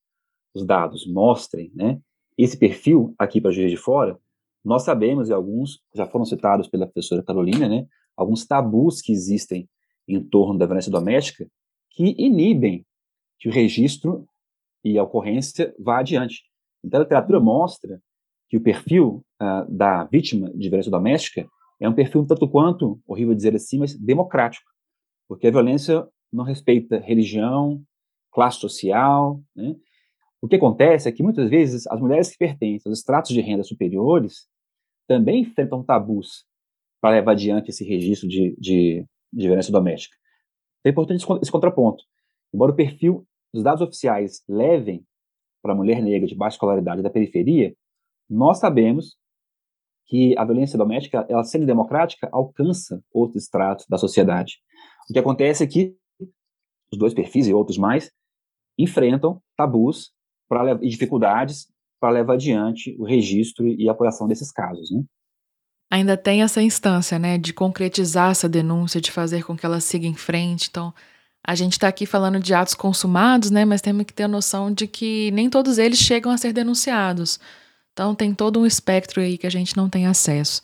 os 0.55 0.67
dados 0.67 1.07
mostrem, 1.07 1.71
né, 1.75 2.01
esse 2.37 2.59
perfil 2.59 3.15
aqui 3.19 3.41
para 3.41 3.53
Juiz 3.53 3.71
de 3.71 3.77
Fora, 3.77 4.19
nós 4.65 4.83
sabemos, 4.83 5.29
e 5.29 5.33
alguns 5.33 5.81
já 5.95 6.07
foram 6.07 6.25
citados 6.25 6.67
pela 6.67 6.87
professora 6.87 7.23
Carolina, 7.23 7.69
né, 7.69 7.87
alguns 8.17 8.45
tabus 8.45 9.01
que 9.01 9.13
existem 9.13 9.69
em 10.09 10.23
torno 10.23 10.59
da 10.59 10.67
violência 10.67 10.91
doméstica 10.91 11.47
que 11.97 12.15
inibem 12.19 12.85
que 13.39 13.49
o 13.49 13.53
registro 13.53 14.27
e 14.85 14.99
a 14.99 15.03
ocorrência 15.03 15.75
vá 15.79 15.99
adiante. 15.99 16.43
Então, 16.85 17.01
a 17.01 17.03
literatura 17.03 17.41
mostra 17.41 18.01
que 18.49 18.57
o 18.57 18.61
perfil 18.61 19.25
uh, 19.43 19.69
da 19.69 20.05
vítima 20.05 20.51
de 20.55 20.69
violência 20.69 20.91
doméstica 20.91 21.49
é 21.81 21.89
um 21.89 21.95
perfil 21.95 22.25
tanto 22.27 22.49
quanto, 22.49 23.01
horrível 23.07 23.35
dizer 23.35 23.55
assim, 23.55 23.79
mas 23.79 23.99
democrático, 23.99 24.71
porque 25.27 25.47
a 25.47 25.51
violência 25.51 26.07
não 26.33 26.45
respeita 26.45 27.01
religião, 27.01 27.83
classe 28.31 28.61
social, 28.61 29.43
né? 29.55 29.75
O 30.41 30.47
que 30.47 30.57
acontece 30.57 31.09
é 31.09 31.13
que 31.13 31.23
muitas 31.23 31.49
vezes 31.49 31.87
as 31.87 31.99
mulheres 31.99 32.31
que 32.31 32.37
pertencem 32.37 32.89
aos 32.91 32.99
estratos 32.99 33.33
de 33.33 33.41
renda 33.41 33.65
superiores 33.65 34.47
também 35.09 35.41
enfrentam 35.41 35.83
tabus 35.83 36.45
para 37.01 37.17
levar 37.17 37.33
adiante 37.33 37.71
esse 37.71 37.85
registro 37.85 38.29
de, 38.29 38.55
de, 38.59 39.05
de 39.33 39.47
violência 39.47 39.73
doméstica. 39.73 40.17
É 40.87 40.91
importante 40.91 41.27
esse 41.43 41.51
contraponto. 41.51 42.05
Embora 42.55 42.71
o 42.71 42.77
perfil 42.77 43.27
dos 43.53 43.65
dados 43.65 43.83
oficiais 43.83 44.45
levem 44.49 45.05
para 45.61 45.73
a 45.73 45.77
mulher 45.77 46.01
negra 46.01 46.29
de 46.29 46.35
baixa 46.37 46.55
escolaridade 46.55 47.03
da 47.03 47.11
periferia, 47.11 47.75
nós 48.31 48.59
sabemos 48.59 49.17
que 50.07 50.39
a 50.39 50.45
violência 50.45 50.79
doméstica, 50.79 51.27
ela 51.29 51.43
sendo 51.43 51.67
democrática, 51.67 52.29
alcança 52.31 53.03
outros 53.13 53.43
estratos 53.43 53.85
da 53.89 53.99
sociedade. 53.99 54.61
O 55.11 55.13
que 55.13 55.19
acontece 55.19 55.65
é 55.65 55.67
que 55.67 55.97
os 56.93 56.97
dois 56.97 57.13
perfis 57.13 57.49
e 57.49 57.53
outros 57.53 57.79
mais 57.79 58.13
enfrentam 58.79 59.43
tabus 59.57 60.13
pra, 60.49 60.79
e 60.81 60.89
dificuldades 60.89 61.67
para 61.99 62.11
levar 62.11 62.35
adiante 62.35 62.95
o 63.01 63.05
registro 63.05 63.67
e 63.67 63.89
a 63.89 63.93
apuração 63.93 64.29
desses 64.29 64.53
casos. 64.53 64.93
Né? 64.93 65.03
Ainda 65.91 66.17
tem 66.17 66.43
essa 66.43 66.63
instância 66.63 67.19
né, 67.19 67.39
de 67.39 67.53
concretizar 67.53 68.31
essa 68.31 68.49
denúncia, 68.49 69.01
de 69.01 69.11
fazer 69.11 69.45
com 69.45 69.57
que 69.57 69.65
ela 69.65 69.81
siga 69.81 70.07
em 70.07 70.15
frente. 70.15 70.69
Então, 70.69 70.93
a 71.47 71.55
gente 71.55 71.73
está 71.75 71.87
aqui 71.89 72.07
falando 72.07 72.41
de 72.41 72.53
atos 72.53 72.75
consumados, 72.75 73.51
né, 73.51 73.65
mas 73.65 73.81
temos 73.81 74.05
que 74.05 74.13
ter 74.13 74.25
a 74.25 74.29
noção 74.29 74.73
de 74.73 74.87
que 74.87 75.31
nem 75.31 75.49
todos 75.49 75.79
eles 75.79 75.99
chegam 75.99 76.33
a 76.33 76.37
ser 76.37 76.53
denunciados. 76.53 77.39
Então, 77.93 78.15
tem 78.15 78.35
todo 78.35 78.61
um 78.61 78.67
espectro 78.67 79.23
aí 79.23 79.39
que 79.39 79.47
a 79.47 79.51
gente 79.51 79.77
não 79.77 79.89
tem 79.89 80.07
acesso. 80.07 80.61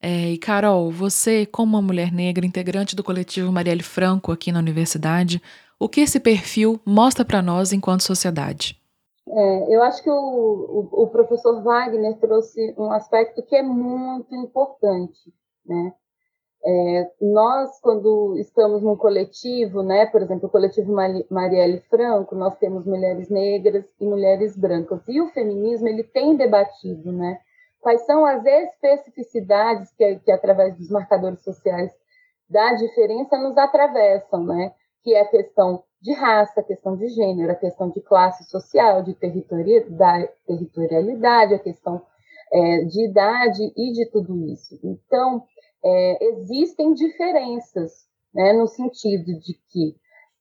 É, 0.00 0.32
e 0.32 0.38
Carol, 0.38 0.90
você, 0.90 1.46
como 1.46 1.76
uma 1.76 1.82
mulher 1.82 2.10
negra, 2.10 2.44
integrante 2.44 2.96
do 2.96 3.04
coletivo 3.04 3.52
Marielle 3.52 3.84
Franco 3.84 4.32
aqui 4.32 4.50
na 4.50 4.58
universidade, 4.58 5.40
o 5.78 5.88
que 5.88 6.00
esse 6.00 6.18
perfil 6.18 6.80
mostra 6.84 7.24
para 7.24 7.42
nós 7.42 7.72
enquanto 7.72 8.02
sociedade? 8.02 8.81
É, 9.28 9.74
eu 9.74 9.82
acho 9.82 10.02
que 10.02 10.10
o, 10.10 10.14
o, 10.14 11.04
o, 11.04 11.06
professor 11.08 11.62
Wagner 11.62 12.18
trouxe 12.18 12.74
um 12.76 12.90
aspecto 12.90 13.42
que 13.42 13.54
é 13.54 13.62
muito 13.62 14.34
importante, 14.34 15.32
né? 15.64 15.94
É, 16.64 17.10
nós, 17.20 17.80
quando 17.80 18.36
estamos 18.38 18.82
num 18.82 18.96
coletivo, 18.96 19.82
né, 19.82 20.06
por 20.06 20.22
exemplo, 20.22 20.46
o 20.46 20.50
coletivo 20.50 20.92
Marielle 21.28 21.80
Franco, 21.90 22.36
nós 22.36 22.56
temos 22.58 22.86
mulheres 22.86 23.28
negras 23.28 23.84
e 24.00 24.06
mulheres 24.06 24.56
brancas. 24.56 25.02
E 25.08 25.20
o 25.20 25.28
feminismo, 25.30 25.88
ele 25.88 26.04
tem 26.04 26.36
debatido, 26.36 27.10
né, 27.10 27.40
quais 27.80 28.02
são 28.06 28.24
as 28.24 28.44
especificidades 28.44 29.92
que, 29.96 30.20
que 30.20 30.30
através 30.30 30.76
dos 30.76 30.88
marcadores 30.88 31.42
sociais 31.42 31.92
da 32.48 32.74
diferença, 32.74 33.36
nos 33.38 33.56
atravessam, 33.56 34.44
né, 34.44 34.72
que 35.02 35.14
é 35.14 35.22
a 35.22 35.28
questão 35.28 35.82
de 36.02 36.12
raça, 36.12 36.60
a 36.60 36.64
questão 36.64 36.96
de 36.96 37.06
gênero, 37.08 37.52
a 37.52 37.54
questão 37.54 37.88
de 37.88 38.00
classe 38.00 38.42
social, 38.50 39.04
de 39.04 39.14
territorialidade, 39.14 41.54
a 41.54 41.60
questão 41.60 42.02
é, 42.52 42.84
de 42.84 43.08
idade 43.08 43.72
e 43.76 43.92
de 43.92 44.10
tudo 44.10 44.36
isso. 44.48 44.76
Então, 44.82 45.44
é, 45.84 46.24
existem 46.26 46.92
diferenças, 46.92 48.08
né, 48.34 48.52
no 48.52 48.66
sentido 48.66 49.38
de 49.38 49.54
que, 49.70 49.94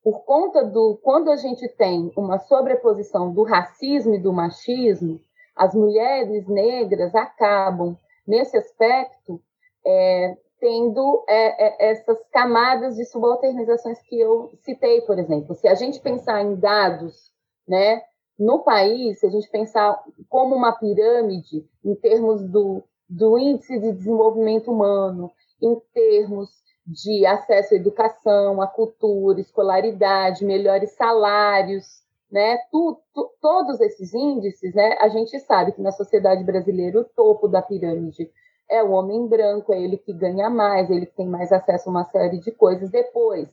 por 0.03 0.25
conta 0.25 0.65
do. 0.65 0.99
Quando 1.03 1.29
a 1.29 1.35
gente 1.35 1.69
tem 1.77 2.11
uma 2.17 2.39
sobreposição 2.39 3.31
do 3.31 3.43
racismo 3.43 4.15
e 4.15 4.19
do 4.19 4.33
machismo, 4.33 5.21
as 5.55 5.75
mulheres 5.75 6.47
negras 6.47 7.13
acabam, 7.13 7.95
nesse 8.27 8.57
aspecto, 8.57 9.39
é, 9.85 10.35
tendo 10.61 11.25
é, 11.27 11.87
é, 11.87 11.91
essas 11.91 12.19
camadas 12.31 12.95
de 12.95 13.03
subalternizações 13.05 13.99
que 14.03 14.17
eu 14.17 14.51
citei, 14.61 15.01
por 15.01 15.17
exemplo. 15.17 15.55
Se 15.55 15.67
a 15.67 15.73
gente 15.73 15.99
pensar 15.99 16.43
em 16.43 16.55
dados, 16.55 17.33
né, 17.67 18.03
no 18.37 18.59
país, 18.59 19.19
se 19.19 19.25
a 19.25 19.29
gente 19.29 19.49
pensar 19.49 20.01
como 20.29 20.55
uma 20.55 20.71
pirâmide 20.73 21.67
em 21.83 21.95
termos 21.95 22.43
do, 22.43 22.83
do 23.09 23.39
índice 23.39 23.79
de 23.79 23.91
desenvolvimento 23.91 24.71
humano, 24.71 25.31
em 25.59 25.75
termos 25.93 26.49
de 26.85 27.25
acesso 27.25 27.73
à 27.73 27.77
educação, 27.77 28.61
à 28.61 28.67
cultura, 28.67 29.41
escolaridade, 29.41 30.45
melhores 30.45 30.91
salários, 30.91 32.01
né? 32.31 32.57
Tu, 32.71 32.99
tu, 33.13 33.31
todos 33.41 33.79
esses 33.81 34.13
índices, 34.13 34.73
né? 34.73 34.95
A 34.99 35.07
gente 35.09 35.39
sabe 35.41 35.71
que 35.71 35.81
na 35.81 35.91
sociedade 35.91 36.43
brasileira 36.43 36.99
o 36.99 37.03
topo 37.03 37.47
da 37.47 37.61
pirâmide 37.61 38.29
é 38.71 38.81
o 38.81 38.91
homem 38.91 39.27
branco, 39.27 39.73
é 39.73 39.81
ele 39.81 39.97
que 39.97 40.13
ganha 40.13 40.49
mais, 40.49 40.89
ele 40.89 41.05
que 41.05 41.15
tem 41.15 41.27
mais 41.27 41.51
acesso 41.51 41.89
a 41.89 41.91
uma 41.91 42.05
série 42.05 42.39
de 42.39 42.51
coisas. 42.51 42.89
Depois, 42.89 43.49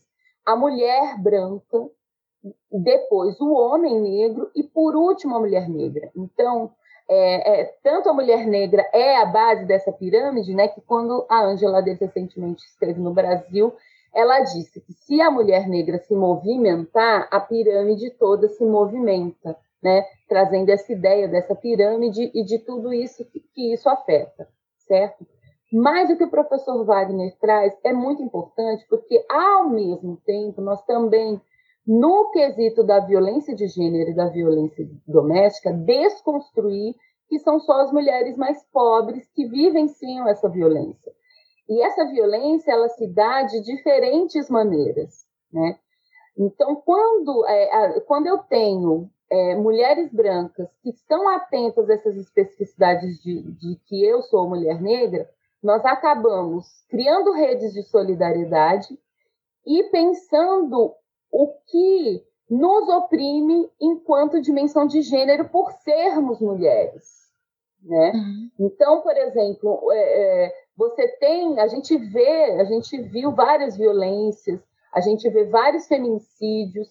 a 0.46 0.54
mulher 0.54 1.20
branca, 1.20 1.88
depois 2.70 3.38
o 3.40 3.52
homem 3.52 4.00
negro 4.00 4.48
e 4.54 4.62
por 4.62 4.94
último 4.94 5.34
a 5.36 5.40
mulher 5.40 5.68
negra. 5.68 6.08
Então, 6.16 6.70
é, 7.10 7.62
é, 7.62 7.74
tanto 7.82 8.08
a 8.08 8.12
mulher 8.12 8.46
negra 8.46 8.88
é 8.92 9.16
a 9.16 9.26
base 9.26 9.64
dessa 9.66 9.90
pirâmide, 9.90 10.54
né, 10.54 10.68
que 10.68 10.80
quando 10.82 11.26
a 11.28 11.42
Angela 11.42 11.82
Davis 11.82 12.00
recentemente 12.00 12.64
esteve 12.64 13.00
no 13.00 13.12
Brasil, 13.12 13.74
ela 14.14 14.40
disse 14.40 14.80
que 14.80 14.92
se 14.92 15.20
a 15.20 15.30
mulher 15.30 15.68
negra 15.68 15.98
se 15.98 16.14
movimentar, 16.14 17.26
a 17.30 17.40
pirâmide 17.40 18.10
toda 18.10 18.48
se 18.48 18.64
movimenta, 18.64 19.56
né, 19.82 20.04
trazendo 20.28 20.70
essa 20.70 20.92
ideia 20.92 21.26
dessa 21.26 21.56
pirâmide 21.56 22.30
e 22.32 22.44
de 22.44 22.58
tudo 22.58 22.92
isso 22.92 23.24
que, 23.24 23.40
que 23.40 23.72
isso 23.72 23.88
afeta 23.88 24.46
certo? 24.88 25.24
Mas 25.72 26.10
o 26.10 26.16
que 26.16 26.24
o 26.24 26.30
professor 26.30 26.84
Wagner 26.84 27.36
traz 27.38 27.78
é 27.84 27.92
muito 27.92 28.22
importante, 28.22 28.84
porque, 28.88 29.24
ao 29.30 29.68
mesmo 29.68 30.16
tempo, 30.24 30.62
nós 30.62 30.82
também, 30.84 31.40
no 31.86 32.30
quesito 32.30 32.82
da 32.82 33.00
violência 33.00 33.54
de 33.54 33.68
gênero 33.68 34.10
e 34.10 34.14
da 34.14 34.28
violência 34.28 34.88
doméstica, 35.06 35.72
desconstruir 35.72 36.94
que 37.28 37.38
são 37.38 37.60
só 37.60 37.82
as 37.82 37.92
mulheres 37.92 38.36
mais 38.38 38.64
pobres 38.72 39.30
que 39.34 39.46
vivenciam 39.46 40.26
essa 40.26 40.48
violência. 40.48 41.12
E 41.68 41.82
essa 41.82 42.06
violência, 42.06 42.72
ela 42.72 42.88
se 42.88 43.06
dá 43.06 43.42
de 43.42 43.60
diferentes 43.60 44.48
maneiras, 44.48 45.26
né? 45.52 45.78
Então, 46.38 46.76
quando, 46.76 47.44
é, 47.46 48.00
quando 48.06 48.26
eu 48.26 48.38
tenho 48.38 49.10
é, 49.30 49.54
mulheres 49.56 50.10
brancas 50.12 50.68
que 50.82 50.90
estão 50.90 51.28
atentas 51.28 51.88
a 51.88 51.94
essas 51.94 52.16
especificidades 52.16 53.22
de, 53.22 53.42
de 53.52 53.76
que 53.86 54.04
eu 54.04 54.22
sou 54.22 54.48
mulher 54.48 54.80
negra, 54.80 55.28
nós 55.62 55.84
acabamos 55.84 56.66
criando 56.88 57.32
redes 57.32 57.72
de 57.72 57.82
solidariedade 57.82 58.98
e 59.66 59.82
pensando 59.84 60.94
o 61.30 61.48
que 61.66 62.24
nos 62.48 62.88
oprime 62.88 63.70
enquanto 63.80 64.40
dimensão 64.40 64.86
de 64.86 65.02
gênero 65.02 65.48
por 65.50 65.70
sermos 65.72 66.40
mulheres, 66.40 67.28
né? 67.82 68.12
Uhum. 68.14 68.50
Então, 68.60 69.02
por 69.02 69.14
exemplo, 69.14 69.92
é, 69.92 70.46
é, 70.46 70.54
você 70.74 71.06
tem, 71.18 71.60
a 71.60 71.66
gente 71.66 71.96
vê, 71.98 72.58
a 72.58 72.64
gente 72.64 72.96
viu 73.02 73.32
várias 73.32 73.76
violências, 73.76 74.60
a 74.92 75.00
gente 75.00 75.28
vê 75.28 75.44
vários 75.44 75.86
feminicídios, 75.86 76.88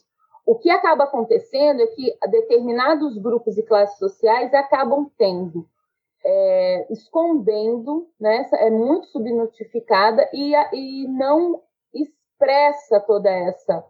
o 0.47 0.55
que 0.55 0.69
acaba 0.69 1.03
acontecendo 1.03 1.81
é 1.81 1.87
que 1.87 2.17
determinados 2.31 3.17
grupos 3.17 3.57
e 3.57 3.63
classes 3.63 3.97
sociais 3.97 4.53
acabam 4.53 5.11
tendo, 5.17 5.67
é, 6.23 6.87
escondendo, 6.89 8.07
né, 8.17 8.49
é 8.53 8.69
muito 8.69 9.07
subnotificada 9.07 10.27
e, 10.31 10.53
e 10.73 11.05
não 11.09 11.61
expressa 11.93 12.97
toda 13.01 13.29
essa, 13.29 13.83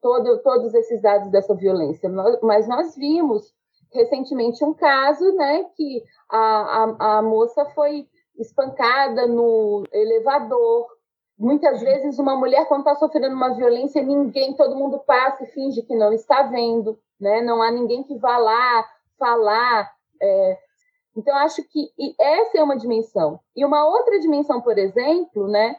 todo, 0.00 0.38
todos 0.38 0.72
esses 0.72 1.02
dados 1.02 1.32
dessa 1.32 1.52
violência. 1.52 2.08
Mas 2.42 2.68
nós 2.68 2.94
vimos 2.94 3.52
recentemente 3.92 4.64
um 4.64 4.72
caso, 4.72 5.32
né, 5.32 5.64
que 5.74 6.00
a, 6.30 6.38
a, 6.38 7.18
a 7.18 7.22
moça 7.22 7.64
foi 7.74 8.06
espancada 8.38 9.26
no 9.26 9.82
elevador, 9.92 10.86
Muitas 11.38 11.80
vezes, 11.80 12.18
uma 12.18 12.36
mulher, 12.36 12.66
quando 12.66 12.80
está 12.80 12.94
sofrendo 12.94 13.34
uma 13.34 13.54
violência, 13.54 14.02
ninguém, 14.02 14.54
todo 14.54 14.76
mundo 14.76 14.98
passa 15.00 15.44
e 15.44 15.48
finge 15.48 15.82
que 15.82 15.94
não 15.96 16.12
está 16.12 16.42
vendo, 16.42 16.98
né? 17.20 17.42
Não 17.42 17.60
há 17.62 17.70
ninguém 17.70 18.02
que 18.04 18.16
vá 18.16 18.36
lá 18.38 18.84
falar. 19.18 19.92
É... 20.22 20.58
Então, 21.16 21.36
acho 21.36 21.62
que 21.68 21.90
essa 22.20 22.58
é 22.58 22.62
uma 22.62 22.76
dimensão. 22.76 23.40
E 23.56 23.64
uma 23.64 23.86
outra 23.86 24.18
dimensão, 24.20 24.60
por 24.60 24.78
exemplo, 24.78 25.48
né? 25.48 25.76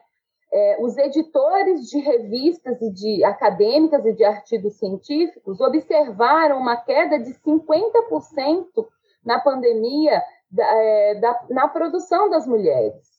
é, 0.55 0.77
os 0.79 0.97
editores 0.97 1.89
de 1.89 1.99
revistas 1.99 2.81
e 2.81 2.89
de 2.89 3.23
acadêmicas 3.25 4.05
e 4.05 4.13
de 4.13 4.23
artigos 4.23 4.75
científicos 4.75 5.59
observaram 5.59 6.57
uma 6.57 6.77
queda 6.77 7.19
de 7.19 7.33
50% 7.33 8.87
na 9.25 9.37
pandemia 9.37 10.23
da, 10.49 10.65
é, 10.65 11.15
da, 11.15 11.45
na 11.49 11.67
produção 11.67 12.29
das 12.29 12.47
mulheres. 12.47 13.14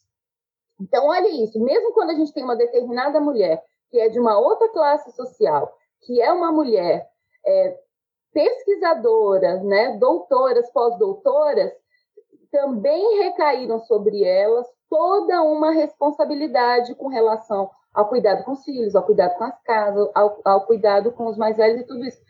Então, 0.81 1.07
olha 1.07 1.29
isso, 1.43 1.59
mesmo 1.59 1.93
quando 1.93 2.11
a 2.11 2.15
gente 2.15 2.33
tem 2.33 2.45
uma 2.45 2.57
determinada 2.57 3.21
mulher 3.21 3.63
que 3.91 3.99
é 3.99 4.09
de 4.09 4.19
uma 4.19 4.39
outra 4.39 4.69
classe 4.71 5.11
social, 5.13 5.73
que 6.03 6.21
é 6.21 6.33
uma 6.33 6.53
mulher 6.53 7.09
é, 7.47 7.79
pesquisadora, 8.33 9.63
né, 9.63 9.97
doutoras, 9.99 10.71
pós-doutoras, 10.71 11.73
também 12.51 13.23
recaíram 13.23 13.79
sobre 13.81 14.25
elas 14.25 14.67
toda 14.89 15.43
uma 15.43 15.71
responsabilidade 15.71 16.95
com 16.95 17.09
relação 17.09 17.71
ao 17.93 18.09
cuidado 18.09 18.45
com 18.45 18.53
os 18.53 18.65
filhos, 18.65 18.95
ao 18.95 19.05
cuidado 19.05 19.37
com 19.37 19.45
as 19.45 19.63
casas, 19.63 20.11
ao, 20.15 20.41
ao 20.45 20.67
cuidado 20.67 21.13
com 21.13 21.27
os 21.27 21.37
mais 21.37 21.57
velhos 21.57 21.81
e 21.81 21.87
tudo 21.87 22.05
isso. 22.05 22.21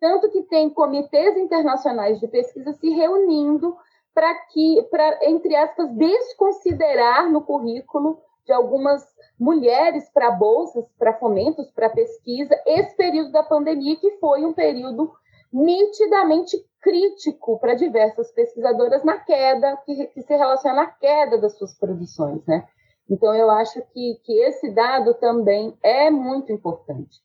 Tanto 0.00 0.30
que 0.30 0.42
tem 0.44 0.70
comitês 0.70 1.36
internacionais 1.36 2.18
de 2.20 2.28
pesquisa 2.28 2.72
se 2.72 2.90
reunindo 2.90 3.76
para 4.14 4.34
que, 4.46 4.82
para, 4.90 5.18
entre 5.22 5.54
aspas, 5.56 5.90
desconsiderar 5.92 7.30
no 7.30 7.42
currículo 7.42 8.20
de 8.44 8.52
algumas 8.52 9.06
mulheres 9.38 10.08
para 10.10 10.30
bolsas, 10.30 10.84
para 10.98 11.14
fomentos, 11.14 11.70
para 11.70 11.88
pesquisa, 11.88 12.54
esse 12.66 12.94
período 12.96 13.32
da 13.32 13.42
pandemia, 13.42 13.96
que 13.96 14.18
foi 14.18 14.44
um 14.44 14.52
período 14.52 15.12
nitidamente 15.52 16.56
crítico 16.80 17.58
para 17.58 17.74
diversas 17.74 18.30
pesquisadoras 18.32 19.04
na 19.04 19.18
queda, 19.18 19.76
que, 19.84 20.06
que, 20.08 20.22
se 20.22 20.36
relaciona 20.36 20.82
à 20.82 20.86
queda 20.86 21.38
das 21.38 21.56
suas 21.56 21.74
produções, 21.74 22.44
né? 22.46 22.66
Então, 23.08 23.34
eu 23.34 23.50
acho 23.50 23.82
que, 23.92 24.20
que 24.22 24.32
esse 24.40 24.70
dado 24.70 25.14
também 25.14 25.76
é 25.82 26.10
muito 26.10 26.52
importante. 26.52 27.20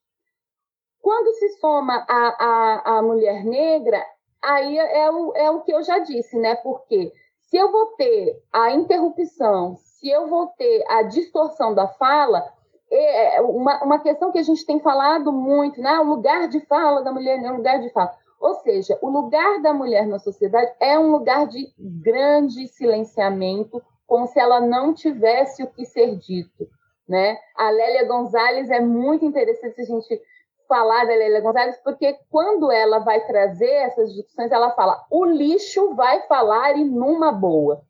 Quando 1.00 1.34
se 1.36 1.50
soma 1.60 2.04
a, 2.10 2.46
a, 2.46 2.98
a 2.98 3.02
mulher 3.04 3.46
negra, 3.46 4.04
aí 4.46 4.78
é 4.78 5.12
o, 5.12 5.34
é 5.36 5.50
o 5.50 5.62
que 5.62 5.74
eu 5.74 5.84
já 5.84 6.00
disse, 6.00 6.38
né? 6.38 6.56
Porque 6.56 7.12
se 7.42 7.58
eu 7.58 7.72
vou 7.72 7.88
ter 7.98 8.42
a 8.54 8.72
interrupção, 8.72 9.76
se 9.76 10.10
eu 10.10 10.28
vou 10.28 10.48
ter 10.48 10.84
a 10.88 11.04
distorção 11.04 11.74
da 11.74 11.88
fala, 11.88 12.46
é, 12.92 13.38
é 13.38 13.42
uma, 13.42 13.84
uma 13.84 14.00
questão 14.00 14.32
que 14.32 14.38
a 14.38 14.44
gente 14.44 14.66
tem 14.66 14.80
falado 14.80 15.32
muito, 15.32 15.82
né? 15.82 16.00
O 16.00 16.04
lugar 16.04 16.48
de 16.48 16.60
fala 16.62 17.02
da 17.02 17.12
mulher 17.12 17.44
é 17.44 17.52
um 17.52 17.58
lugar 17.58 17.80
de 17.80 17.90
fala. 17.90 18.16
Ou 18.40 18.54
seja, 18.56 18.98
o 19.02 19.10
lugar 19.10 19.62
da 19.62 19.74
mulher 19.74 20.06
na 20.06 20.20
sociedade 20.20 20.72
é 20.80 21.00
um 21.00 21.12
lugar 21.12 21.48
de 21.48 21.74
grande 21.80 22.68
silenciamento, 22.68 23.82
como 24.06 24.28
se 24.28 24.40
ela 24.40 24.60
não 24.60 24.94
tivesse 24.94 25.64
o 25.64 25.68
que 25.68 25.86
ser 25.86 26.16
dito. 26.18 26.68
Né? 27.08 27.38
A 27.56 27.70
Lélia 27.70 28.08
Gonzalez 28.08 28.70
é 28.70 28.80
muito 28.80 29.26
interessante 29.26 29.82
a 29.82 29.86
gente 29.86 30.22
falar 30.68 31.06
da 31.06 31.16
Lélia 31.16 31.42
Gonzalez, 31.42 31.78
porque 31.84 32.18
quando 32.30 32.72
ela 32.72 33.00
vai 33.00 33.26
trazer 33.26 33.72
essas 33.72 34.14
discussões, 34.14 34.52
ela 34.52 34.72
fala: 34.72 35.06
o 35.10 35.26
lixo 35.26 35.94
vai 35.96 36.22
falar 36.28 36.78
e 36.78 36.84
numa 36.84 37.32
boa. 37.32 37.82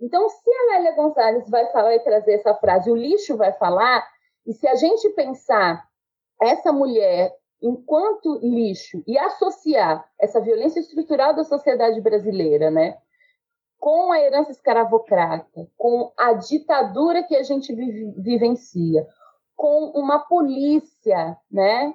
Então, 0.00 0.28
se 0.28 0.50
a 0.50 0.72
Lélia 0.72 0.96
Gonzalez 0.96 1.48
vai 1.48 1.66
falar 1.70 1.94
e 1.94 2.00
trazer 2.00 2.34
essa 2.34 2.54
frase, 2.54 2.90
o 2.90 2.96
lixo 2.96 3.36
vai 3.36 3.52
falar, 3.52 4.04
e 4.46 4.52
se 4.52 4.66
a 4.66 4.74
gente 4.74 5.08
pensar 5.10 5.84
essa 6.40 6.72
mulher 6.72 7.32
enquanto 7.62 8.40
lixo 8.42 9.02
e 9.06 9.16
associar 9.16 10.04
essa 10.18 10.40
violência 10.40 10.80
estrutural 10.80 11.34
da 11.34 11.44
sociedade 11.44 12.00
brasileira, 12.00 12.70
né, 12.70 12.98
com 13.78 14.10
a 14.10 14.20
herança 14.20 14.50
escravocrata, 14.50 15.68
com 15.76 16.12
a 16.18 16.32
ditadura 16.34 17.22
que 17.22 17.36
a 17.36 17.42
gente 17.44 17.72
vivencia, 17.72 19.06
com 19.54 19.92
uma 19.94 20.18
polícia, 20.18 21.36
né, 21.50 21.94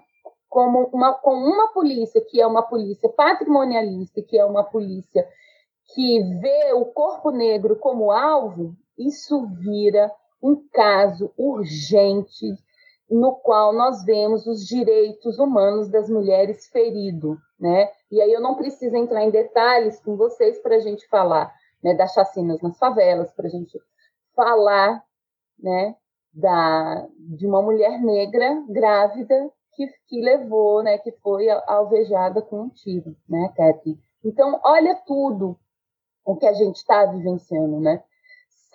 como 0.50 0.90
uma, 0.94 1.14
com 1.14 1.34
uma 1.34 1.74
polícia 1.74 2.22
que 2.22 2.42
é 2.42 2.48
uma 2.48 2.64
polícia 2.64 3.10
patrimonialista, 3.10 4.22
que 4.22 4.38
é 4.38 4.46
uma 4.46 4.64
polícia 4.64 5.28
que 5.94 6.24
vê 6.40 6.74
o 6.74 6.86
corpo 6.86 7.32
negro 7.32 7.78
como 7.78 8.12
alvo, 8.12 8.76
isso 8.98 9.46
vira 9.60 10.12
um 10.42 10.68
caso 10.72 11.32
urgente 11.38 12.46
no 13.10 13.36
qual 13.36 13.74
nós 13.74 14.04
vemos 14.04 14.46
os 14.46 14.66
direitos 14.66 15.40
humanos 15.40 15.90
das 15.90 16.10
mulheres 16.10 16.68
feridos, 16.68 17.38
né? 17.58 17.90
E 18.12 18.22
aí 18.22 18.32
eu 18.32 18.42
não 18.42 18.56
preciso 18.56 18.96
entrar 18.96 19.24
em 19.24 19.32
detalhes 19.32 20.00
com 20.02 20.18
vocês 20.18 20.60
para 20.60 20.76
a 20.76 20.80
gente 20.80 21.08
falar 21.08 21.54
né, 21.82 21.94
das 21.94 22.14
chacinas 22.14 22.62
nas 22.62 22.78
favelas, 22.78 23.32
para 23.34 23.48
a 23.48 23.50
gente 23.50 23.80
falar, 24.36 25.02
né, 25.58 25.96
da, 26.34 27.08
de 27.18 27.48
uma 27.48 27.62
mulher 27.62 28.02
negra 28.02 28.64
grávida 28.68 29.52
que, 29.78 29.88
que 30.08 30.20
levou, 30.20 30.84
né, 30.84 30.98
que 30.98 31.12
foi 31.24 31.48
alvejada 31.50 32.42
com 32.42 32.63
um 32.63 32.70
tiro, 32.70 33.16
né, 33.30 33.54
Kathy? 33.56 33.98
Então, 34.26 34.60
olha 34.63 34.96
tudo 35.06 35.58
o 36.26 36.36
que 36.36 36.46
a 36.46 36.54
gente 36.54 36.76
está 36.76 37.06
vivenciando, 37.06 37.80
né? 37.80 38.04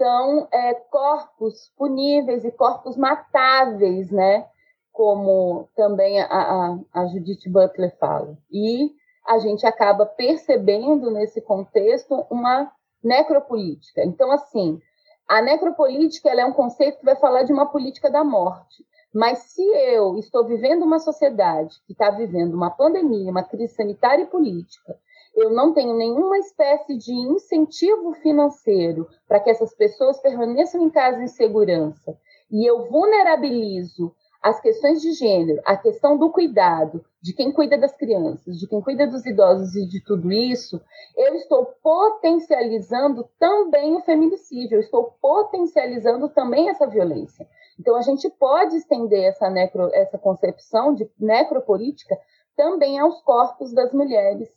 são 0.03 0.49
é, 0.53 0.75
corpos 0.75 1.71
puníveis 1.77 2.45
e 2.45 2.51
corpos 2.51 2.97
matáveis, 2.97 4.11
né? 4.11 4.47
Como 4.91 5.69
também 5.77 6.21
a, 6.21 6.27
a, 6.27 6.79
a 6.93 7.07
Judith 7.07 7.49
Butler 7.49 7.97
fala. 7.99 8.37
E 8.51 8.91
a 9.27 9.38
gente 9.38 9.67
acaba 9.67 10.05
percebendo 10.05 11.11
nesse 11.11 11.41
contexto 11.41 12.27
uma 12.31 12.71
necropolítica. 13.03 14.03
Então, 14.05 14.31
assim, 14.33 14.81
a 15.29 15.41
necropolítica 15.41 16.31
é 16.31 16.45
um 16.45 16.53
conceito 16.53 16.99
que 16.99 17.05
vai 17.05 17.17
falar 17.17 17.45
de 17.45 17.53
uma 17.53 17.67
política 17.67 18.11
da 18.11 18.25
morte. 18.25 18.85
Mas 19.14 19.40
se 19.40 19.62
eu 19.62 20.16
estou 20.16 20.46
vivendo 20.46 20.85
uma 20.85 20.98
sociedade 20.98 21.77
que 21.87 21.92
está 21.92 22.11
vivendo 22.11 22.55
uma 22.55 22.70
pandemia, 22.70 23.31
uma 23.31 23.42
crise 23.42 23.75
sanitária 23.75 24.22
e 24.22 24.27
política, 24.27 24.96
eu 25.35 25.51
não 25.51 25.72
tenho 25.72 25.94
nenhuma 25.94 26.38
espécie 26.38 26.96
de 26.96 27.12
incentivo 27.12 28.12
financeiro 28.14 29.07
para 29.29 29.40
que 29.40 29.51
essas 29.51 29.75
pessoas 29.75 30.20
permaneçam 30.20 30.83
em 30.83 30.90
casa 30.90 31.22
em 31.22 31.29
segurança, 31.29 32.16
e 32.51 32.68
eu 32.68 32.88
vulnerabilizo 32.90 34.14
as 34.42 34.61
questões 34.61 35.01
de 35.01 35.12
gênero, 35.12 35.62
a 35.64 35.77
questão 35.77 36.18
do 36.18 36.31
cuidado, 36.31 37.05
de 37.22 37.33
quem 37.33 37.53
cuida 37.53 37.79
das 37.79 37.96
crianças, 37.96 38.59
de 38.59 38.66
quem 38.66 38.81
cuida 38.81 39.07
dos 39.07 39.25
idosos 39.25 39.77
e 39.77 39.87
de 39.87 40.03
tudo 40.05 40.33
isso, 40.33 40.81
eu 41.16 41.37
estou 41.37 41.66
potencializando 41.81 43.29
também 43.38 43.94
o 43.94 44.01
feminicídio, 44.01 44.77
eu 44.77 44.81
estou 44.81 45.16
potencializando 45.20 46.29
também 46.29 46.68
essa 46.68 46.88
violência. 46.88 47.46
Então, 47.83 47.97
a 47.97 48.03
gente 48.03 48.31
pode 48.38 48.77
estender 48.77 49.25
essa, 49.25 49.51
necro, 49.51 49.92
essa 49.92 50.16
concepção 50.16 50.95
de 50.95 51.11
necropolítica 51.18 52.16
também 52.55 53.01
aos 53.01 53.21
corpos 53.23 53.75
das 53.75 53.92
mulheres 53.92 54.49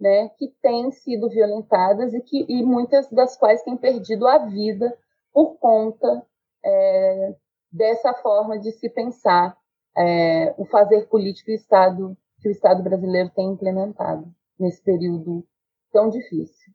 né, 0.00 0.30
que 0.30 0.48
têm 0.60 0.90
sido 0.90 1.28
violentadas 1.28 2.12
e, 2.12 2.20
que, 2.20 2.44
e 2.48 2.64
muitas 2.64 3.08
das 3.08 3.36
quais 3.36 3.62
têm 3.62 3.76
perdido 3.76 4.26
a 4.26 4.38
vida 4.38 4.98
por 5.32 5.58
conta 5.58 6.26
é, 6.64 7.36
dessa 7.70 8.14
forma 8.14 8.58
de 8.58 8.72
se 8.72 8.90
pensar 8.90 9.56
é, 9.96 10.52
o 10.58 10.64
fazer 10.64 11.06
político 11.06 11.52
e 11.52 11.54
Estado 11.54 12.16
que 12.40 12.48
o 12.48 12.50
Estado 12.50 12.82
brasileiro 12.82 13.30
tem 13.30 13.52
implementado 13.52 14.26
nesse 14.58 14.82
período 14.82 15.46
tão 15.92 16.08
difícil. 16.10 16.72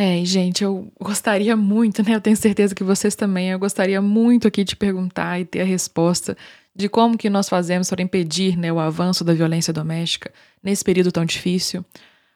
É, 0.00 0.24
gente, 0.24 0.62
eu 0.62 0.92
gostaria 1.00 1.56
muito, 1.56 2.04
né? 2.04 2.14
Eu 2.14 2.20
tenho 2.20 2.36
certeza 2.36 2.72
que 2.72 2.84
vocês 2.84 3.16
também. 3.16 3.50
Eu 3.50 3.58
gostaria 3.58 4.00
muito 4.00 4.46
aqui 4.46 4.62
de 4.62 4.76
perguntar 4.76 5.40
e 5.40 5.44
ter 5.44 5.62
a 5.62 5.64
resposta 5.64 6.36
de 6.72 6.88
como 6.88 7.18
que 7.18 7.28
nós 7.28 7.48
fazemos 7.48 7.90
para 7.90 8.00
impedir 8.00 8.56
né, 8.56 8.72
o 8.72 8.78
avanço 8.78 9.24
da 9.24 9.34
violência 9.34 9.72
doméstica 9.72 10.32
nesse 10.62 10.84
período 10.84 11.10
tão 11.10 11.24
difícil. 11.24 11.84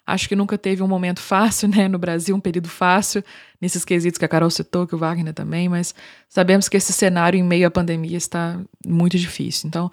Acho 0.04 0.28
que 0.28 0.34
nunca 0.34 0.58
teve 0.58 0.82
um 0.82 0.88
momento 0.88 1.20
fácil, 1.20 1.68
né, 1.70 1.86
no 1.86 2.00
Brasil, 2.00 2.34
um 2.34 2.40
período 2.40 2.68
fácil, 2.68 3.22
nesses 3.60 3.84
quesitos 3.84 4.18
que 4.18 4.24
a 4.24 4.28
Carol 4.28 4.50
citou, 4.50 4.84
que 4.84 4.96
o 4.96 4.98
Wagner 4.98 5.32
também, 5.32 5.68
mas 5.68 5.94
sabemos 6.28 6.68
que 6.68 6.76
esse 6.76 6.92
cenário 6.92 7.38
em 7.38 7.44
meio 7.44 7.68
à 7.68 7.70
pandemia 7.70 8.18
está 8.18 8.58
muito 8.84 9.16
difícil. 9.16 9.68
Então, 9.68 9.88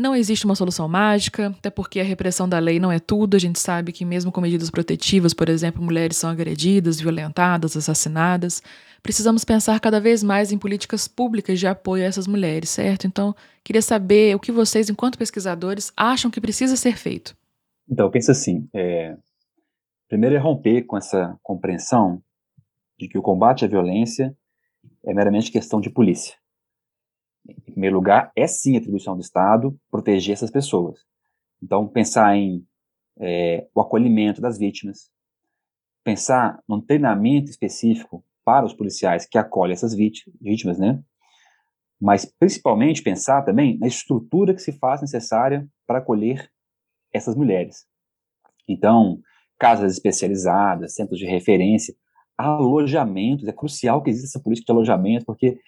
não 0.00 0.16
existe 0.16 0.44
uma 0.44 0.54
solução 0.54 0.88
mágica, 0.88 1.48
até 1.48 1.68
porque 1.68 2.00
a 2.00 2.04
repressão 2.04 2.48
da 2.48 2.58
lei 2.58 2.80
não 2.80 2.90
é 2.90 2.98
tudo. 2.98 3.36
A 3.36 3.38
gente 3.38 3.60
sabe 3.60 3.92
que, 3.92 4.04
mesmo 4.04 4.32
com 4.32 4.40
medidas 4.40 4.70
protetivas, 4.70 5.34
por 5.34 5.48
exemplo, 5.48 5.82
mulheres 5.82 6.16
são 6.16 6.30
agredidas, 6.30 6.98
violentadas, 6.98 7.76
assassinadas. 7.76 8.62
Precisamos 9.02 9.44
pensar 9.44 9.78
cada 9.78 10.00
vez 10.00 10.22
mais 10.22 10.52
em 10.52 10.58
políticas 10.58 11.06
públicas 11.06 11.58
de 11.58 11.66
apoio 11.66 12.02
a 12.02 12.06
essas 12.06 12.26
mulheres, 12.26 12.70
certo? 12.70 13.06
Então, 13.06 13.34
queria 13.62 13.82
saber 13.82 14.34
o 14.34 14.40
que 14.40 14.50
vocês, 14.50 14.88
enquanto 14.88 15.18
pesquisadores, 15.18 15.92
acham 15.96 16.30
que 16.30 16.40
precisa 16.40 16.76
ser 16.76 16.96
feito. 16.96 17.36
Então, 17.88 18.06
eu 18.06 18.10
penso 18.10 18.30
assim: 18.30 18.68
é, 18.74 19.16
primeiro 20.08 20.34
é 20.34 20.38
romper 20.38 20.82
com 20.82 20.96
essa 20.96 21.36
compreensão 21.42 22.22
de 22.98 23.06
que 23.06 23.18
o 23.18 23.22
combate 23.22 23.64
à 23.64 23.68
violência 23.68 24.34
é 25.04 25.12
meramente 25.12 25.52
questão 25.52 25.80
de 25.80 25.90
polícia. 25.90 26.39
Em 27.48 27.72
primeiro 27.72 27.96
lugar, 27.96 28.30
é 28.36 28.46
sim 28.46 28.76
atribuição 28.76 29.14
do 29.14 29.22
Estado 29.22 29.78
proteger 29.90 30.34
essas 30.34 30.50
pessoas. 30.50 31.00
Então, 31.62 31.86
pensar 31.88 32.36
em 32.36 32.66
é, 33.18 33.66
o 33.74 33.80
acolhimento 33.80 34.40
das 34.40 34.58
vítimas, 34.58 35.10
pensar 36.04 36.62
num 36.68 36.80
treinamento 36.80 37.50
específico 37.50 38.24
para 38.44 38.64
os 38.64 38.74
policiais 38.74 39.26
que 39.26 39.38
acolhem 39.38 39.74
essas 39.74 39.94
vítimas, 39.94 40.78
né? 40.78 41.02
mas 42.00 42.24
principalmente 42.24 43.02
pensar 43.02 43.42
também 43.42 43.78
na 43.78 43.86
estrutura 43.86 44.54
que 44.54 44.62
se 44.62 44.72
faz 44.72 45.02
necessária 45.02 45.68
para 45.86 45.98
acolher 45.98 46.50
essas 47.12 47.36
mulheres. 47.36 47.86
Então, 48.66 49.20
casas 49.58 49.92
especializadas, 49.92 50.94
centros 50.94 51.18
de 51.18 51.26
referência, 51.26 51.94
alojamentos, 52.38 53.46
é 53.46 53.52
crucial 53.52 54.02
que 54.02 54.08
exista 54.08 54.28
essa 54.28 54.42
política 54.42 54.66
de 54.66 54.72
alojamento, 54.72 55.26
porque 55.26 55.58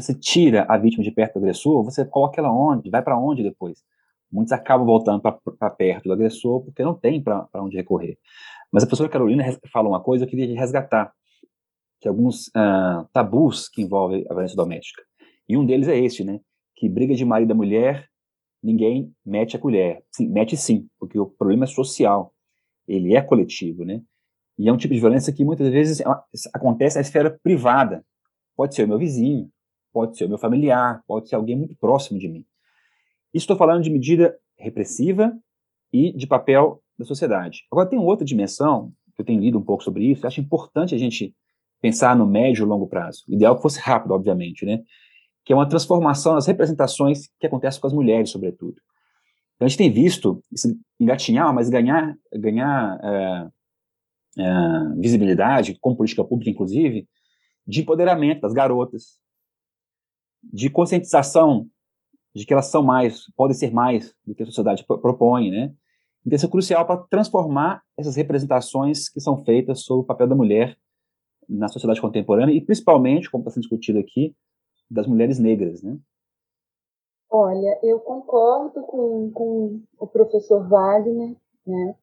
se 0.00 0.06
você 0.06 0.14
tira 0.14 0.64
a 0.68 0.78
vítima 0.78 1.04
de 1.04 1.10
perto 1.10 1.34
do 1.34 1.38
agressor, 1.40 1.84
você 1.84 2.04
coloca 2.04 2.40
ela 2.40 2.52
onde? 2.52 2.88
Vai 2.88 3.02
para 3.02 3.18
onde 3.18 3.42
depois? 3.42 3.82
Muitos 4.30 4.52
acabam 4.52 4.86
voltando 4.86 5.20
para 5.20 5.70
perto 5.70 6.04
do 6.04 6.12
agressor 6.12 6.62
porque 6.64 6.82
não 6.82 6.94
tem 6.94 7.22
para 7.22 7.48
onde 7.56 7.76
recorrer. 7.76 8.18
Mas 8.72 8.82
a 8.82 8.86
professora 8.86 9.10
Carolina 9.10 9.44
fala 9.70 9.88
uma 9.88 10.02
coisa 10.02 10.26
que 10.26 10.34
eu 10.34 10.38
queria 10.40 10.58
resgatar, 10.58 11.12
que 12.00 12.08
alguns 12.08 12.50
tabus 13.12 13.68
que 13.68 13.82
envolvem 13.82 14.24
a 14.30 14.32
violência 14.32 14.56
doméstica. 14.56 15.02
E 15.46 15.56
um 15.56 15.66
deles 15.66 15.88
é 15.88 15.98
este, 15.98 16.24
né? 16.24 16.40
Que 16.74 16.88
briga 16.88 17.14
de 17.14 17.24
marido 17.24 17.52
e 17.52 17.54
mulher, 17.54 18.08
ninguém 18.62 19.12
mete 19.24 19.56
a 19.56 19.58
colher. 19.58 20.02
Sim, 20.10 20.28
mete 20.28 20.56
sim, 20.56 20.88
porque 20.98 21.18
o 21.18 21.26
problema 21.26 21.64
é 21.64 21.66
social. 21.66 22.32
Ele 22.88 23.14
é 23.14 23.20
coletivo, 23.20 23.84
né? 23.84 24.00
E 24.58 24.68
é 24.68 24.72
um 24.72 24.76
tipo 24.76 24.94
de 24.94 25.00
violência 25.00 25.32
que 25.32 25.44
muitas 25.44 25.68
vezes 25.68 26.00
é 26.00 26.04
acontece 26.54 26.96
na 26.96 27.02
esfera 27.02 27.38
privada. 27.42 28.02
Pode 28.56 28.74
ser 28.74 28.84
o 28.84 28.88
meu 28.88 28.98
vizinho, 28.98 29.50
pode 29.92 30.16
ser 30.16 30.24
o 30.24 30.28
meu 30.28 30.38
familiar, 30.38 31.02
pode 31.06 31.28
ser 31.28 31.36
alguém 31.36 31.56
muito 31.56 31.76
próximo 31.76 32.18
de 32.18 32.28
mim. 32.28 32.44
Estou 33.32 33.56
falando 33.56 33.82
de 33.82 33.90
medida 33.90 34.36
repressiva 34.58 35.32
e 35.92 36.12
de 36.12 36.26
papel 36.26 36.82
da 36.98 37.04
sociedade. 37.04 37.64
Agora, 37.70 37.88
tem 37.88 37.98
outra 37.98 38.24
dimensão, 38.24 38.92
que 39.14 39.22
eu 39.22 39.24
tenho 39.24 39.40
lido 39.40 39.58
um 39.58 39.62
pouco 39.62 39.82
sobre 39.82 40.04
isso, 40.04 40.24
eu 40.24 40.28
acho 40.28 40.40
importante 40.40 40.94
a 40.94 40.98
gente 40.98 41.34
pensar 41.80 42.16
no 42.16 42.26
médio 42.26 42.64
e 42.64 42.66
longo 42.66 42.86
prazo. 42.86 43.24
O 43.28 43.34
ideal 43.34 43.56
que 43.56 43.62
fosse 43.62 43.80
rápido, 43.80 44.12
obviamente, 44.12 44.64
né? 44.64 44.82
Que 45.44 45.52
é 45.52 45.56
uma 45.56 45.68
transformação 45.68 46.34
nas 46.34 46.46
representações 46.46 47.28
que 47.38 47.46
acontecem 47.46 47.80
com 47.80 47.86
as 47.86 47.92
mulheres, 47.92 48.30
sobretudo. 48.30 48.76
Então, 49.56 49.66
a 49.66 49.68
gente 49.68 49.78
tem 49.78 49.92
visto 49.92 50.42
isso 50.50 50.76
engatinhar, 50.98 51.52
mas 51.52 51.68
ganhar, 51.68 52.16
ganhar 52.32 53.00
é, 53.02 53.48
é, 54.38 54.94
visibilidade, 54.98 55.76
como 55.80 55.96
política 55.96 56.24
pública, 56.24 56.50
inclusive, 56.50 57.08
de 57.66 57.80
empoderamento 57.80 58.40
das 58.40 58.52
garotas, 58.52 59.18
de 60.42 60.70
conscientização 60.70 61.66
de 62.34 62.46
que 62.46 62.52
elas 62.52 62.66
são 62.66 62.82
mais, 62.82 63.30
podem 63.36 63.54
ser 63.54 63.72
mais 63.72 64.14
do 64.26 64.34
que 64.34 64.42
a 64.42 64.46
sociedade 64.46 64.84
propõe, 64.84 65.50
né? 65.50 65.72
Então, 66.24 66.36
isso 66.36 66.46
é 66.46 66.48
crucial 66.48 66.86
para 66.86 67.02
transformar 67.10 67.82
essas 67.96 68.16
representações 68.16 69.08
que 69.08 69.20
são 69.20 69.44
feitas 69.44 69.82
sobre 69.82 70.04
o 70.04 70.06
papel 70.06 70.28
da 70.28 70.34
mulher 70.34 70.76
na 71.48 71.68
sociedade 71.68 72.00
contemporânea 72.00 72.54
e, 72.54 72.60
principalmente, 72.60 73.30
como 73.30 73.42
está 73.42 73.50
sendo 73.50 73.62
discutido 73.62 73.98
aqui, 73.98 74.34
das 74.90 75.06
mulheres 75.06 75.38
negras, 75.38 75.82
né? 75.82 75.98
Olha, 77.28 77.78
eu 77.82 77.98
concordo 78.00 78.82
com, 78.82 79.30
com 79.32 79.80
o 79.98 80.06
professor 80.06 80.68
Wagner, 80.68 81.34
né? 81.66 81.94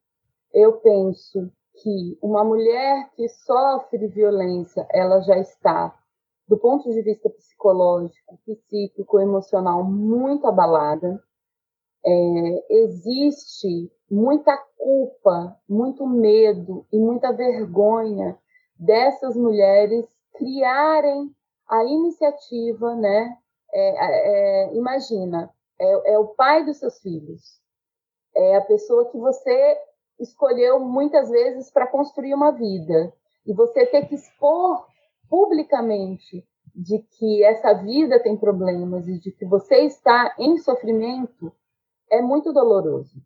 Eu 0.51 0.73
penso 0.73 1.51
que 1.81 2.17
uma 2.21 2.43
mulher 2.43 3.09
que 3.15 3.29
sofre 3.29 4.07
violência, 4.07 4.85
ela 4.91 5.21
já 5.21 5.37
está 5.37 5.97
do 6.49 6.57
ponto 6.57 6.89
de 6.89 7.01
vista 7.03 7.29
psicológico, 7.29 8.39
psíquico, 8.43 9.19
emocional, 9.19 9.83
muito 9.83 10.47
abalada. 10.47 11.23
É, 12.03 12.73
existe 12.83 13.91
muita 14.09 14.57
culpa, 14.75 15.55
muito 15.69 16.07
medo 16.07 16.87
e 16.91 16.97
muita 16.97 17.31
vergonha 17.31 18.35
dessas 18.79 19.35
mulheres 19.35 20.07
criarem 20.33 21.29
a 21.67 21.83
iniciativa, 21.83 22.95
né? 22.95 23.37
É, 23.71 24.69
é, 24.71 24.75
imagina, 24.75 25.53
é, 25.79 26.13
é 26.13 26.17
o 26.17 26.29
pai 26.29 26.65
dos 26.65 26.77
seus 26.77 26.99
filhos, 26.99 27.61
é 28.35 28.55
a 28.55 28.61
pessoa 28.61 29.11
que 29.11 29.17
você 29.19 29.77
escolheu 30.19 30.79
muitas 30.79 31.29
vezes 31.29 31.69
para 31.69 31.85
construir 31.85 32.33
uma 32.33 32.51
vida 32.51 33.13
e 33.45 33.53
você 33.53 33.85
ter 33.85 34.07
que 34.07 34.15
expor 34.15 34.88
publicamente 35.29 36.45
de 36.75 36.99
que 36.99 37.43
essa 37.43 37.73
vida 37.73 38.21
tem 38.21 38.37
problemas 38.37 39.07
e 39.07 39.19
de 39.19 39.31
que 39.31 39.45
você 39.45 39.85
está 39.85 40.35
em 40.37 40.57
sofrimento 40.57 41.51
é 42.09 42.21
muito 42.21 42.51
doloroso. 42.53 43.21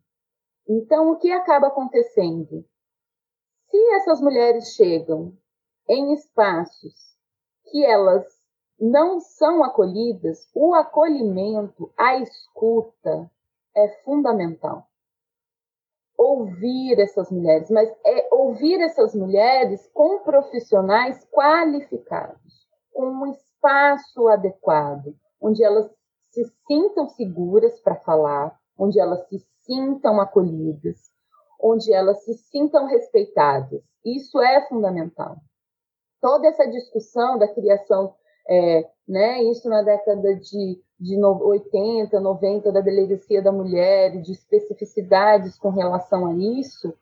Então, 0.68 1.10
o 1.10 1.16
que 1.16 1.30
acaba 1.30 1.68
acontecendo? 1.68 2.64
Se 3.68 3.76
essas 3.94 4.20
mulheres 4.20 4.74
chegam 4.74 5.36
em 5.88 6.12
espaços 6.14 6.94
que 7.70 7.84
elas 7.84 8.24
não 8.78 9.20
são 9.20 9.62
acolhidas, 9.62 10.48
o 10.54 10.74
acolhimento, 10.74 11.92
a 11.96 12.16
escuta 12.18 13.30
é 13.74 13.88
fundamental. 14.04 14.88
Ouvir 16.16 16.98
essas 17.00 17.30
mulheres, 17.30 17.70
mas 17.70 17.90
é 18.06 18.28
ouvir 18.32 18.80
essas 18.80 19.14
mulheres 19.14 19.88
com 19.92 20.20
profissionais 20.20 21.26
qualificados, 21.30 22.68
com 22.92 23.06
um 23.06 23.26
espaço 23.26 24.28
adequado, 24.28 25.14
onde 25.40 25.64
elas 25.64 25.90
se 26.30 26.44
sintam 26.66 27.08
seguras 27.08 27.80
para 27.80 27.96
falar, 27.96 28.58
onde 28.78 28.98
elas 28.98 29.26
se 29.28 29.38
sintam 29.62 30.20
acolhidas, 30.20 30.98
onde 31.60 31.92
elas 31.92 32.24
se 32.24 32.34
sintam 32.34 32.86
respeitadas. 32.86 33.82
Isso 34.04 34.40
é 34.40 34.66
fundamental. 34.68 35.36
Toda 36.20 36.48
essa 36.48 36.66
discussão 36.66 37.38
da 37.38 37.48
criação, 37.48 38.14
é, 38.48 38.90
né, 39.06 39.42
isso 39.44 39.68
na 39.68 39.82
década 39.82 40.34
de, 40.36 40.80
de 40.98 41.22
80, 41.22 42.18
90, 42.18 42.72
da 42.72 42.80
delegacia 42.80 43.42
da 43.42 43.52
mulher, 43.52 44.20
de 44.20 44.32
especificidades 44.32 45.58
com 45.58 45.70
relação 45.70 46.26
a 46.26 46.34
isso, 46.34 46.94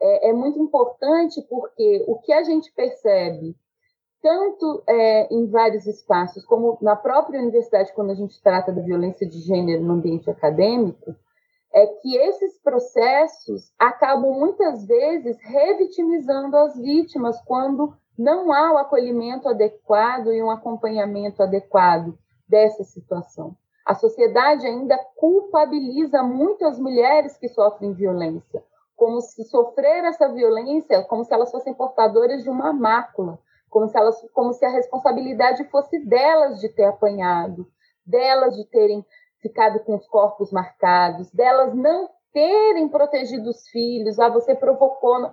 é, 0.00 0.30
é 0.30 0.32
muito 0.32 0.58
importante 0.58 1.40
porque 1.48 2.04
o 2.06 2.18
que 2.18 2.32
a 2.32 2.42
gente 2.42 2.72
percebe 2.72 3.56
tanto 4.22 4.82
é, 4.88 5.32
em 5.32 5.46
vários 5.46 5.86
espaços, 5.86 6.44
como 6.44 6.76
na 6.82 6.96
própria 6.96 7.40
universidade, 7.40 7.92
quando 7.94 8.10
a 8.10 8.14
gente 8.14 8.42
trata 8.42 8.72
da 8.72 8.82
violência 8.82 9.26
de 9.26 9.38
gênero 9.40 9.82
no 9.82 9.94
ambiente 9.94 10.28
acadêmico, 10.28 11.14
é 11.72 11.86
que 11.86 12.16
esses 12.16 12.58
processos 12.58 13.72
acabam 13.78 14.32
muitas 14.32 14.84
vezes 14.86 15.36
revitimizando 15.42 16.56
as 16.56 16.76
vítimas 16.76 17.40
quando 17.42 17.94
não 18.18 18.52
há 18.52 18.72
o 18.72 18.78
acolhimento 18.78 19.48
adequado 19.48 20.32
e 20.32 20.42
um 20.42 20.50
acompanhamento 20.50 21.42
adequado 21.42 22.16
dessa 22.48 22.84
situação. 22.84 23.56
A 23.84 23.94
sociedade 23.94 24.66
ainda 24.66 24.98
culpabiliza 25.16 26.22
muito 26.22 26.64
as 26.64 26.78
mulheres 26.78 27.36
que 27.36 27.48
sofrem 27.48 27.92
violência, 27.92 28.64
como 28.96 29.20
se 29.20 29.44
sofrer 29.44 30.04
essa 30.04 30.28
violência, 30.28 31.04
como 31.04 31.24
se 31.24 31.32
elas 31.32 31.50
fossem 31.50 31.74
portadoras 31.74 32.42
de 32.42 32.50
uma 32.50 32.72
mácula, 32.72 33.38
como 33.68 33.86
se, 33.88 33.96
elas, 33.96 34.26
como 34.32 34.52
se 34.52 34.64
a 34.64 34.70
responsabilidade 34.70 35.64
fosse 35.70 35.98
delas 35.98 36.60
de 36.60 36.68
ter 36.68 36.84
apanhado, 36.84 37.66
delas 38.04 38.56
de 38.56 38.64
terem 38.64 39.04
ficado 39.40 39.80
com 39.80 39.94
os 39.94 40.06
corpos 40.08 40.50
marcados, 40.50 41.30
delas 41.30 41.74
não 41.74 42.08
terem 42.32 42.88
protegido 42.88 43.48
os 43.50 43.68
filhos, 43.68 44.18
ah, 44.18 44.28
você 44.28 44.54
provocou. 44.54 45.30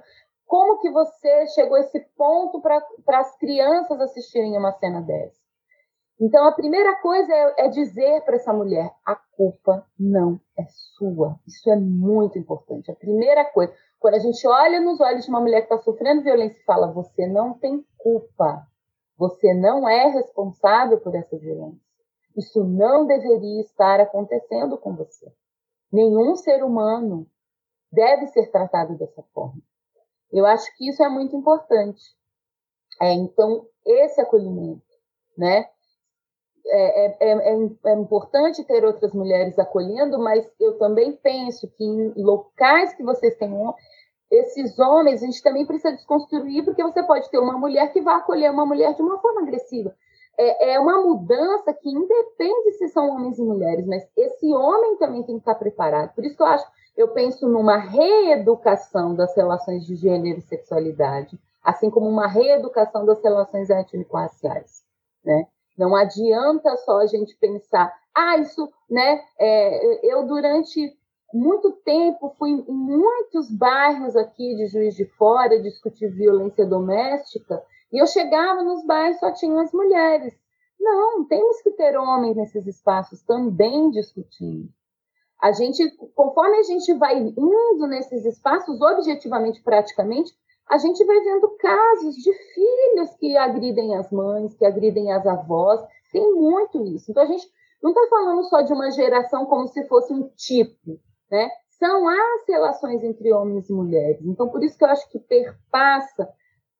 Como 0.53 0.77
que 0.77 0.91
você 0.91 1.47
chegou 1.47 1.77
a 1.77 1.79
esse 1.79 1.99
ponto 2.15 2.61
para 2.61 2.77
as 3.19 3.35
crianças 3.37 3.99
assistirem 3.99 4.55
uma 4.55 4.71
cena 4.73 5.01
dessa? 5.01 5.41
Então, 6.21 6.47
a 6.47 6.51
primeira 6.51 6.95
coisa 7.01 7.33
é, 7.33 7.65
é 7.65 7.67
dizer 7.69 8.21
para 8.21 8.35
essa 8.35 8.53
mulher: 8.53 8.93
a 9.03 9.15
culpa 9.15 9.83
não 9.99 10.39
é 10.55 10.63
sua. 10.95 11.39
Isso 11.47 11.71
é 11.71 11.75
muito 11.75 12.37
importante. 12.37 12.91
A 12.91 12.95
primeira 12.95 13.43
coisa. 13.45 13.73
Quando 13.99 14.13
a 14.13 14.19
gente 14.19 14.47
olha 14.47 14.79
nos 14.79 15.01
olhos 15.01 15.23
de 15.23 15.31
uma 15.31 15.41
mulher 15.41 15.61
que 15.61 15.73
está 15.73 15.79
sofrendo 15.79 16.21
violência 16.21 16.59
e 16.59 16.65
fala: 16.65 16.91
você 16.91 17.25
não 17.25 17.57
tem 17.57 17.83
culpa, 17.97 18.63
você 19.17 19.55
não 19.55 19.89
é 19.89 20.09
responsável 20.09 21.01
por 21.01 21.15
essa 21.15 21.35
violência. 21.35 21.81
Isso 22.37 22.63
não 22.63 23.07
deveria 23.07 23.61
estar 23.61 23.99
acontecendo 23.99 24.77
com 24.77 24.95
você. 24.95 25.33
Nenhum 25.91 26.35
ser 26.35 26.63
humano 26.63 27.25
deve 27.91 28.27
ser 28.27 28.51
tratado 28.51 28.95
dessa 28.99 29.23
forma. 29.33 29.59
Eu 30.33 30.45
acho 30.45 30.65
que 30.75 30.89
isso 30.89 31.03
é 31.03 31.07
muito 31.07 31.35
importante. 31.35 32.01
É, 33.01 33.13
então, 33.13 33.65
esse 33.85 34.19
acolhimento, 34.19 34.81
né? 35.37 35.67
É, 36.65 37.05
é, 37.05 37.17
é, 37.19 37.31
é, 37.31 37.69
é 37.85 37.93
importante 37.93 38.63
ter 38.63 38.85
outras 38.85 39.13
mulheres 39.13 39.59
acolhendo, 39.59 40.17
mas 40.17 40.49
eu 40.59 40.77
também 40.77 41.11
penso 41.17 41.67
que 41.75 41.83
em 41.83 42.23
locais 42.23 42.93
que 42.93 43.03
vocês 43.03 43.35
tenham 43.35 43.75
esses 44.31 44.79
homens, 44.79 45.21
a 45.21 45.25
gente 45.27 45.43
também 45.43 45.65
precisa 45.65 45.93
desconstruir, 45.93 46.63
porque 46.65 46.81
você 46.81 47.03
pode 47.03 47.29
ter 47.29 47.37
uma 47.37 47.57
mulher 47.57 47.91
que 47.91 48.01
vai 48.01 48.15
acolher 48.15 48.49
uma 48.49 48.65
mulher 48.65 48.95
de 48.95 49.01
uma 49.01 49.19
forma 49.19 49.41
agressiva. 49.41 49.93
É, 50.37 50.73
é 50.73 50.79
uma 50.79 51.03
mudança 51.03 51.71
que 51.73 51.89
independe 51.89 52.71
se 52.71 52.87
são 52.87 53.09
homens 53.09 53.37
e 53.37 53.43
mulheres, 53.43 53.85
mas 53.85 54.03
esse 54.17 54.51
homem 54.51 54.97
também 54.97 55.21
tem 55.23 55.35
que 55.35 55.41
estar 55.41 55.55
preparado. 55.55 56.15
Por 56.15 56.25
isso 56.25 56.35
que 56.35 56.41
eu 56.41 56.47
acho, 56.47 56.65
eu 56.95 57.07
penso 57.09 57.47
numa 57.47 57.77
reeducação 57.77 59.15
das 59.15 59.35
relações 59.35 59.85
de 59.85 59.95
gênero 59.95 60.39
e 60.39 60.43
sexualidade, 60.43 61.39
assim 61.63 61.89
como 61.89 62.07
uma 62.07 62.27
reeducação 62.27 63.05
das 63.05 63.21
relações 63.23 63.69
étnico-raciais, 63.69 64.83
né? 65.23 65.47
Não 65.77 65.95
adianta 65.95 66.77
só 66.77 66.99
a 66.99 67.07
gente 67.07 67.35
pensar, 67.37 67.91
ah, 68.13 68.37
isso, 68.37 68.71
né? 68.89 69.23
É, 69.39 70.13
eu 70.13 70.25
durante 70.27 70.95
muito 71.33 71.71
tempo 71.83 72.35
fui 72.37 72.51
em 72.51 72.63
muitos 72.67 73.49
bairros 73.49 74.15
aqui 74.15 74.55
de 74.55 74.67
Juiz 74.67 74.95
de 74.95 75.05
Fora 75.05 75.59
discutir 75.59 76.09
violência 76.09 76.63
doméstica 76.63 77.63
e 77.91 77.97
eu 77.97 78.05
chegava 78.05 78.61
nos 78.61 78.85
bairros 78.85 79.19
só 79.19 79.31
tinham 79.31 79.59
as 79.59 79.71
mulheres. 79.71 80.33
Não, 80.79 81.25
temos 81.25 81.61
que 81.61 81.71
ter 81.71 81.97
homens 81.97 82.35
nesses 82.35 82.67
espaços 82.67 83.23
também 83.23 83.89
discutindo. 83.89 84.69
A 85.43 85.51
gente, 85.51 85.91
conforme 86.15 86.55
a 86.55 86.63
gente 86.63 86.93
vai 86.93 87.19
indo 87.19 87.87
nesses 87.87 88.23
espaços, 88.23 88.79
objetivamente, 88.79 89.61
praticamente, 89.61 90.33
a 90.69 90.77
gente 90.77 91.03
vai 91.03 91.19
vendo 91.19 91.49
casos 91.57 92.15
de 92.15 92.31
filhos 92.31 93.13
que 93.19 93.35
agridem 93.35 93.93
as 93.93 94.09
mães, 94.09 94.53
que 94.53 94.65
agridem 94.65 95.11
as 95.11 95.27
avós. 95.27 95.85
Tem 96.13 96.33
muito 96.33 96.85
isso. 96.85 97.11
Então, 97.11 97.23
a 97.23 97.25
gente 97.25 97.45
não 97.81 97.91
está 97.91 98.07
falando 98.09 98.41
só 98.45 98.61
de 98.61 98.71
uma 98.71 98.89
geração 98.91 99.45
como 99.45 99.67
se 99.67 99.85
fosse 99.89 100.13
um 100.13 100.29
tipo, 100.29 100.97
né? 101.29 101.49
São 101.71 102.07
as 102.07 102.47
relações 102.47 103.03
entre 103.03 103.33
homens 103.33 103.69
e 103.69 103.73
mulheres. 103.73 104.25
Então, 104.25 104.47
por 104.47 104.63
isso 104.63 104.77
que 104.77 104.85
eu 104.85 104.89
acho 104.89 105.09
que 105.09 105.19
perpassa 105.19 106.25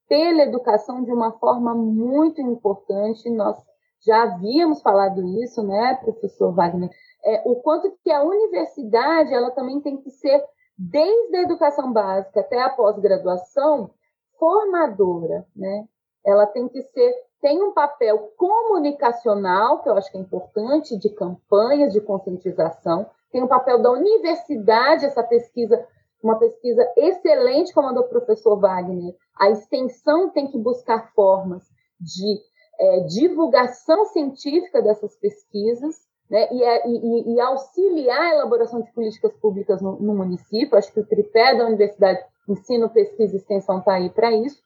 pela 0.08 0.44
educação 0.44 1.04
de 1.04 1.12
uma 1.12 1.34
forma 1.34 1.76
muito 1.76 2.40
importante. 2.40 3.30
Nós 3.30 3.58
já 4.06 4.24
havíamos 4.24 4.82
falado 4.82 5.26
isso, 5.42 5.64
né, 5.64 5.96
professor 6.04 6.54
Wagner? 6.54 6.90
É, 7.26 7.42
o 7.46 7.56
quanto 7.58 7.96
que 8.04 8.12
a 8.12 8.24
universidade 8.24 9.34
ela 9.34 9.52
também 9.52 9.80
tem 9.82 9.98
que 9.98 10.12
ser, 10.12 10.44
desde 10.78 11.36
a 11.38 11.42
educação 11.42 11.92
básica 11.94 12.42
até 12.42 12.62
a 12.62 12.70
pós-graduação, 12.70 13.92
formadora, 14.38 15.46
né? 15.56 15.86
Ela 16.26 16.46
tem 16.48 16.68
que 16.68 16.82
ser, 16.82 17.14
tem 17.42 17.62
um 17.62 17.74
papel 17.74 18.34
comunicacional, 18.38 19.82
que 19.82 19.90
eu 19.90 19.94
acho 19.94 20.12
que 20.12 20.18
é 20.18 20.22
importante, 20.22 20.98
de 20.98 21.10
campanhas 21.10 21.94
de 21.94 22.02
conscientização, 22.02 23.06
tem 23.32 23.42
um 23.42 23.48
papel 23.48 23.82
da 23.82 23.92
universidade, 23.92 25.06
essa 25.06 25.24
pesquisa, 25.24 25.86
uma 26.22 26.38
pesquisa 26.38 26.88
excelente, 26.96 27.74
como 27.74 27.90
a 27.90 27.94
do 27.94 28.04
professor 28.04 28.60
Wagner. 28.60 29.16
A 29.38 29.50
extensão 29.50 30.30
tem 30.30 30.48
que 30.48 30.58
buscar 30.58 31.12
formas 31.14 31.64
de 32.00 32.40
é, 32.80 33.00
divulgação 33.02 34.06
científica 34.06 34.82
dessas 34.82 35.16
pesquisas 35.18 35.96
né, 36.30 36.48
e, 36.52 36.64
e, 36.88 37.34
e, 37.34 37.40
auxiliar 37.40 38.22
a 38.22 38.36
elaboração 38.36 38.82
de 38.82 38.92
políticas 38.92 39.34
públicas 39.34 39.82
no, 39.82 40.00
no, 40.00 40.16
município. 40.16 40.78
Acho 40.78 40.92
que 40.92 41.00
o 41.00 41.06
tripé 41.06 41.56
da 41.56 41.66
universidade, 41.66 42.24
ensino, 42.48 42.90
pesquisa 42.90 43.36
e 43.36 43.38
extensão 43.38 43.80
está 43.80 43.94
aí 43.94 44.10
para 44.10 44.32
isso. 44.32 44.62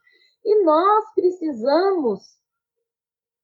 E 0.46 0.64
nós 0.64 1.06
precisamos 1.14 2.38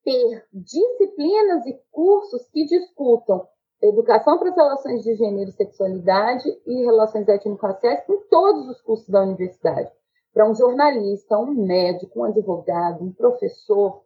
ter 0.03 0.45
disciplinas 0.53 1.65
e 1.65 1.79
cursos 1.91 2.47
que 2.49 2.65
discutam 2.65 3.47
educação 3.81 4.37
para 4.37 4.49
as 4.49 4.55
relações 4.55 5.03
de 5.03 5.15
gênero 5.15 5.49
e 5.49 5.53
sexualidade 5.53 6.47
e 6.65 6.85
relações 6.85 7.27
étnico-raciais 7.27 8.07
em 8.09 8.17
todos 8.29 8.69
os 8.69 8.81
cursos 8.81 9.09
da 9.09 9.21
universidade. 9.21 9.91
Para 10.33 10.49
um 10.49 10.55
jornalista, 10.55 11.37
um 11.37 11.53
médico, 11.53 12.19
um 12.19 12.23
advogado, 12.23 13.03
um 13.03 13.11
professor, 13.11 14.02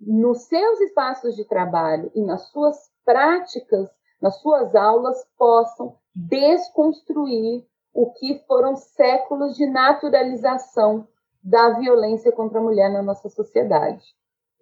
nos 0.00 0.42
seus 0.42 0.80
espaços 0.80 1.34
de 1.36 1.44
trabalho 1.44 2.10
e 2.14 2.22
nas 2.22 2.48
suas 2.50 2.90
práticas, 3.04 3.88
nas 4.20 4.40
suas 4.40 4.74
aulas, 4.74 5.24
possam 5.38 5.96
desconstruir 6.14 7.64
o 7.92 8.10
que 8.12 8.42
foram 8.46 8.76
séculos 8.76 9.56
de 9.56 9.66
naturalização 9.66 11.06
da 11.42 11.78
violência 11.78 12.32
contra 12.32 12.58
a 12.58 12.62
mulher 12.62 12.90
na 12.90 13.02
nossa 13.02 13.28
sociedade, 13.28 14.04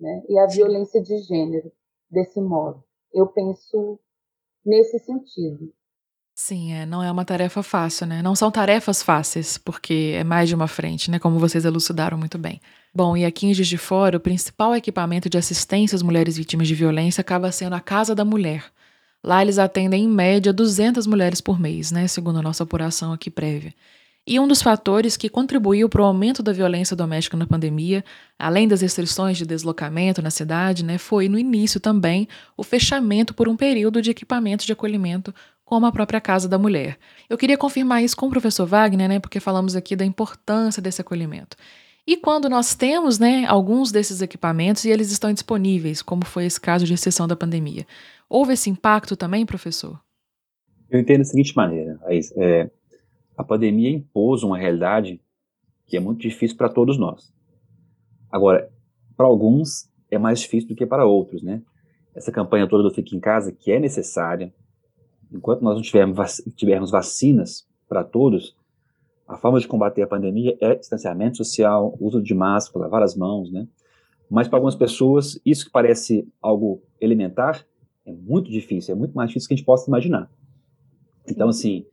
né? 0.01 0.22
E 0.28 0.39
a 0.39 0.47
violência 0.47 1.01
de 1.01 1.18
gênero 1.18 1.72
desse 2.11 2.41
modo. 2.41 2.83
Eu 3.12 3.26
penso 3.28 3.99
nesse 4.64 4.99
sentido. 4.99 5.72
Sim, 6.35 6.72
é, 6.72 6.87
não 6.87 7.03
é 7.03 7.11
uma 7.11 7.24
tarefa 7.24 7.62
fácil, 7.62 8.07
né? 8.07 8.22
Não 8.22 8.35
são 8.35 8.51
tarefas 8.51 9.03
fáceis, 9.03 9.59
porque 9.59 10.14
é 10.16 10.24
mais 10.24 10.49
de 10.49 10.55
uma 10.55 10.66
frente, 10.66 11.11
né? 11.11 11.18
Como 11.18 11.39
vocês 11.39 11.64
elucidaram 11.64 12.18
muito 12.18 12.39
bem. 12.39 12.61
Bom, 12.95 13.16
e 13.16 13.24
aqui 13.24 13.47
em 13.47 13.55
Juiz 13.55 13.68
de 13.68 13.78
Fora, 13.78 14.18
o 14.18 14.20
principal 14.20 14.76
equipamento 14.76 15.26
de 15.26 15.38
assistência 15.38 15.97
às 15.97 16.03
mulheres 16.03 16.36
vítimas 16.36 16.68
de 16.68 16.74
violência 16.74 17.22
acaba 17.22 17.51
sendo 17.51 17.74
a 17.74 17.80
Casa 17.80 18.14
da 18.14 18.22
Mulher. 18.22 18.66
Lá 19.24 19.40
eles 19.40 19.59
atendem 19.59 20.05
em 20.05 20.09
média 20.09 20.53
200 20.53 21.07
mulheres 21.07 21.40
por 21.40 21.59
mês, 21.59 21.90
né? 21.90 22.07
Segundo 22.07 22.40
a 22.40 22.43
nossa 22.43 22.64
apuração 22.64 23.11
aqui 23.11 23.30
prévia. 23.30 23.72
E 24.26 24.38
um 24.38 24.47
dos 24.47 24.61
fatores 24.61 25.16
que 25.16 25.30
contribuiu 25.30 25.88
para 25.88 26.03
o 26.03 26.05
aumento 26.05 26.43
da 26.43 26.53
violência 26.53 26.95
doméstica 26.95 27.34
na 27.34 27.47
pandemia, 27.47 28.05
além 28.38 28.68
das 28.68 28.82
restrições 28.82 29.38
de 29.38 29.47
deslocamento 29.47 30.20
na 30.20 30.30
cidade, 30.30 30.84
né, 30.84 30.99
foi 30.99 31.30
no 31.30 31.38
início 31.38 31.80
também 31.80 32.28
o 32.59 32.62
fechamento 32.62 33.32
por 33.32 33.49
um 33.49 33.57
período 33.57 34.03
de 34.03 34.11
equipamentos 34.11 34.66
de 34.66 34.72
acolhimento 34.72 35.34
como 35.64 35.86
a 35.86 35.93
própria 35.93 36.20
Casa 36.20 36.47
da 36.47 36.59
Mulher. 36.59 36.99
Eu 37.28 37.38
queria 37.38 37.57
confirmar 37.57 38.05
isso 38.05 38.16
com 38.16 38.26
o 38.26 38.30
professor 38.30 38.66
Wagner, 38.66 39.09
né, 39.09 39.18
porque 39.18 39.40
falamos 39.40 39.74
aqui 39.74 39.97
da 39.97 40.05
importância 40.05 40.82
desse 40.82 41.01
acolhimento. 41.01 41.57
E 42.07 42.16
quando 42.16 42.48
nós 42.48 42.74
temos 42.74 43.18
né, 43.18 43.44
alguns 43.46 43.92
desses 43.92 44.20
equipamentos 44.20 44.84
e 44.84 44.90
eles 44.90 45.12
estão 45.12 45.32
disponíveis, 45.32 46.03
como 46.03 46.24
foi 46.24 46.46
esse 46.46 46.61
caso 46.61 46.84
de 46.84 46.94
exceção 46.94 47.28
da 47.28 47.36
pandemia, 47.36 47.86
houve 48.28 48.55
esse 48.55 48.68
impacto 48.68 49.16
também, 49.16 49.46
professor? 49.46 50.00
Eu 50.90 50.98
entendo 51.00 51.18
da 51.18 51.24
seguinte 51.24 51.57
maneira, 51.57 51.98
é, 52.36 52.70
a 53.36 53.44
pandemia 53.44 53.90
impôs 53.90 54.42
uma 54.42 54.59
realidade 54.59 55.20
que 55.86 55.96
é 55.96 56.00
muito 56.00 56.20
difícil 56.20 56.57
para 56.57 56.68
todos 56.68 56.98
nós. 56.98 57.32
Agora, 58.30 58.70
para 59.16 59.26
alguns 59.26 59.88
é 60.11 60.18
mais 60.18 60.40
difícil 60.40 60.70
do 60.70 60.74
que 60.74 60.84
para 60.84 61.07
outros, 61.07 61.42
né? 61.42 61.62
Essa 62.14 62.32
campanha 62.32 62.68
toda 62.68 62.82
do 62.82 62.94
Fique 62.94 63.16
em 63.16 63.20
Casa, 63.20 63.53
que 63.53 63.70
é 63.70 63.78
necessária, 63.78 64.53
enquanto 65.32 65.62
nós 65.62 65.76
não 65.76 65.82
tivermos, 65.82 66.16
vac 66.16 66.30
tivermos 66.57 66.90
vacinas 66.90 67.66
para 67.88 68.05
todos, 68.05 68.57
a 69.33 69.37
forma 69.39 69.59
de 69.59 69.66
combater 69.66 70.03
a 70.03 70.07
pandemia 70.07 70.57
é 70.61 70.74
distanciamento 70.74 71.39
social, 71.39 71.97
uso 71.99 72.22
de 72.22 72.35
máscara, 72.35 72.85
lavar 72.85 73.03
as 73.03 73.16
mãos, 73.16 73.51
né? 73.51 73.66
Mas 74.30 74.47
para 74.47 74.59
algumas 74.59 74.74
pessoas, 74.74 75.41
isso 75.45 75.64
que 75.64 75.70
parece 75.70 76.28
algo 76.41 76.83
elementar 77.01 77.66
é 78.05 78.12
muito 78.12 78.51
difícil, 78.51 78.95
é 78.95 78.99
muito 78.99 79.14
mais 79.14 79.30
difícil 79.30 79.47
do 79.47 79.49
que 79.49 79.55
a 79.55 79.57
gente 79.57 79.66
possa 79.66 79.89
imaginar. 79.89 80.30
Então, 81.26 81.49
assim, 81.49 81.87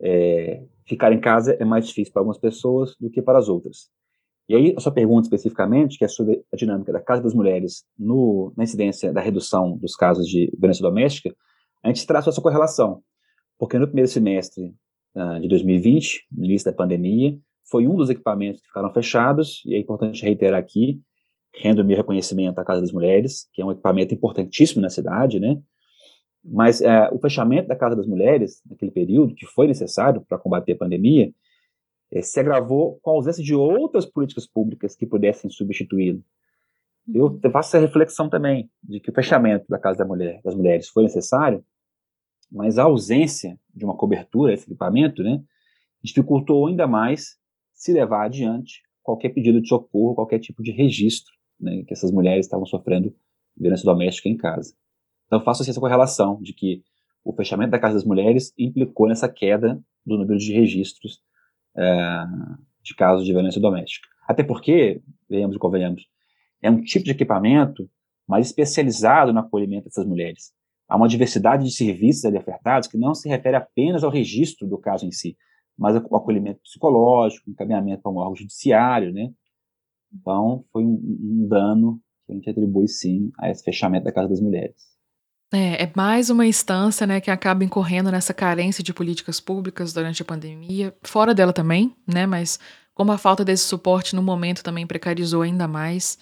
é, 0.00 0.64
ficar 0.84 1.12
em 1.12 1.20
casa 1.20 1.56
é 1.60 1.64
mais 1.64 1.86
difícil 1.86 2.12
para 2.12 2.20
algumas 2.20 2.38
pessoas 2.38 2.96
do 2.98 3.08
que 3.08 3.22
para 3.22 3.38
as 3.38 3.48
outras. 3.48 3.88
E 4.48 4.56
aí, 4.56 4.74
a 4.76 4.80
sua 4.80 4.90
pergunta 4.90 5.26
especificamente, 5.26 5.96
que 5.96 6.04
é 6.04 6.08
sobre 6.08 6.44
a 6.52 6.56
dinâmica 6.56 6.92
da 6.92 7.00
Casa 7.00 7.22
das 7.22 7.34
Mulheres 7.34 7.84
no, 7.96 8.52
na 8.56 8.64
incidência 8.64 9.12
da 9.12 9.20
redução 9.20 9.76
dos 9.76 9.94
casos 9.94 10.26
de 10.26 10.50
violência 10.58 10.82
doméstica, 10.82 11.32
a 11.84 11.88
gente 11.88 12.04
traça 12.04 12.30
essa 12.30 12.42
correlação. 12.42 13.00
Porque 13.56 13.78
no 13.78 13.86
primeiro 13.86 14.10
semestre 14.10 14.74
de 15.40 15.48
2020, 15.48 16.26
no 16.30 16.44
início 16.44 16.70
da 16.70 16.76
pandemia, 16.76 17.36
foi 17.70 17.86
um 17.86 17.94
dos 17.94 18.10
equipamentos 18.10 18.60
que 18.60 18.66
ficaram 18.66 18.92
fechados, 18.92 19.62
e 19.64 19.74
é 19.74 19.78
importante 19.78 20.22
reiterar 20.22 20.58
aqui, 20.58 21.00
rendo 21.54 21.84
meu 21.84 21.96
reconhecimento 21.96 22.58
à 22.58 22.64
Casa 22.64 22.80
das 22.80 22.92
Mulheres, 22.92 23.48
que 23.52 23.62
é 23.62 23.64
um 23.64 23.72
equipamento 23.72 24.14
importantíssimo 24.14 24.80
na 24.80 24.90
cidade, 24.90 25.38
né? 25.38 25.60
Mas 26.44 26.80
é, 26.80 27.08
o 27.12 27.18
fechamento 27.18 27.68
da 27.68 27.76
Casa 27.76 27.94
das 27.94 28.06
Mulheres, 28.06 28.62
naquele 28.68 28.90
período, 28.90 29.34
que 29.34 29.46
foi 29.46 29.66
necessário 29.66 30.24
para 30.26 30.38
combater 30.38 30.72
a 30.72 30.78
pandemia, 30.78 31.32
é, 32.10 32.22
se 32.22 32.40
agravou 32.40 32.98
com 33.02 33.10
a 33.10 33.14
ausência 33.14 33.42
de 33.42 33.54
outras 33.54 34.06
políticas 34.06 34.46
públicas 34.46 34.96
que 34.96 35.06
pudessem 35.06 35.50
substituí-lo. 35.50 36.22
Eu 37.12 37.26
uhum. 37.26 37.50
faço 37.52 37.76
essa 37.76 37.86
reflexão 37.86 38.28
também, 38.28 38.70
de 38.82 39.00
que 39.00 39.10
o 39.10 39.14
fechamento 39.14 39.66
da 39.68 39.78
Casa 39.78 39.98
da 39.98 40.04
Mulher, 40.04 40.40
das 40.42 40.54
Mulheres 40.54 40.88
foi 40.88 41.04
necessário, 41.04 41.64
mas 42.50 42.78
a 42.78 42.84
ausência 42.84 43.58
de 43.74 43.84
uma 43.84 43.96
cobertura, 43.96 44.52
esse 44.52 44.64
equipamento, 44.64 45.22
né, 45.22 45.42
dificultou 46.02 46.66
ainda 46.66 46.86
mais 46.86 47.38
se 47.72 47.92
levar 47.92 48.26
adiante 48.26 48.82
qualquer 49.02 49.30
pedido 49.30 49.60
de 49.60 49.68
socorro, 49.68 50.14
qualquer 50.14 50.38
tipo 50.38 50.62
de 50.62 50.70
registro 50.70 51.32
né, 51.58 51.82
que 51.86 51.92
essas 51.92 52.10
mulheres 52.10 52.46
estavam 52.46 52.66
sofrendo 52.66 53.14
violência 53.56 53.84
doméstica 53.84 54.28
em 54.28 54.36
casa. 54.36 54.74
Então, 55.26 55.42
faço 55.42 55.62
assim 55.62 55.70
essa 55.70 55.80
correlação 55.80 56.40
de 56.40 56.52
que 56.52 56.82
o 57.24 57.32
fechamento 57.32 57.70
da 57.70 57.78
Casa 57.78 57.94
das 57.94 58.04
Mulheres 58.04 58.52
implicou 58.58 59.06
nessa 59.06 59.28
queda 59.28 59.80
do 60.04 60.16
número 60.16 60.38
de 60.38 60.52
registros 60.52 61.20
é, 61.76 62.24
de 62.82 62.94
casos 62.94 63.24
de 63.24 63.32
violência 63.32 63.60
doméstica. 63.60 64.08
Até 64.26 64.42
porque, 64.42 65.02
venhamos 65.28 65.56
e 65.56 65.58
convenhamos, 65.58 66.08
é 66.62 66.70
um 66.70 66.82
tipo 66.82 67.04
de 67.04 67.12
equipamento 67.12 67.88
mais 68.26 68.46
especializado 68.46 69.32
no 69.32 69.40
acolhimento 69.40 69.84
dessas 69.84 70.06
mulheres. 70.06 70.52
Há 70.90 70.96
uma 70.96 71.06
diversidade 71.06 71.62
de 71.64 71.70
serviços 71.70 72.24
ali 72.24 72.36
ofertados 72.36 72.88
que 72.88 72.98
não 72.98 73.14
se 73.14 73.28
refere 73.28 73.56
apenas 73.56 74.02
ao 74.02 74.10
registro 74.10 74.66
do 74.66 74.76
caso 74.76 75.06
em 75.06 75.12
si, 75.12 75.36
mas 75.78 75.94
ao 75.94 76.02
acolhimento 76.16 76.60
psicológico, 76.62 77.48
encaminhamento 77.48 78.02
para 78.02 78.10
um 78.10 78.16
órgão 78.16 78.34
judiciário, 78.34 79.12
né? 79.12 79.30
Então, 80.12 80.64
foi 80.72 80.84
um, 80.84 81.00
um 81.22 81.46
dano 81.48 82.00
que 82.26 82.32
a 82.32 82.34
gente 82.34 82.50
atribui, 82.50 82.88
sim, 82.88 83.30
a 83.38 83.48
esse 83.48 83.62
fechamento 83.62 84.04
da 84.04 84.12
Casa 84.12 84.28
das 84.28 84.40
Mulheres. 84.40 84.90
É, 85.52 85.84
é 85.84 85.92
mais 85.96 86.28
uma 86.28 86.44
instância, 86.44 87.06
né, 87.06 87.20
que 87.20 87.30
acaba 87.30 87.64
incorrendo 87.64 88.10
nessa 88.10 88.34
carência 88.34 88.82
de 88.82 88.92
políticas 88.92 89.40
públicas 89.40 89.92
durante 89.92 90.22
a 90.22 90.24
pandemia, 90.24 90.94
fora 91.02 91.32
dela 91.32 91.52
também, 91.52 91.94
né, 92.06 92.26
mas 92.26 92.58
como 92.94 93.12
a 93.12 93.18
falta 93.18 93.44
desse 93.44 93.64
suporte 93.64 94.14
no 94.14 94.22
momento 94.22 94.62
também 94.62 94.86
precarizou 94.86 95.42
ainda 95.42 95.66
mais. 95.66 96.18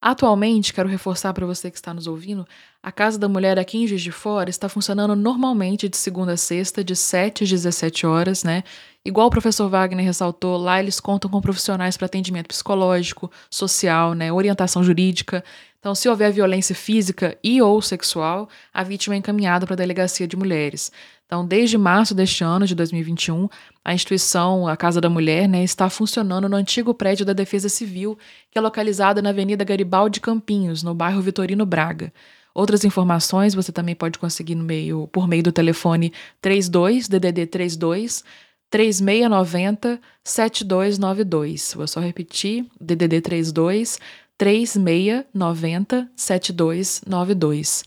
Atualmente, 0.00 0.72
quero 0.72 0.88
reforçar 0.88 1.34
para 1.34 1.44
você 1.44 1.70
que 1.72 1.76
está 1.76 1.92
nos 1.92 2.06
ouvindo, 2.06 2.46
a 2.80 2.92
Casa 2.92 3.18
da 3.18 3.28
Mulher 3.28 3.58
aqui 3.58 3.78
em 3.78 3.86
Juiz 3.86 4.00
de 4.00 4.12
Fora 4.12 4.48
está 4.48 4.68
funcionando 4.68 5.16
normalmente 5.16 5.88
de 5.88 5.96
segunda 5.96 6.34
a 6.34 6.36
sexta, 6.36 6.84
de 6.84 6.94
7 6.94 7.42
às 7.42 7.50
17 7.50 8.06
horas, 8.06 8.44
né? 8.44 8.62
Igual 9.04 9.26
o 9.26 9.30
professor 9.30 9.68
Wagner 9.68 10.04
ressaltou, 10.04 10.56
lá 10.56 10.78
eles 10.78 11.00
contam 11.00 11.28
com 11.28 11.40
profissionais 11.40 11.96
para 11.96 12.06
atendimento 12.06 12.46
psicológico, 12.46 13.28
social, 13.50 14.14
né, 14.14 14.32
orientação 14.32 14.84
jurídica. 14.84 15.42
Então, 15.78 15.94
se 15.94 16.08
houver 16.08 16.32
violência 16.32 16.74
física 16.74 17.38
e 17.42 17.62
ou 17.62 17.80
sexual, 17.80 18.48
a 18.74 18.82
vítima 18.82 19.14
é 19.14 19.18
encaminhada 19.18 19.64
para 19.64 19.74
a 19.74 19.76
delegacia 19.76 20.26
de 20.26 20.36
mulheres. 20.36 20.90
Então, 21.24 21.46
desde 21.46 21.78
março 21.78 22.14
deste 22.14 22.42
ano, 22.42 22.66
de 22.66 22.74
2021, 22.74 23.48
a 23.84 23.94
instituição, 23.94 24.66
a 24.66 24.76
Casa 24.76 25.00
da 25.00 25.10
Mulher, 25.10 25.46
né, 25.46 25.62
está 25.62 25.88
funcionando 25.88 26.48
no 26.48 26.56
antigo 26.56 26.92
prédio 26.94 27.24
da 27.24 27.32
Defesa 27.32 27.68
Civil, 27.68 28.18
que 28.50 28.58
é 28.58 28.60
localizado 28.60 29.22
na 29.22 29.28
Avenida 29.28 29.62
Garibaldi 29.62 30.20
Campinhos, 30.20 30.82
no 30.82 30.94
bairro 30.94 31.20
Vitorino 31.20 31.66
Braga. 31.66 32.12
Outras 32.54 32.82
informações 32.82 33.54
você 33.54 33.70
também 33.70 33.94
pode 33.94 34.18
conseguir 34.18 34.56
no 34.56 34.64
meio, 34.64 35.06
por 35.12 35.28
meio 35.28 35.42
do 35.44 35.52
telefone 35.52 36.12
32 36.40 37.06
DDD 37.06 37.46
32 37.46 38.24
3690 38.70 40.00
7292. 40.24 41.74
Vou 41.74 41.86
só 41.86 42.00
repetir: 42.00 42.66
DDD 42.80 43.20
32 43.20 43.98
3690 44.38 46.08
7292. 46.16 47.84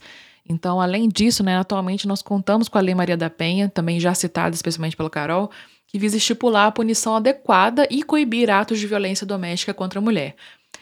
Então, 0.48 0.80
além 0.80 1.08
disso, 1.08 1.42
né, 1.42 1.56
atualmente 1.56 2.06
nós 2.06 2.20
contamos 2.20 2.68
com 2.68 2.76
a 2.76 2.80
Lei 2.80 2.94
Maria 2.94 3.16
da 3.16 3.30
Penha, 3.30 3.68
também 3.68 3.98
já 3.98 4.12
citada 4.14 4.54
especialmente 4.54 4.96
pela 4.96 5.08
Carol, 5.08 5.50
que 5.86 5.98
visa 5.98 6.16
estipular 6.16 6.66
a 6.66 6.72
punição 6.72 7.16
adequada 7.16 7.86
e 7.90 8.02
coibir 8.02 8.50
atos 8.50 8.78
de 8.78 8.86
violência 8.86 9.26
doméstica 9.26 9.72
contra 9.72 9.98
a 9.98 10.02
mulher. 10.02 10.34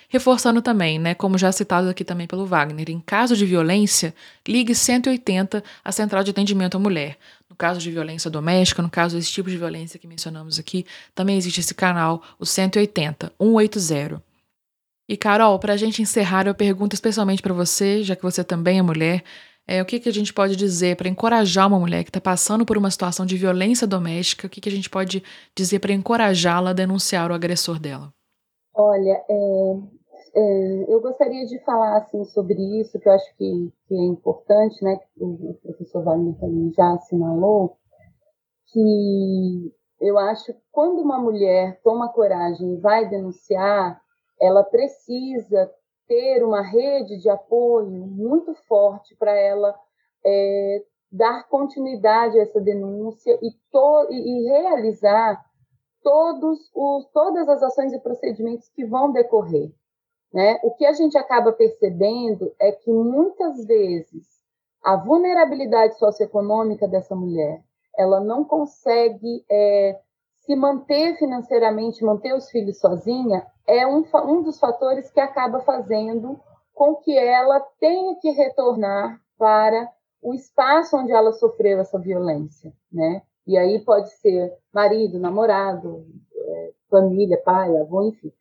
Reforçando 0.08 0.60
também, 0.60 0.98
né, 0.98 1.14
como 1.14 1.38
já 1.38 1.52
citado 1.52 1.88
aqui 1.88 2.04
também 2.04 2.26
pelo 2.26 2.44
Wagner, 2.44 2.90
em 2.90 2.98
caso 2.98 3.36
de 3.36 3.46
violência, 3.46 4.12
ligue 4.46 4.74
180 4.74 5.62
à 5.84 5.92
Central 5.92 6.24
de 6.24 6.32
Atendimento 6.32 6.76
à 6.76 6.80
Mulher. 6.80 7.16
No 7.48 7.54
caso 7.54 7.78
de 7.78 7.90
violência 7.92 8.28
doméstica, 8.28 8.82
no 8.82 8.90
caso 8.90 9.16
desse 9.16 9.30
tipo 9.30 9.48
de 9.48 9.56
violência 9.56 10.00
que 10.00 10.08
mencionamos 10.08 10.58
aqui, 10.58 10.84
também 11.14 11.36
existe 11.36 11.60
esse 11.60 11.74
canal, 11.74 12.22
o 12.40 12.46
180 12.46 13.32
180. 13.38 14.29
E 15.10 15.16
Carol, 15.16 15.58
para 15.58 15.72
a 15.72 15.76
gente 15.76 16.00
encerrar, 16.00 16.46
eu 16.46 16.54
pergunto 16.54 16.94
especialmente 16.94 17.42
para 17.42 17.52
você, 17.52 18.00
já 18.00 18.14
que 18.14 18.22
você 18.22 18.44
também 18.44 18.78
é 18.78 18.82
mulher, 18.82 19.24
é, 19.66 19.82
o 19.82 19.84
que, 19.84 19.98
que 19.98 20.08
a 20.08 20.12
gente 20.12 20.32
pode 20.32 20.54
dizer 20.54 20.94
para 20.94 21.08
encorajar 21.08 21.66
uma 21.66 21.80
mulher 21.80 22.04
que 22.04 22.10
está 22.10 22.20
passando 22.20 22.64
por 22.64 22.78
uma 22.78 22.92
situação 22.92 23.26
de 23.26 23.36
violência 23.36 23.88
doméstica? 23.88 24.46
O 24.46 24.50
que, 24.50 24.60
que 24.60 24.68
a 24.68 24.72
gente 24.72 24.88
pode 24.88 25.20
dizer 25.52 25.80
para 25.80 25.92
encorajá-la 25.92 26.70
a 26.70 26.72
denunciar 26.72 27.28
o 27.28 27.34
agressor 27.34 27.80
dela? 27.80 28.14
Olha, 28.72 29.20
é, 29.28 29.72
é, 30.36 30.94
eu 30.94 31.00
gostaria 31.00 31.44
de 31.44 31.58
falar 31.64 31.96
assim 31.96 32.24
sobre 32.26 32.54
isso, 32.80 32.96
que 33.00 33.08
eu 33.08 33.12
acho 33.12 33.36
que, 33.36 33.72
que 33.88 33.94
é 33.96 34.04
importante, 34.04 34.76
né? 34.80 34.96
O, 35.16 35.50
o 35.50 35.54
professor 35.54 36.04
Wagner 36.04 36.38
também 36.38 36.72
já 36.72 36.88
assinalou, 36.92 37.76
que 38.72 39.74
eu 40.00 40.16
acho 40.20 40.52
que 40.52 40.60
quando 40.70 41.02
uma 41.02 41.18
mulher 41.18 41.80
toma 41.82 42.12
coragem 42.12 42.74
e 42.74 42.80
vai 42.80 43.08
denunciar, 43.08 44.00
ela 44.40 44.64
precisa 44.64 45.70
ter 46.08 46.42
uma 46.42 46.62
rede 46.62 47.18
de 47.18 47.28
apoio 47.28 47.90
muito 47.90 48.54
forte 48.66 49.14
para 49.16 49.32
ela 49.32 49.78
é, 50.24 50.84
dar 51.10 51.46
continuidade 51.48 52.38
a 52.38 52.42
essa 52.42 52.60
denúncia 52.60 53.38
e, 53.42 53.50
to, 53.70 54.08
e, 54.10 54.16
e 54.16 54.48
realizar 54.48 55.44
todos 56.02 56.70
os, 56.74 57.06
todas 57.12 57.48
as 57.48 57.62
ações 57.62 57.92
e 57.92 58.00
procedimentos 58.00 58.68
que 58.70 58.84
vão 58.84 59.12
decorrer. 59.12 59.70
Né? 60.32 60.58
O 60.62 60.72
que 60.72 60.86
a 60.86 60.92
gente 60.92 61.18
acaba 61.18 61.52
percebendo 61.52 62.54
é 62.58 62.72
que 62.72 62.90
muitas 62.90 63.64
vezes 63.66 64.40
a 64.82 64.96
vulnerabilidade 64.96 65.98
socioeconômica 65.98 66.88
dessa 66.88 67.14
mulher 67.14 67.62
ela 67.96 68.20
não 68.20 68.44
consegue 68.44 69.44
é, 69.50 70.00
se 70.50 70.56
manter 70.56 71.16
financeiramente, 71.16 72.04
manter 72.04 72.34
os 72.34 72.50
filhos 72.50 72.80
sozinha, 72.80 73.46
é 73.68 73.86
um, 73.86 74.04
um 74.26 74.42
dos 74.42 74.58
fatores 74.58 75.08
que 75.08 75.20
acaba 75.20 75.60
fazendo 75.60 76.40
com 76.74 76.96
que 76.96 77.16
ela 77.16 77.60
tenha 77.78 78.16
que 78.16 78.30
retornar 78.30 79.20
para 79.38 79.88
o 80.20 80.34
espaço 80.34 80.96
onde 80.96 81.12
ela 81.12 81.30
sofreu 81.30 81.78
essa 81.78 82.00
violência, 82.00 82.72
né? 82.90 83.22
E 83.46 83.56
aí 83.56 83.78
pode 83.84 84.10
ser 84.16 84.52
marido, 84.74 85.20
namorado, 85.20 86.04
é, 86.34 86.72
família, 86.90 87.40
pai, 87.44 87.76
avô, 87.76 88.02
enfim. 88.02 88.32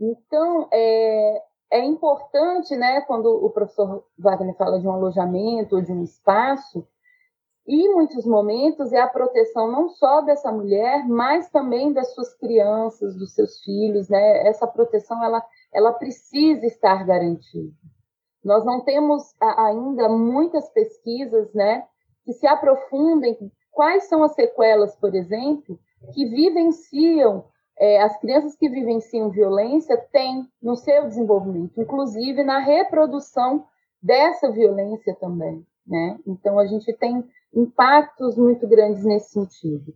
Então, 0.00 0.68
é, 0.72 1.42
é 1.70 1.84
importante, 1.84 2.74
né, 2.76 3.02
quando 3.02 3.26
o 3.26 3.50
professor 3.50 4.02
Wagner 4.18 4.56
fala 4.56 4.80
de 4.80 4.88
um 4.88 4.92
alojamento 4.92 5.76
ou 5.76 5.82
de 5.82 5.92
um 5.92 6.02
espaço, 6.02 6.88
e 7.66 7.86
em 7.86 7.94
muitos 7.94 8.26
momentos 8.26 8.92
é 8.92 9.00
a 9.00 9.08
proteção 9.08 9.70
não 9.70 9.88
só 9.88 10.20
dessa 10.20 10.50
mulher, 10.50 11.06
mas 11.06 11.48
também 11.50 11.92
das 11.92 12.12
suas 12.12 12.34
crianças, 12.34 13.16
dos 13.16 13.34
seus 13.34 13.60
filhos, 13.62 14.08
né? 14.08 14.48
Essa 14.48 14.66
proteção 14.66 15.22
ela, 15.24 15.42
ela 15.72 15.92
precisa 15.92 16.66
estar 16.66 17.04
garantida. 17.04 17.72
Nós 18.44 18.64
não 18.64 18.80
temos 18.80 19.34
ainda 19.40 20.08
muitas 20.08 20.68
pesquisas, 20.70 21.52
né, 21.54 21.86
que 22.24 22.32
se 22.32 22.46
aprofundem 22.46 23.38
quais 23.70 24.08
são 24.08 24.24
as 24.24 24.34
sequelas, 24.34 24.96
por 24.96 25.14
exemplo, 25.14 25.78
que 26.12 26.26
vivenciam 26.26 27.44
é, 27.78 28.02
as 28.02 28.18
crianças 28.18 28.56
que 28.56 28.68
vivenciam 28.68 29.30
violência 29.30 29.96
têm 30.12 30.46
no 30.60 30.76
seu 30.76 31.06
desenvolvimento, 31.06 31.80
inclusive 31.80 32.42
na 32.42 32.58
reprodução 32.58 33.64
dessa 34.02 34.50
violência 34.50 35.16
também, 35.20 35.64
né? 35.86 36.18
Então 36.26 36.58
a 36.58 36.66
gente 36.66 36.92
tem 36.92 37.24
impactos 37.54 38.36
muito 38.36 38.66
grandes 38.66 39.04
nesse 39.04 39.30
sentido. 39.30 39.94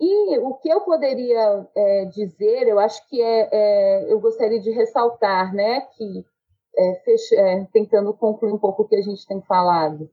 E 0.00 0.38
o 0.38 0.54
que 0.54 0.68
eu 0.68 0.80
poderia 0.80 1.68
é, 1.76 2.04
dizer, 2.06 2.66
eu 2.66 2.78
acho 2.78 3.06
que 3.08 3.20
é, 3.20 3.48
é, 3.52 4.12
eu 4.12 4.18
gostaria 4.18 4.58
de 4.58 4.70
ressaltar, 4.70 5.54
né, 5.54 5.82
que 5.82 6.24
é, 6.78 7.02
é, 7.34 7.64
tentando 7.72 8.14
concluir 8.14 8.52
um 8.52 8.58
pouco 8.58 8.82
o 8.82 8.88
que 8.88 8.96
a 8.96 9.02
gente 9.02 9.26
tem 9.26 9.42
falado, 9.42 10.10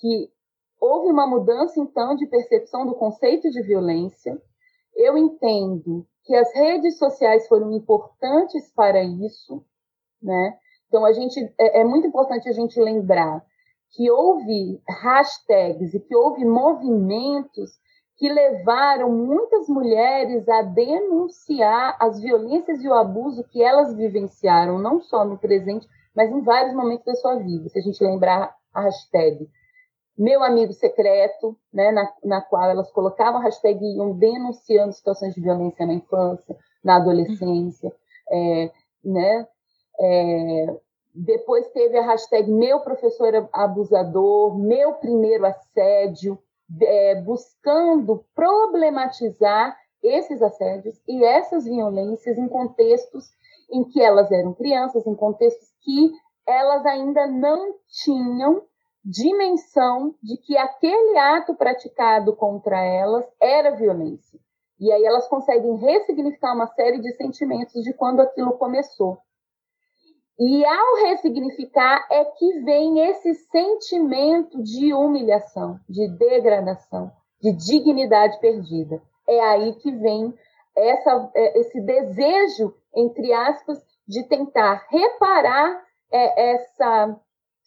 que 0.00 0.30
houve 0.80 1.10
uma 1.10 1.26
mudança 1.26 1.78
então 1.80 2.16
de 2.16 2.26
percepção 2.26 2.86
do 2.86 2.94
conceito 2.94 3.50
de 3.50 3.62
violência. 3.62 4.40
Eu 4.94 5.18
entendo 5.18 6.06
que 6.24 6.34
as 6.34 6.54
redes 6.54 6.96
sociais 6.96 7.46
foram 7.46 7.72
importantes 7.72 8.72
para 8.74 9.02
isso, 9.02 9.62
né? 10.22 10.58
Então 10.88 11.04
a 11.04 11.12
gente 11.12 11.38
é, 11.58 11.80
é 11.80 11.84
muito 11.84 12.06
importante 12.06 12.48
a 12.48 12.52
gente 12.52 12.80
lembrar 12.80 13.44
que 13.96 14.10
houve 14.10 14.78
hashtags 14.86 15.94
e 15.94 16.00
que 16.00 16.14
houve 16.14 16.44
movimentos 16.44 17.72
que 18.18 18.28
levaram 18.28 19.10
muitas 19.10 19.68
mulheres 19.68 20.46
a 20.48 20.62
denunciar 20.62 21.96
as 21.98 22.20
violências 22.20 22.82
e 22.82 22.88
o 22.88 22.94
abuso 22.94 23.42
que 23.44 23.62
elas 23.62 23.94
vivenciaram, 23.94 24.78
não 24.78 25.00
só 25.00 25.24
no 25.24 25.38
presente, 25.38 25.86
mas 26.14 26.30
em 26.30 26.42
vários 26.42 26.74
momentos 26.74 27.06
da 27.06 27.14
sua 27.14 27.36
vida. 27.36 27.68
Se 27.70 27.78
a 27.78 27.82
gente 27.82 28.02
lembrar 28.04 28.54
a 28.74 28.82
hashtag 28.82 29.48
meu 30.16 30.42
amigo 30.42 30.72
secreto, 30.72 31.56
né, 31.72 31.92
na, 31.92 32.10
na 32.24 32.40
qual 32.40 32.70
elas 32.70 32.90
colocavam 32.90 33.40
a 33.40 33.44
hashtag 33.44 33.84
e 33.84 33.96
iam 33.96 34.16
denunciando 34.16 34.92
situações 34.92 35.34
de 35.34 35.42
violência 35.42 35.84
na 35.84 35.92
infância, 35.92 36.56
na 36.82 36.96
adolescência, 36.96 37.92
é, 38.30 38.70
né, 39.04 39.46
é, 40.00 40.80
depois 41.16 41.66
teve 41.68 41.96
a 41.98 42.04
hashtag 42.04 42.50
Meu 42.50 42.80
Professor 42.80 43.48
Abusador, 43.52 44.58
Meu 44.58 44.94
Primeiro 44.94 45.46
Assédio, 45.46 46.38
é, 46.82 47.14
buscando 47.22 48.24
problematizar 48.34 49.76
esses 50.02 50.42
assédios 50.42 51.00
e 51.08 51.24
essas 51.24 51.64
violências 51.64 52.36
em 52.36 52.46
contextos 52.48 53.24
em 53.70 53.82
que 53.84 54.00
elas 54.02 54.30
eram 54.30 54.52
crianças, 54.52 55.06
em 55.06 55.14
contextos 55.14 55.68
que 55.80 56.12
elas 56.46 56.84
ainda 56.84 57.26
não 57.26 57.74
tinham 58.04 58.62
dimensão 59.04 60.14
de 60.22 60.36
que 60.36 60.56
aquele 60.56 61.16
ato 61.16 61.54
praticado 61.54 62.34
contra 62.36 62.84
elas 62.84 63.24
era 63.40 63.74
violência. 63.74 64.38
E 64.78 64.92
aí 64.92 65.04
elas 65.04 65.26
conseguem 65.28 65.76
ressignificar 65.76 66.54
uma 66.54 66.66
série 66.66 67.00
de 67.00 67.12
sentimentos 67.14 67.82
de 67.82 67.94
quando 67.94 68.20
aquilo 68.20 68.52
começou. 68.58 69.18
E 70.38 70.64
ao 70.66 70.96
ressignificar 70.96 72.06
é 72.10 72.24
que 72.24 72.60
vem 72.60 73.00
esse 73.08 73.34
sentimento 73.50 74.62
de 74.62 74.92
humilhação, 74.92 75.80
de 75.88 76.08
degradação, 76.08 77.10
de 77.40 77.52
dignidade 77.52 78.38
perdida. 78.38 79.00
É 79.26 79.40
aí 79.40 79.74
que 79.76 79.90
vem 79.90 80.34
essa, 80.76 81.30
é, 81.34 81.58
esse 81.58 81.80
desejo, 81.80 82.74
entre 82.94 83.32
aspas, 83.32 83.82
de 84.06 84.24
tentar 84.24 84.86
reparar 84.90 85.82
é, 86.12 86.52
essa, 86.52 87.18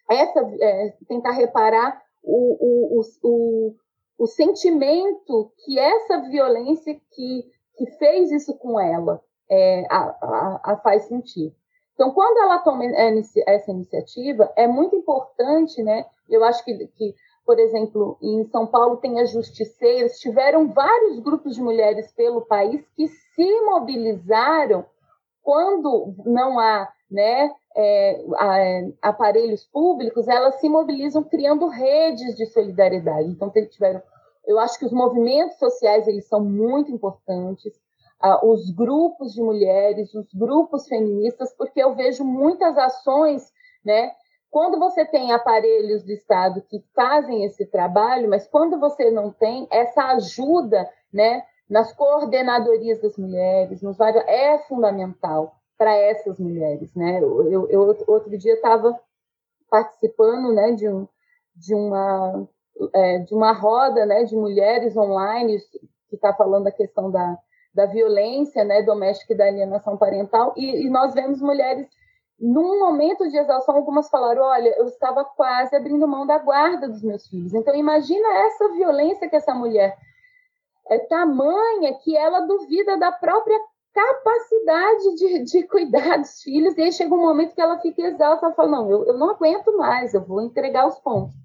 essa 0.10 0.40
é, 0.62 0.94
tentar 1.08 1.32
reparar 1.32 2.02
o, 2.24 3.00
o, 3.00 3.02
o, 3.24 3.76
o, 4.18 4.28
sentimento 4.28 5.52
que 5.66 5.80
essa 5.80 6.22
violência 6.30 6.94
que, 7.12 7.52
que 7.78 7.86
fez 7.98 8.32
isso 8.32 8.56
com 8.58 8.80
ela 8.80 9.22
é, 9.50 9.86
a, 9.90 10.02
a, 10.22 10.62
a 10.74 10.78
faz 10.78 11.04
sentir. 11.06 11.54
Então, 12.00 12.12
quando 12.12 12.38
ela 12.38 12.60
toma 12.60 12.86
essa 12.86 13.72
iniciativa, 13.72 14.50
é 14.56 14.66
muito 14.66 14.96
importante, 14.96 15.84
né? 15.84 16.06
Eu 16.30 16.46
acho 16.46 16.64
que, 16.64 16.88
que 16.96 17.14
por 17.46 17.60
exemplo, 17.60 18.18
em 18.22 18.46
São 18.46 18.66
Paulo 18.66 18.96
tem 18.98 19.20
as 19.20 19.32
justiceiras, 19.32 20.18
tiveram 20.18 20.70
vários 20.70 21.20
grupos 21.20 21.56
de 21.56 21.62
mulheres 21.62 22.10
pelo 22.14 22.46
país 22.46 22.88
que 22.96 23.06
se 23.10 23.62
mobilizaram 23.66 24.86
quando 25.44 26.14
não 26.26 26.58
há 26.58 26.88
né, 27.12 27.54
é, 27.76 28.24
aparelhos 29.02 29.66
públicos, 29.66 30.26
elas 30.30 30.56
se 30.62 30.70
mobilizam 30.70 31.22
criando 31.22 31.68
redes 31.68 32.34
de 32.34 32.46
solidariedade. 32.46 33.28
Então, 33.28 33.50
tiveram, 33.50 34.02
eu 34.48 34.58
acho 34.58 34.80
que 34.80 34.86
os 34.86 34.94
movimentos 34.94 35.58
sociais 35.58 36.08
eles 36.08 36.30
são 36.30 36.40
muito 36.40 36.94
importantes, 36.94 37.78
ah, 38.22 38.46
os 38.46 38.70
grupos 38.72 39.34
de 39.34 39.42
mulheres, 39.42 40.14
os 40.14 40.28
grupos 40.34 40.88
feministas, 40.88 41.54
porque 41.56 41.82
eu 41.82 41.96
vejo 41.96 42.24
muitas 42.24 42.78
ações, 42.78 43.52
né? 43.84 44.12
Quando 44.52 44.80
você 44.80 45.06
tem 45.06 45.32
aparelhos 45.32 46.04
do 46.04 46.12
Estado 46.12 46.62
que 46.62 46.84
fazem 46.96 47.46
esse 47.46 47.66
trabalho, 47.68 48.30
mas 48.30 48.48
quando 48.48 48.80
você 48.80 49.12
não 49.12 49.32
tem, 49.32 49.68
essa 49.70 50.06
ajuda, 50.14 50.90
né, 51.14 51.44
nas 51.70 51.94
coordenadorias 51.94 53.00
das 53.00 53.16
mulheres, 53.16 53.82
nos 53.82 53.98
vários, 53.98 54.24
é 54.28 54.58
fundamental 54.68 55.56
para 55.78 55.96
essas 55.96 56.40
mulheres, 56.40 56.94
né? 56.96 57.20
Eu, 57.22 57.70
eu 57.70 57.96
outro 58.08 58.38
dia 58.38 58.56
estava 58.56 59.00
participando, 59.70 60.52
né, 60.52 60.72
de, 60.74 60.90
um, 60.90 61.08
de 61.56 61.74
uma 61.76 62.48
é, 62.94 63.20
de 63.20 63.34
uma 63.34 63.52
roda, 63.54 64.06
né, 64.06 64.24
de 64.24 64.36
mulheres 64.36 64.96
online 64.98 65.58
que 66.10 66.16
está 66.16 66.34
falando 66.34 66.64
da 66.66 66.72
questão 66.72 67.12
da, 67.12 67.38
da 67.74 67.86
violência, 67.86 68.64
né, 68.64 68.82
doméstica 68.82 69.34
e 69.34 69.38
da 69.38 69.46
alienação 69.46 69.98
parental, 69.98 70.54
e, 70.58 70.86
e 70.86 70.90
nós 70.90 71.14
vemos 71.14 71.42
mulheres 71.42 71.88
num 72.40 72.80
momento 72.80 73.28
de 73.30 73.38
exaustão, 73.38 73.76
algumas 73.76 74.10
falaram: 74.10 74.44
olha, 74.44 74.70
eu 74.78 74.86
estava 74.86 75.26
quase 75.26 75.76
abrindo 75.76 76.08
mão 76.08 76.26
da 76.26 76.38
guarda 76.38 76.88
dos 76.88 77.04
meus 77.04 77.28
filhos. 77.28 77.54
Então, 77.54 77.76
imagina 77.76 78.28
essa 78.46 78.70
violência 78.70 79.30
que 79.30 79.36
essa 79.36 79.54
mulher 79.54 79.98
é 80.90 80.98
tamanha 81.00 81.94
que 81.96 82.16
ela 82.16 82.42
duvida 82.42 82.98
da 82.98 83.12
própria 83.12 83.60
capacidade 83.94 85.16
de, 85.16 85.44
de 85.44 85.68
cuidar 85.68 86.18
dos 86.18 86.42
filhos, 86.42 86.78
e 86.78 86.82
aí 86.82 86.92
chega 86.92 87.14
um 87.14 87.22
momento 87.22 87.54
que 87.54 87.62
ela 87.62 87.80
fica 87.80 88.02
exausta, 88.04 88.46
ela 88.46 88.56
fala, 88.56 88.70
não, 88.70 88.90
eu, 88.90 89.06
eu 89.06 89.18
não 89.18 89.32
aguento 89.32 89.76
mais, 89.78 90.14
eu 90.14 90.22
vou 90.22 90.42
entregar 90.42 90.88
os 90.88 90.98
pontos. 91.00 91.36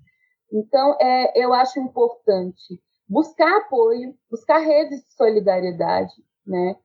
Então, 0.53 0.97
é, 1.01 1.33
eu 1.43 1.53
acho 1.53 1.81
importante 1.81 2.81
buscar 3.15 3.59
apoio, 3.59 4.13
buscar 4.29 4.59
redes 4.59 5.05
de 5.05 5.13
solidariedade, 5.13 6.13
né? 6.45 6.77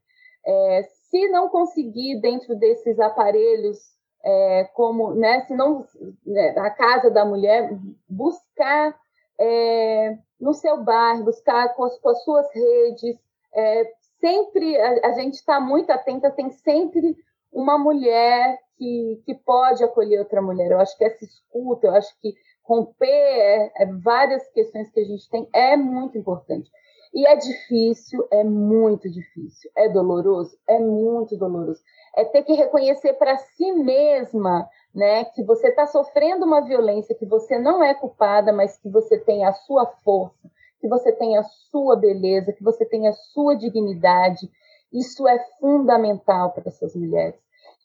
É, 0.45 0.83
se 1.09 1.27
não 1.29 1.49
conseguir 1.49 2.21
dentro 2.21 2.55
desses 2.55 2.99
aparelhos, 2.99 3.79
é, 4.23 4.65
como, 4.75 5.15
né, 5.15 5.41
se 5.45 5.55
não, 5.55 5.87
né, 6.23 6.49
a 6.57 6.69
casa 6.69 7.09
da 7.09 7.25
mulher, 7.25 7.71
buscar 8.07 8.95
é, 9.39 10.17
no 10.39 10.53
seu 10.53 10.83
bairro, 10.83 11.23
buscar 11.23 11.73
com 11.73 11.85
as, 11.85 11.97
com 11.97 12.09
as 12.09 12.23
suas 12.23 12.47
redes, 12.53 13.17
é, 13.53 13.91
sempre 14.19 14.77
a, 14.79 15.07
a 15.07 15.11
gente 15.13 15.33
está 15.33 15.59
muito 15.59 15.91
atenta, 15.91 16.29
tem 16.29 16.51
sempre 16.51 17.17
uma 17.51 17.77
mulher 17.79 18.59
que, 18.77 19.23
que 19.25 19.33
pode 19.33 19.83
acolher 19.83 20.19
outra 20.19 20.43
mulher. 20.43 20.71
Eu 20.71 20.79
acho 20.79 20.95
que 20.95 21.05
essa 21.05 21.25
escuta, 21.25 21.87
eu 21.87 21.95
acho 21.95 22.13
que 22.21 22.35
romper 22.69 23.07
é, 23.07 23.71
é 23.79 23.85
várias 24.03 24.47
questões 24.49 24.91
que 24.91 24.99
a 24.99 25.03
gente 25.03 25.27
tem 25.29 25.49
é 25.53 25.75
muito 25.75 26.15
importante. 26.15 26.69
E 27.11 27.25
é 27.25 27.35
difícil, 27.35 28.27
é 28.31 28.43
muito 28.43 29.09
difícil. 29.09 29.71
É 29.75 29.89
doloroso? 29.89 30.55
É 30.67 30.77
muito 30.77 31.35
doloroso. 31.35 31.81
É 32.15 32.23
ter 32.23 32.43
que 32.43 32.53
reconhecer 32.53 33.13
para 33.13 33.35
si 33.37 33.71
mesma 33.71 34.69
né, 34.93 35.25
que 35.25 35.43
você 35.43 35.69
está 35.69 35.87
sofrendo 35.87 36.45
uma 36.45 36.61
violência, 36.61 37.15
que 37.15 37.25
você 37.25 37.57
não 37.57 37.83
é 37.83 37.95
culpada, 37.95 38.53
mas 38.53 38.77
que 38.77 38.89
você 38.89 39.17
tem 39.17 39.43
a 39.43 39.53
sua 39.53 39.87
força, 40.03 40.49
que 40.79 40.87
você 40.87 41.11
tenha 41.11 41.39
a 41.39 41.43
sua 41.43 41.95
beleza, 41.95 42.53
que 42.53 42.63
você 42.63 42.85
tenha 42.85 43.09
a 43.09 43.13
sua 43.13 43.55
dignidade. 43.55 44.49
Isso 44.93 45.27
é 45.27 45.39
fundamental 45.59 46.51
para 46.51 46.67
essas 46.67 46.95
mulheres. 46.95 47.39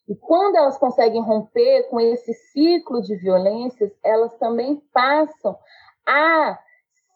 E 0.07 0.15
quando 0.15 0.55
elas 0.55 0.77
conseguem 0.77 1.21
romper 1.21 1.89
com 1.89 1.99
esse 1.99 2.33
ciclo 2.33 3.01
de 3.01 3.15
violências, 3.15 3.91
elas 4.03 4.35
também 4.37 4.75
passam 4.93 5.57
a 6.05 6.59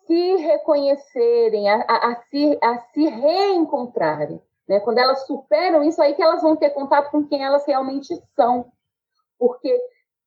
se 0.08 0.36
reconhecerem, 0.38 1.70
a, 1.70 1.86
a, 1.88 2.12
a 2.12 2.16
se, 2.24 2.60
a 2.64 2.80
se 2.92 3.08
reencontrarem. 3.08 4.42
Né? 4.68 4.80
Quando 4.80 4.98
elas 4.98 5.26
superam 5.28 5.84
isso, 5.84 6.02
aí 6.02 6.16
que 6.16 6.22
elas 6.22 6.42
vão 6.42 6.56
ter 6.56 6.72
contato 6.72 7.12
com 7.12 7.28
quem 7.28 7.44
elas 7.44 7.66
realmente 7.66 8.16
são. 8.36 8.72
Porque 9.38 9.80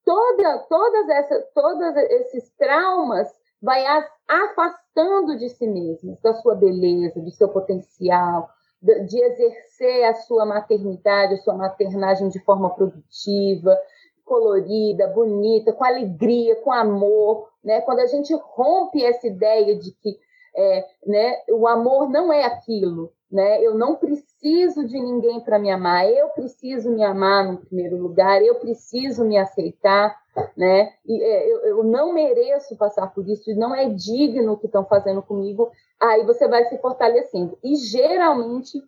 toda, 0.04 0.58
todas 0.68 1.08
essas, 1.08 1.52
todos 1.52 1.96
esses 1.96 2.50
traumas 2.56 3.28
vai 3.60 3.84
afastando 4.28 5.36
de 5.36 5.48
si 5.48 5.66
mesmas, 5.66 6.20
da 6.20 6.34
sua 6.34 6.54
beleza, 6.54 7.20
do 7.20 7.30
seu 7.30 7.48
potencial, 7.48 8.48
de 8.82 9.22
exercer 9.22 10.04
a 10.04 10.14
sua 10.14 10.44
maternidade, 10.44 11.34
a 11.34 11.38
sua 11.38 11.54
maternagem 11.54 12.28
de 12.28 12.40
forma 12.40 12.70
produtiva, 12.70 13.78
colorida, 14.24 15.06
bonita, 15.08 15.72
com 15.72 15.84
alegria, 15.84 16.56
com 16.56 16.72
amor, 16.72 17.48
né? 17.62 17.80
Quando 17.82 18.00
a 18.00 18.06
gente 18.06 18.34
rompe 18.34 19.04
essa 19.04 19.26
ideia 19.26 19.78
de 19.78 19.92
que 19.92 20.18
é, 20.54 20.84
né, 21.06 21.36
o 21.50 21.66
amor 21.66 22.10
não 22.10 22.32
é 22.32 22.44
aquilo, 22.44 23.12
né? 23.30 23.62
Eu 23.62 23.74
não 23.74 23.96
preciso 23.96 24.86
de 24.86 25.00
ninguém 25.00 25.40
para 25.40 25.58
me 25.58 25.70
amar, 25.70 26.08
eu 26.10 26.28
preciso 26.30 26.90
me 26.90 27.02
amar 27.02 27.50
no 27.50 27.58
primeiro 27.58 27.96
lugar, 27.96 28.42
eu 28.42 28.56
preciso 28.56 29.24
me 29.24 29.38
aceitar, 29.38 30.14
né? 30.56 30.92
E, 31.06 31.22
é, 31.22 31.50
eu, 31.50 31.58
eu, 31.60 31.84
não 31.84 32.12
mereço 32.12 32.76
passar 32.76 33.06
por 33.14 33.26
isso, 33.26 33.54
não 33.54 33.74
é 33.74 33.88
digno 33.88 34.52
o 34.52 34.56
que 34.58 34.66
estão 34.66 34.84
fazendo 34.84 35.22
comigo. 35.22 35.70
Aí 36.02 36.24
você 36.24 36.48
vai 36.48 36.64
se 36.64 36.76
fortalecendo. 36.78 37.56
E 37.62 37.76
geralmente 37.76 38.82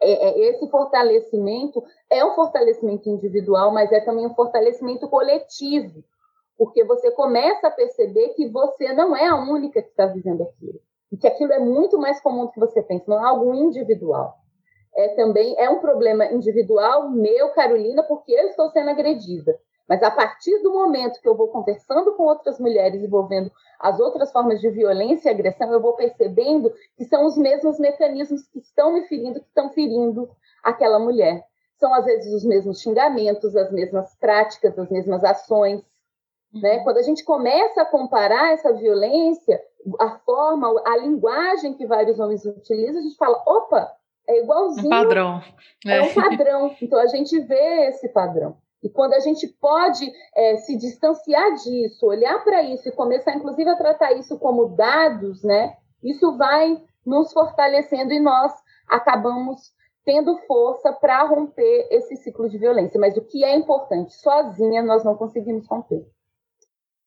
é, 0.00 0.10
é, 0.10 0.48
esse 0.50 0.68
fortalecimento 0.68 1.82
é 2.10 2.24
um 2.24 2.34
fortalecimento 2.34 3.08
individual, 3.08 3.72
mas 3.72 3.92
é 3.92 4.00
também 4.00 4.26
um 4.26 4.34
fortalecimento 4.34 5.08
coletivo, 5.08 6.02
porque 6.58 6.82
você 6.82 7.12
começa 7.12 7.68
a 7.68 7.70
perceber 7.70 8.30
que 8.30 8.48
você 8.48 8.92
não 8.92 9.16
é 9.16 9.28
a 9.28 9.36
única 9.36 9.80
que 9.80 9.90
está 9.90 10.06
vivendo 10.06 10.42
aquilo 10.42 10.80
e 11.12 11.16
que 11.16 11.28
aquilo 11.28 11.52
é 11.52 11.60
muito 11.60 11.96
mais 11.98 12.20
comum 12.20 12.46
do 12.46 12.50
que 12.50 12.58
você 12.58 12.82
pensa, 12.82 13.04
não 13.06 13.24
é 13.24 13.28
algo 13.28 13.54
individual. 13.54 14.34
É 14.96 15.08
também 15.10 15.54
é 15.56 15.70
um 15.70 15.80
problema 15.80 16.26
individual 16.26 17.08
meu, 17.08 17.50
Carolina, 17.50 18.02
porque 18.02 18.32
eu 18.32 18.48
estou 18.48 18.68
sendo 18.70 18.90
agredida. 18.90 19.56
Mas 19.92 20.02
a 20.02 20.10
partir 20.10 20.58
do 20.62 20.72
momento 20.72 21.20
que 21.20 21.28
eu 21.28 21.36
vou 21.36 21.48
conversando 21.48 22.14
com 22.14 22.22
outras 22.22 22.58
mulheres 22.58 23.02
e 23.02 23.06
vou 23.06 23.26
vendo 23.28 23.52
as 23.78 24.00
outras 24.00 24.32
formas 24.32 24.58
de 24.58 24.70
violência 24.70 25.28
e 25.28 25.34
agressão, 25.34 25.70
eu 25.70 25.82
vou 25.82 25.92
percebendo 25.92 26.72
que 26.96 27.04
são 27.04 27.26
os 27.26 27.36
mesmos 27.36 27.78
mecanismos 27.78 28.40
que 28.48 28.60
estão 28.60 28.94
me 28.94 29.02
ferindo, 29.02 29.38
que 29.38 29.48
estão 29.48 29.68
ferindo 29.68 30.30
aquela 30.64 30.98
mulher. 30.98 31.44
São 31.78 31.92
às 31.92 32.06
vezes 32.06 32.32
os 32.32 32.42
mesmos 32.42 32.80
xingamentos, 32.80 33.54
as 33.54 33.70
mesmas 33.70 34.16
práticas, 34.18 34.78
as 34.78 34.88
mesmas 34.88 35.22
ações. 35.22 35.82
Né? 36.54 36.78
Quando 36.84 36.96
a 36.96 37.02
gente 37.02 37.22
começa 37.22 37.82
a 37.82 37.86
comparar 37.86 38.54
essa 38.54 38.72
violência, 38.72 39.62
a 40.00 40.18
forma, 40.20 40.72
a 40.86 40.96
linguagem 40.96 41.74
que 41.74 41.84
vários 41.84 42.18
homens 42.18 42.46
utilizam, 42.46 43.00
a 43.00 43.04
gente 43.04 43.16
fala, 43.18 43.42
opa, 43.46 43.92
é 44.26 44.40
igualzinho. 44.40 44.86
Um 44.86 44.90
padrão. 44.90 45.42
É, 45.86 45.98
é 45.98 46.02
um 46.02 46.14
padrão. 46.14 46.74
Então 46.80 46.98
a 46.98 47.08
gente 47.08 47.38
vê 47.40 47.88
esse 47.88 48.08
padrão. 48.08 48.56
E 48.82 48.88
quando 48.88 49.14
a 49.14 49.20
gente 49.20 49.46
pode 49.60 50.10
é, 50.34 50.56
se 50.56 50.76
distanciar 50.76 51.54
disso, 51.54 52.06
olhar 52.06 52.42
para 52.42 52.62
isso 52.62 52.88
e 52.88 52.92
começar, 52.92 53.34
inclusive, 53.34 53.70
a 53.70 53.76
tratar 53.76 54.12
isso 54.12 54.38
como 54.38 54.74
dados, 54.74 55.42
né? 55.42 55.76
Isso 56.02 56.36
vai 56.36 56.82
nos 57.06 57.32
fortalecendo 57.32 58.12
e 58.12 58.20
nós 58.20 58.52
acabamos 58.88 59.72
tendo 60.04 60.36
força 60.46 60.92
para 60.92 61.22
romper 61.24 61.86
esse 61.90 62.16
ciclo 62.16 62.48
de 62.48 62.58
violência. 62.58 62.98
Mas 62.98 63.16
o 63.16 63.22
que 63.22 63.44
é 63.44 63.54
importante, 63.54 64.12
sozinha 64.14 64.82
nós 64.82 65.04
não 65.04 65.14
conseguimos 65.14 65.66
romper. 65.68 66.04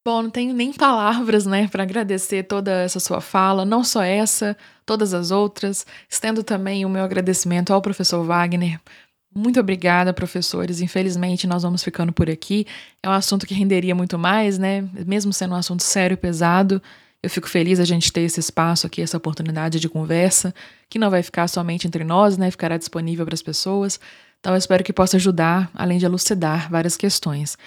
Bom, 0.07 0.21
não 0.21 0.29
tenho 0.29 0.53
nem 0.53 0.71
palavras, 0.71 1.47
né, 1.47 1.67
para 1.67 1.81
agradecer 1.81 2.43
toda 2.43 2.71
essa 2.83 2.99
sua 2.99 3.19
fala, 3.19 3.65
não 3.65 3.83
só 3.83 4.03
essa, 4.03 4.55
todas 4.85 5.15
as 5.15 5.31
outras. 5.31 5.83
Estendo 6.07 6.43
também 6.43 6.85
o 6.85 6.89
meu 6.89 7.03
agradecimento 7.03 7.73
ao 7.73 7.81
professor 7.81 8.23
Wagner. 8.23 8.79
Muito 9.37 9.59
obrigada, 9.59 10.13
professores. 10.13 10.79
Infelizmente, 10.79 11.45
nós 11.45 11.63
vamos 11.63 11.83
ficando 11.83 12.13
por 12.13 12.29
aqui. 12.29 12.65
É 13.03 13.09
um 13.09 13.11
assunto 13.11 13.45
que 13.45 13.53
renderia 13.53 13.93
muito 13.93 14.17
mais, 14.17 14.57
né? 14.57 14.87
Mesmo 15.05 15.33
sendo 15.33 15.53
um 15.53 15.57
assunto 15.57 15.83
sério 15.83 16.13
e 16.13 16.17
pesado. 16.17 16.81
Eu 17.21 17.29
fico 17.29 17.49
feliz 17.49 17.79
a 17.79 17.83
gente 17.83 18.13
ter 18.13 18.21
esse 18.21 18.39
espaço 18.39 18.87
aqui, 18.87 19.01
essa 19.01 19.17
oportunidade 19.17 19.79
de 19.79 19.89
conversa, 19.89 20.55
que 20.89 20.97
não 20.97 21.09
vai 21.09 21.21
ficar 21.21 21.49
somente 21.49 21.85
entre 21.85 22.05
nós, 22.05 22.37
né? 22.37 22.49
Ficará 22.49 22.77
disponível 22.77 23.25
para 23.25 23.35
as 23.35 23.41
pessoas. 23.41 23.99
Então, 24.39 24.53
eu 24.53 24.57
espero 24.57 24.83
que 24.83 24.93
possa 24.93 25.17
ajudar, 25.17 25.69
além 25.73 25.97
de 25.97 26.05
elucidar 26.05 26.69
várias 26.69 26.95
questões. 26.95 27.57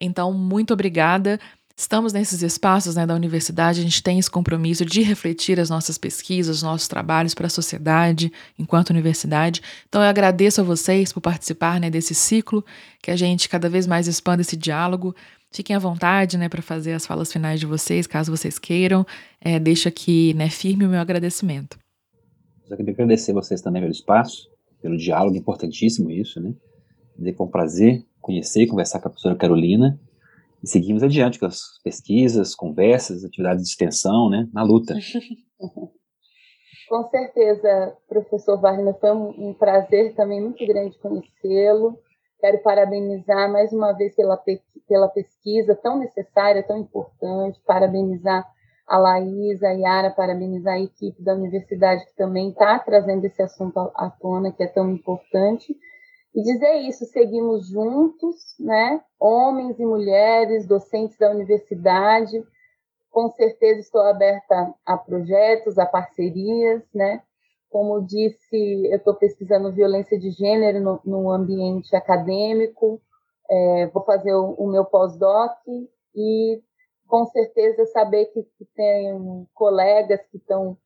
Então, 0.00 0.32
muito 0.32 0.72
obrigada. 0.72 1.38
Estamos 1.78 2.12
nesses 2.12 2.42
espaços 2.42 2.96
né, 2.96 3.06
da 3.06 3.14
universidade, 3.14 3.78
a 3.78 3.82
gente 3.84 4.02
tem 4.02 4.18
esse 4.18 4.28
compromisso 4.28 4.84
de 4.84 5.00
refletir 5.00 5.60
as 5.60 5.70
nossas 5.70 5.96
pesquisas, 5.96 6.56
os 6.56 6.62
nossos 6.64 6.88
trabalhos 6.88 7.34
para 7.36 7.46
a 7.46 7.50
sociedade, 7.50 8.32
enquanto 8.58 8.90
universidade. 8.90 9.62
Então, 9.88 10.02
eu 10.02 10.08
agradeço 10.08 10.60
a 10.60 10.64
vocês 10.64 11.12
por 11.12 11.20
participar 11.20 11.78
né, 11.78 11.88
desse 11.88 12.16
ciclo, 12.16 12.64
que 13.00 13.12
a 13.12 13.16
gente 13.16 13.48
cada 13.48 13.68
vez 13.68 13.86
mais 13.86 14.08
expanda 14.08 14.42
esse 14.42 14.56
diálogo. 14.56 15.14
Fiquem 15.52 15.76
à 15.76 15.78
vontade 15.78 16.36
né, 16.36 16.48
para 16.48 16.60
fazer 16.60 16.94
as 16.94 17.06
falas 17.06 17.32
finais 17.32 17.60
de 17.60 17.66
vocês, 17.66 18.08
caso 18.08 18.36
vocês 18.36 18.58
queiram. 18.58 19.06
É, 19.40 19.60
deixo 19.60 19.86
aqui 19.86 20.34
né, 20.34 20.50
firme 20.50 20.84
o 20.84 20.88
meu 20.88 20.98
agradecimento. 20.98 21.78
Eu 22.68 22.76
queria 22.76 22.92
agradecer 22.92 23.32
vocês 23.32 23.62
também 23.62 23.82
pelo 23.82 23.92
espaço, 23.92 24.48
pelo 24.82 24.96
diálogo, 24.96 25.36
importantíssimo 25.36 26.10
isso, 26.10 26.40
né? 26.40 26.52
Com 27.36 27.46
prazer 27.46 28.04
conhecer 28.20 28.62
e 28.62 28.66
conversar 28.66 28.98
com 28.98 29.06
a 29.06 29.10
professora 29.10 29.36
Carolina 29.36 29.96
seguimos 30.70 31.02
adiante 31.02 31.38
com 31.38 31.46
as 31.46 31.60
pesquisas, 31.82 32.54
conversas, 32.54 33.24
atividades 33.24 33.64
de 33.64 33.70
extensão, 33.70 34.28
né, 34.28 34.48
na 34.52 34.62
luta. 34.62 34.94
Com 36.88 37.06
certeza, 37.10 37.96
professor 38.08 38.58
Wagner, 38.58 38.98
foi 38.98 39.12
um, 39.12 39.52
prazer 39.52 40.14
também 40.14 40.40
muito 40.40 40.66
grande 40.66 40.98
conhecê-lo. 40.98 41.98
Quero 42.40 42.62
parabenizar 42.62 43.52
mais 43.52 43.72
uma 43.72 43.92
vez 43.92 44.14
pela, 44.14 44.42
pela 44.88 45.08
pesquisa 45.08 45.74
tão 45.74 45.98
necessária, 45.98 46.62
tão 46.62 46.78
importante, 46.78 47.60
parabenizar 47.66 48.46
a 48.86 48.96
Laís, 48.96 49.62
a 49.62 49.70
Yara, 49.72 50.10
parabenizar 50.10 50.74
a 50.74 50.80
equipe 50.80 51.22
da 51.22 51.34
universidade 51.34 52.06
que 52.06 52.16
também 52.16 52.50
está 52.50 52.78
trazendo 52.78 53.22
esse 53.26 53.42
assunto 53.42 53.78
à 53.94 54.10
tona, 54.18 54.50
que 54.50 54.62
é 54.62 54.66
tão 54.66 54.90
importante. 54.90 55.76
E 56.34 56.42
dizer 56.42 56.74
isso, 56.82 57.04
seguimos 57.06 57.68
juntos, 57.68 58.54
né? 58.60 59.02
Homens 59.18 59.78
e 59.78 59.84
mulheres, 59.84 60.66
docentes 60.66 61.16
da 61.18 61.30
universidade. 61.30 62.44
Com 63.10 63.30
certeza 63.30 63.80
estou 63.80 64.02
aberta 64.02 64.74
a 64.84 64.96
projetos, 64.96 65.78
a 65.78 65.86
parcerias, 65.86 66.82
né? 66.94 67.22
Como 67.70 68.04
disse, 68.04 68.86
eu 68.86 68.96
estou 68.96 69.14
pesquisando 69.14 69.72
violência 69.72 70.18
de 70.18 70.30
gênero 70.30 70.80
no, 70.80 71.00
no 71.04 71.30
ambiente 71.30 71.94
acadêmico, 71.94 73.00
é, 73.50 73.86
vou 73.88 74.04
fazer 74.04 74.34
o, 74.34 74.52
o 74.52 74.66
meu 74.70 74.84
pós-doc 74.84 75.56
e 76.14 76.62
com 77.06 77.24
certeza 77.26 77.86
saber 77.86 78.26
que, 78.26 78.42
que 78.42 78.64
tem 78.74 79.46
colegas 79.54 80.20
que 80.30 80.36
estão 80.36 80.76